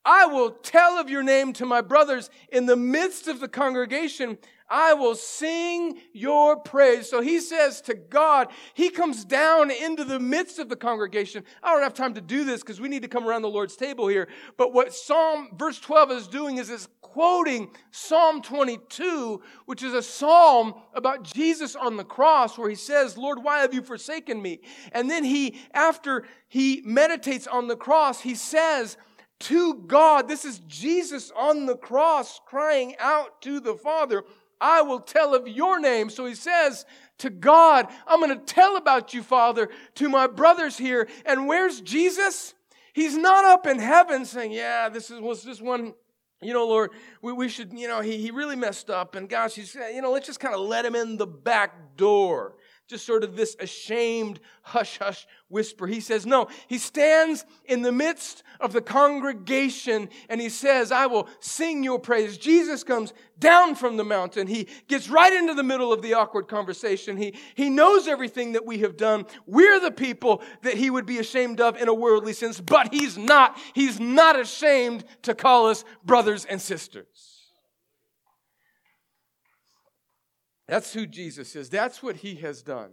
I 0.05 0.25
will 0.25 0.51
tell 0.51 0.97
of 0.97 1.09
your 1.09 1.23
name 1.23 1.53
to 1.53 1.65
my 1.65 1.81
brothers 1.81 2.29
in 2.51 2.65
the 2.65 2.75
midst 2.75 3.27
of 3.27 3.39
the 3.39 3.47
congregation. 3.47 4.37
I 4.69 4.93
will 4.93 5.15
sing 5.15 5.99
your 6.13 6.55
praise. 6.55 7.09
So 7.09 7.21
he 7.21 7.39
says 7.39 7.81
to 7.81 7.95
God, 7.95 8.49
he 8.75 8.89
comes 8.89 9.25
down 9.25 9.71
into 9.71 10.03
the 10.03 10.19
midst 10.19 10.59
of 10.59 10.69
the 10.69 10.75
congregation. 10.75 11.43
I 11.63 11.73
don't 11.73 11.81
have 11.81 11.95
time 11.95 12.13
to 12.13 12.21
do 12.21 12.43
this 12.43 12.61
because 12.61 12.79
we 12.79 12.87
need 12.87 13.01
to 13.01 13.07
come 13.07 13.27
around 13.27 13.41
the 13.41 13.49
Lord's 13.49 13.75
table 13.75 14.07
here. 14.07 14.27
But 14.57 14.71
what 14.71 14.93
Psalm, 14.93 15.49
verse 15.57 15.79
12 15.79 16.11
is 16.11 16.27
doing 16.27 16.57
is 16.57 16.69
it's 16.69 16.87
quoting 17.01 17.71
Psalm 17.89 18.43
22, 18.43 19.41
which 19.65 19.81
is 19.81 19.95
a 19.95 20.03
psalm 20.03 20.75
about 20.93 21.23
Jesus 21.23 21.75
on 21.75 21.97
the 21.97 22.03
cross 22.03 22.55
where 22.55 22.69
he 22.69 22.75
says, 22.75 23.17
Lord, 23.17 23.43
why 23.43 23.61
have 23.61 23.73
you 23.73 23.81
forsaken 23.81 24.39
me? 24.39 24.61
And 24.91 25.09
then 25.09 25.23
he, 25.23 25.59
after 25.73 26.25
he 26.47 26.83
meditates 26.85 27.47
on 27.47 27.67
the 27.67 27.75
cross, 27.75 28.21
he 28.21 28.35
says, 28.35 28.97
to 29.39 29.75
God. 29.75 30.27
This 30.27 30.45
is 30.45 30.59
Jesus 30.67 31.31
on 31.35 31.65
the 31.65 31.77
cross 31.77 32.39
crying 32.45 32.95
out 32.99 33.41
to 33.43 33.59
the 33.59 33.75
Father, 33.75 34.23
I 34.61 34.81
will 34.81 34.99
tell 34.99 35.33
of 35.33 35.47
your 35.47 35.79
name. 35.79 36.09
So 36.09 36.25
he 36.25 36.35
says 36.35 36.85
to 37.19 37.29
God, 37.29 37.87
I'm 38.05 38.19
going 38.19 38.37
to 38.37 38.45
tell 38.45 38.75
about 38.75 39.13
you, 39.13 39.23
Father, 39.23 39.69
to 39.95 40.09
my 40.09 40.27
brothers 40.27 40.77
here. 40.77 41.07
And 41.25 41.47
where's 41.47 41.79
Jesus? 41.81 42.53
He's 42.93 43.15
not 43.15 43.45
up 43.45 43.65
in 43.65 43.79
heaven 43.79 44.25
saying, 44.25 44.51
Yeah, 44.51 44.89
this 44.89 45.09
is, 45.09 45.21
was 45.21 45.43
this 45.43 45.61
one 45.61 45.93
you 46.41 46.53
know, 46.53 46.65
Lord, 46.65 46.91
we, 47.21 47.33
we 47.33 47.49
should, 47.49 47.73
you 47.73 47.87
know, 47.89 47.99
he, 47.99 48.17
he 48.17 48.31
really 48.31 48.55
messed 48.55 48.89
up. 48.89 49.15
And 49.15 49.27
gosh, 49.27 49.55
he's, 49.55 49.75
you 49.75 50.01
know, 50.01 50.11
let's 50.11 50.25
just 50.25 50.39
kind 50.39 50.55
of 50.55 50.61
let 50.61 50.85
him 50.85 50.95
in 50.95 51.17
the 51.17 51.27
back 51.27 51.97
door 51.97 52.55
just 52.89 53.05
sort 53.05 53.23
of 53.23 53.35
this 53.35 53.55
ashamed 53.59 54.39
hush 54.63 54.97
hush 54.97 55.27
whisper. 55.47 55.85
He 55.85 55.99
says, 55.99 56.25
No, 56.25 56.47
he 56.67 56.79
stands 56.79 57.45
in 57.65 57.83
the 57.83 57.91
midst 57.91 58.41
of 58.59 58.73
the 58.73 58.81
congregation 58.81 60.09
and 60.27 60.41
he 60.41 60.49
says, 60.49 60.91
I 60.91 61.05
will 61.05 61.29
sing 61.39 61.83
your 61.83 61.99
praise. 61.99 62.35
Jesus 62.35 62.83
comes 62.83 63.13
down 63.37 63.75
from 63.75 63.95
the 63.95 64.03
mountain. 64.03 64.47
He 64.47 64.67
gets 64.87 65.07
right 65.07 65.31
into 65.31 65.53
the 65.53 65.63
middle 65.63 65.93
of 65.93 66.01
the 66.01 66.15
awkward 66.15 66.47
conversation. 66.47 67.15
He, 67.15 67.35
he 67.53 67.69
knows 67.69 68.07
everything 68.07 68.53
that 68.53 68.65
we 68.65 68.79
have 68.79 68.97
done. 68.97 69.27
We're 69.45 69.79
the 69.79 69.91
people 69.91 70.41
that 70.63 70.73
he 70.73 70.89
would 70.89 71.05
be 71.05 71.19
ashamed 71.19 71.61
of 71.61 71.77
in 71.77 71.87
a 71.87 71.93
worldly 71.93 72.33
sense, 72.33 72.59
but 72.59 72.91
he's 72.91 73.19
not. 73.19 73.55
He's 73.75 73.99
not 73.99 74.39
ashamed 74.39 75.05
to 75.21 75.35
call 75.35 75.67
us 75.67 75.85
brothers 76.03 76.43
and 76.45 76.59
sisters. 76.59 77.38
That's 80.69 80.93
who 80.93 81.05
Jesus 81.05 81.55
is. 81.55 81.69
That's 81.69 82.03
what 82.03 82.17
he 82.17 82.35
has 82.35 82.61
done. 82.61 82.91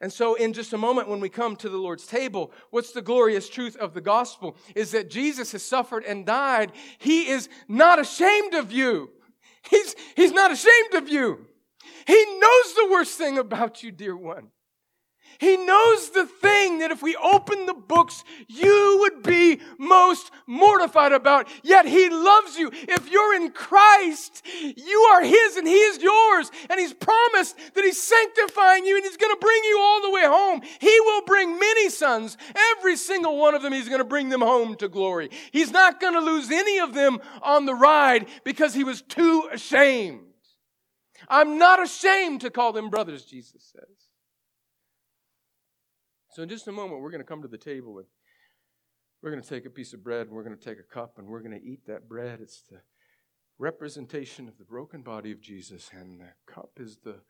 And 0.00 0.12
so, 0.12 0.34
in 0.34 0.52
just 0.52 0.72
a 0.72 0.78
moment, 0.78 1.08
when 1.08 1.20
we 1.20 1.28
come 1.28 1.56
to 1.56 1.68
the 1.68 1.78
Lord's 1.78 2.06
table, 2.06 2.52
what's 2.70 2.92
the 2.92 3.00
glorious 3.00 3.48
truth 3.48 3.76
of 3.76 3.94
the 3.94 4.00
gospel? 4.00 4.56
Is 4.74 4.90
that 4.92 5.10
Jesus 5.10 5.52
has 5.52 5.62
suffered 5.62 6.04
and 6.04 6.26
died. 6.26 6.72
He 6.98 7.28
is 7.28 7.48
not 7.66 7.98
ashamed 7.98 8.54
of 8.54 8.70
you. 8.72 9.10
He's, 9.70 9.96
he's 10.14 10.32
not 10.32 10.52
ashamed 10.52 10.94
of 10.94 11.08
you. 11.08 11.46
He 12.06 12.24
knows 12.38 12.74
the 12.74 12.88
worst 12.90 13.16
thing 13.18 13.38
about 13.38 13.82
you, 13.82 13.90
dear 13.90 14.16
one. 14.16 14.48
He 15.38 15.56
knows 15.56 16.10
the 16.10 16.26
thing 16.26 16.78
that 16.78 16.90
if 16.90 17.02
we 17.02 17.16
open 17.16 17.66
the 17.66 17.74
books, 17.74 18.24
you 18.48 18.98
would 19.00 19.22
be 19.22 19.60
most 19.78 20.30
mortified 20.46 21.12
about. 21.12 21.48
Yet 21.62 21.86
He 21.86 22.08
loves 22.08 22.56
you. 22.56 22.70
If 22.72 23.10
you're 23.10 23.34
in 23.34 23.50
Christ, 23.50 24.44
you 24.76 24.98
are 25.12 25.22
His 25.22 25.56
and 25.56 25.66
He 25.66 25.74
is 25.74 26.02
yours. 26.02 26.50
And 26.70 26.80
He's 26.80 26.94
promised 26.94 27.56
that 27.74 27.84
He's 27.84 28.02
sanctifying 28.02 28.86
you 28.86 28.96
and 28.96 29.04
He's 29.04 29.16
going 29.16 29.34
to 29.34 29.40
bring 29.40 29.62
you 29.64 29.78
all 29.80 30.02
the 30.02 30.10
way 30.10 30.24
home. 30.24 30.62
He 30.80 31.00
will 31.00 31.22
bring 31.22 31.58
many 31.58 31.90
sons. 31.90 32.36
Every 32.76 32.96
single 32.96 33.36
one 33.38 33.54
of 33.54 33.62
them, 33.62 33.72
He's 33.72 33.88
going 33.88 34.00
to 34.00 34.04
bring 34.04 34.28
them 34.28 34.42
home 34.42 34.76
to 34.76 34.88
glory. 34.88 35.30
He's 35.52 35.70
not 35.70 36.00
going 36.00 36.14
to 36.14 36.20
lose 36.20 36.50
any 36.50 36.78
of 36.78 36.94
them 36.94 37.20
on 37.42 37.66
the 37.66 37.74
ride 37.74 38.26
because 38.44 38.74
He 38.74 38.84
was 38.84 39.02
too 39.02 39.48
ashamed. 39.52 40.20
I'm 41.28 41.58
not 41.58 41.82
ashamed 41.82 42.42
to 42.42 42.50
call 42.50 42.72
them 42.72 42.90
brothers, 42.90 43.24
Jesus 43.24 43.72
says. 43.72 44.05
So, 46.36 46.42
in 46.42 46.50
just 46.50 46.68
a 46.68 46.72
moment, 46.72 47.00
we're 47.00 47.10
going 47.10 47.22
to 47.22 47.26
come 47.26 47.40
to 47.40 47.48
the 47.48 47.56
table 47.56 47.96
and 47.96 48.06
we're 49.22 49.30
going 49.30 49.42
to 49.42 49.48
take 49.48 49.64
a 49.64 49.70
piece 49.70 49.94
of 49.94 50.04
bread 50.04 50.26
and 50.26 50.36
we're 50.36 50.44
going 50.44 50.54
to 50.54 50.62
take 50.62 50.78
a 50.78 50.94
cup 50.94 51.14
and 51.16 51.26
we're 51.26 51.40
going 51.40 51.58
to 51.58 51.66
eat 51.66 51.86
that 51.86 52.10
bread. 52.10 52.40
It's 52.42 52.60
the 52.60 52.82
representation 53.58 54.46
of 54.46 54.58
the 54.58 54.64
broken 54.66 55.00
body 55.00 55.32
of 55.32 55.40
Jesus, 55.40 55.88
and 55.94 56.20
the 56.20 56.32
cup 56.46 56.72
is 56.76 56.98
the 57.02 57.20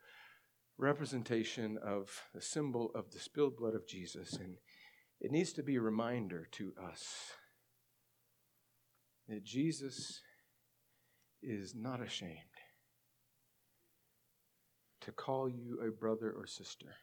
representation 0.77 1.77
of 1.81 2.21
the 2.35 2.41
symbol 2.41 2.91
of 2.93 3.09
the 3.13 3.19
spilled 3.19 3.55
blood 3.55 3.75
of 3.75 3.87
Jesus. 3.87 4.33
And 4.33 4.57
it 5.21 5.31
needs 5.31 5.53
to 5.53 5.63
be 5.63 5.77
a 5.77 5.81
reminder 5.81 6.45
to 6.51 6.73
us 6.85 7.31
that 9.29 9.45
Jesus 9.45 10.19
is 11.41 11.73
not 11.73 12.01
ashamed 12.01 12.59
to 14.99 15.13
call 15.13 15.47
you 15.47 15.79
a 15.81 15.97
brother 15.97 16.29
or 16.37 16.45
sister. 16.45 16.95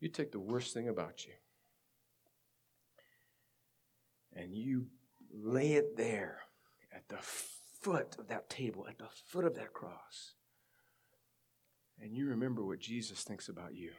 You 0.00 0.08
take 0.08 0.32
the 0.32 0.40
worst 0.40 0.74
thing 0.74 0.88
about 0.88 1.26
you 1.26 1.32
and 4.38 4.54
you 4.54 4.86
lay 5.32 5.72
it 5.72 5.96
there 5.96 6.40
at 6.94 7.08
the 7.08 7.18
foot 7.82 8.16
of 8.18 8.28
that 8.28 8.48
table, 8.48 8.86
at 8.88 8.98
the 8.98 9.08
foot 9.26 9.44
of 9.44 9.54
that 9.56 9.72
cross. 9.72 10.34
And 12.00 12.14
you 12.14 12.28
remember 12.28 12.64
what 12.64 12.78
Jesus 12.78 13.22
thinks 13.22 13.48
about 13.48 13.74
you. 13.74 13.90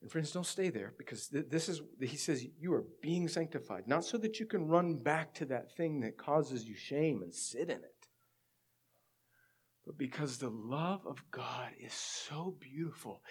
And 0.00 0.10
friends, 0.10 0.30
don't 0.30 0.46
stay 0.46 0.70
there 0.70 0.94
because 0.96 1.26
th- 1.26 1.46
this 1.50 1.68
is, 1.68 1.82
he 2.00 2.16
says, 2.16 2.46
you 2.58 2.72
are 2.72 2.84
being 3.02 3.28
sanctified, 3.28 3.88
not 3.88 4.04
so 4.04 4.16
that 4.18 4.38
you 4.38 4.46
can 4.46 4.68
run 4.68 4.96
back 4.96 5.34
to 5.34 5.44
that 5.46 5.76
thing 5.76 6.00
that 6.00 6.16
causes 6.16 6.64
you 6.64 6.76
shame 6.76 7.20
and 7.22 7.34
sit 7.34 7.68
in 7.68 7.78
it, 7.78 8.06
but 9.84 9.98
because 9.98 10.38
the 10.38 10.50
love 10.50 11.04
of 11.06 11.22
God 11.32 11.70
is 11.80 11.92
so 11.92 12.54
beautiful, 12.60 13.22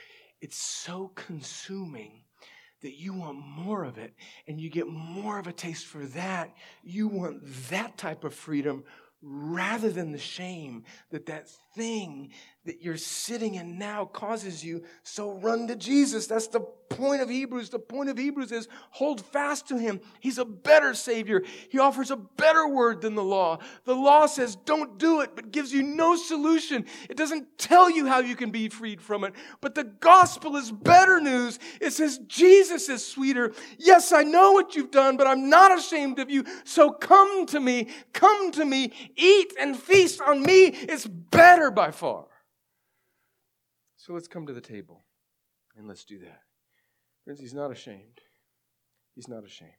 it's 0.42 0.58
so 0.58 1.12
consuming 1.16 2.24
that 2.82 3.00
you 3.00 3.14
want 3.14 3.38
more 3.38 3.84
of 3.84 3.98
it 3.98 4.14
and 4.48 4.60
you 4.60 4.70
get 4.70 4.88
more 4.88 5.40
of 5.40 5.48
a 5.48 5.54
taste 5.54 5.86
for 5.86 6.06
that. 6.06 6.54
You 6.84 7.08
want 7.08 7.42
that 7.70 7.98
type 7.98 8.24
of 8.24 8.34
freedom 8.34 8.84
rather 9.22 9.90
than 9.90 10.12
the 10.12 10.20
shame 10.20 10.84
that 11.10 11.26
that 11.26 11.50
thing 11.76 12.32
that 12.68 12.82
you're 12.82 12.97
sitting 12.97 13.55
in 13.55 13.80
now 13.80 14.05
causes 14.05 14.63
you. 14.63 14.84
So 15.01 15.32
run 15.32 15.68
to 15.68 15.76
Jesus. 15.76 16.28
That's 16.28 16.47
the 16.47 16.59
point 16.89 17.22
of 17.22 17.30
Hebrews. 17.30 17.70
The 17.70 17.80
point 17.80 18.09
of 18.09 18.18
Hebrews 18.18 18.51
is 18.51 18.68
hold 18.91 19.26
fast 19.26 19.70
to 19.70 19.78
him. 19.78 20.01
He's 20.20 20.38
a 20.38 20.45
better 20.45 20.93
Savior. 20.93 21.43
He 21.70 21.80
offers 21.80 22.11
a 22.11 22.18
better 22.18 22.68
word 22.68 23.01
than 23.01 23.15
the 23.15 23.24
law. 23.24 23.59
The 23.86 23.95
law 23.95 24.26
says 24.26 24.55
don't 24.55 24.97
do 24.97 25.22
it, 25.22 25.32
but 25.34 25.51
gives 25.51 25.72
you 25.72 25.82
no 25.82 26.18
solution. 26.18 26.86
It 27.09 27.15
doesn't 27.15 27.57
tell 27.57 27.89
you 27.89 28.05
how 28.05 28.20
you 28.20 28.36
can 28.36 28.51
be 28.51 28.68
freed 28.68 29.01
from 29.01 29.24
it. 29.24 29.34
But 29.61 29.74
the 29.74 29.86
gospel 29.86 30.57
is 30.57 30.70
better 30.70 31.22
news. 31.22 31.59
It 31.80 31.93
says 31.93 32.20
Jesus 32.28 32.89
is 32.89 33.05
sweeter. 33.05 33.53
Yes, 33.78 34.11
I 34.11 34.24
know 34.24 34.51
what 34.51 34.76
you've 34.76 34.91
done, 34.91 35.15
but 35.15 35.26
I'm 35.28 35.49
not 35.49 35.78
ashamed 35.78 36.20
of 36.20 36.30
you. 36.30 36.43
So 36.65 36.91
come 36.91 37.45
to 37.47 37.61
me. 37.61 37.88
Come 38.11 38.51
to 38.51 38.65
me. 38.65 38.91
Eat 39.15 39.53
and 39.57 39.78
feast 39.78 40.20
on 40.22 40.43
me. 40.43 40.65
It's 40.65 41.07
better 41.07 41.72
by 41.72 41.91
far. 41.91 42.26
So 44.08 44.14
let's 44.14 44.30
come 44.30 44.47
to 44.47 44.53
the 44.53 44.62
table 44.62 45.03
and 45.76 45.86
let's 45.86 46.05
do 46.05 46.18
that. 46.20 46.39
Friends, 47.26 47.41
he's 47.41 47.53
not 47.53 47.72
ashamed. 47.72 48.22
He's 49.16 49.28
not 49.28 49.43
ashamed. 49.43 49.72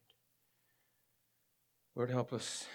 Lord, 1.97 2.11
help 2.11 2.35
us. 2.35 2.67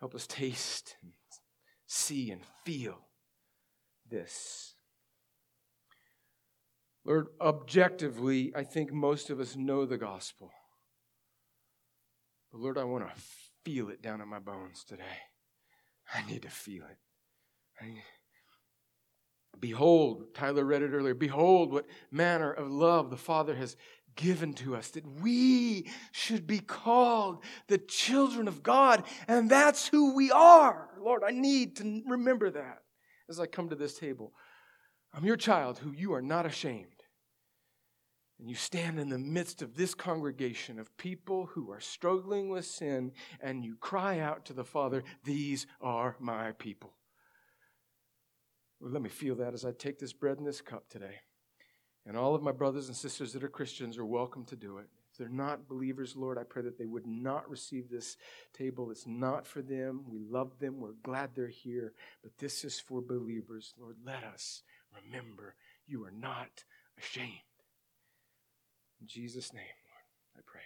Help 0.00 0.14
us 0.14 0.26
taste 0.26 0.96
and 1.02 1.12
see 1.86 2.30
and 2.30 2.40
feel 2.64 3.00
this. 4.08 4.76
Lord, 7.04 7.26
objectively, 7.38 8.50
I 8.56 8.62
think 8.62 8.94
most 8.94 9.28
of 9.28 9.40
us 9.40 9.56
know 9.56 9.84
the 9.84 9.98
gospel. 9.98 10.50
But 12.50 12.62
Lord, 12.62 12.78
I 12.78 12.84
want 12.84 13.04
to 13.04 13.22
feel 13.62 13.90
it 13.90 14.00
down 14.00 14.22
in 14.22 14.28
my 14.28 14.38
bones 14.38 14.84
today. 14.84 15.20
I 16.14 16.26
need 16.26 16.40
to 16.42 16.50
feel 16.50 16.84
it. 16.84 16.96
Behold, 19.60 20.34
Tyler 20.34 20.64
read 20.64 20.82
it 20.82 20.92
earlier. 20.92 21.14
Behold, 21.14 21.72
what 21.72 21.86
manner 22.10 22.52
of 22.52 22.70
love 22.70 23.10
the 23.10 23.16
Father 23.16 23.54
has 23.54 23.76
given 24.16 24.52
to 24.54 24.76
us, 24.76 24.90
that 24.90 25.06
we 25.06 25.90
should 26.10 26.46
be 26.46 26.58
called 26.58 27.42
the 27.68 27.78
children 27.78 28.48
of 28.48 28.62
God, 28.62 29.04
and 29.28 29.48
that's 29.48 29.88
who 29.88 30.14
we 30.14 30.30
are. 30.30 30.90
Lord, 31.00 31.22
I 31.26 31.30
need 31.30 31.76
to 31.76 32.02
remember 32.06 32.50
that 32.50 32.82
as 33.28 33.40
I 33.40 33.46
come 33.46 33.68
to 33.70 33.76
this 33.76 33.98
table. 33.98 34.32
I'm 35.14 35.24
your 35.24 35.36
child 35.36 35.78
who 35.78 35.92
you 35.92 36.12
are 36.14 36.22
not 36.22 36.46
ashamed. 36.46 36.88
And 38.38 38.48
you 38.48 38.56
stand 38.56 38.98
in 38.98 39.08
the 39.08 39.18
midst 39.18 39.62
of 39.62 39.76
this 39.76 39.94
congregation 39.94 40.78
of 40.78 40.96
people 40.96 41.46
who 41.46 41.70
are 41.70 41.80
struggling 41.80 42.48
with 42.48 42.66
sin, 42.66 43.12
and 43.40 43.64
you 43.64 43.76
cry 43.76 44.18
out 44.18 44.44
to 44.46 44.52
the 44.52 44.64
Father, 44.64 45.04
These 45.24 45.66
are 45.80 46.16
my 46.18 46.52
people. 46.52 46.94
Let 48.84 49.00
me 49.00 49.08
feel 49.08 49.36
that 49.36 49.54
as 49.54 49.64
I 49.64 49.70
take 49.70 50.00
this 50.00 50.12
bread 50.12 50.38
and 50.38 50.46
this 50.46 50.60
cup 50.60 50.88
today. 50.88 51.20
And 52.04 52.16
all 52.16 52.34
of 52.34 52.42
my 52.42 52.50
brothers 52.50 52.88
and 52.88 52.96
sisters 52.96 53.32
that 53.32 53.44
are 53.44 53.48
Christians 53.48 53.96
are 53.96 54.04
welcome 54.04 54.44
to 54.46 54.56
do 54.56 54.78
it. 54.78 54.86
If 55.12 55.18
they're 55.18 55.28
not 55.28 55.68
believers, 55.68 56.16
Lord, 56.16 56.36
I 56.36 56.42
pray 56.42 56.62
that 56.62 56.78
they 56.78 56.86
would 56.86 57.06
not 57.06 57.48
receive 57.48 57.88
this 57.88 58.16
table. 58.52 58.90
It's 58.90 59.06
not 59.06 59.46
for 59.46 59.62
them. 59.62 60.04
We 60.08 60.18
love 60.18 60.58
them. 60.58 60.80
We're 60.80 60.94
glad 61.04 61.30
they're 61.34 61.46
here. 61.46 61.92
But 62.22 62.38
this 62.38 62.64
is 62.64 62.80
for 62.80 63.00
believers. 63.00 63.72
Lord, 63.78 63.96
let 64.04 64.24
us 64.24 64.62
remember 65.04 65.54
you 65.86 66.04
are 66.04 66.10
not 66.10 66.64
ashamed. 66.98 67.28
In 69.00 69.06
Jesus' 69.06 69.52
name, 69.52 69.62
Lord, 69.62 70.38
I 70.38 70.40
pray. 70.44 70.62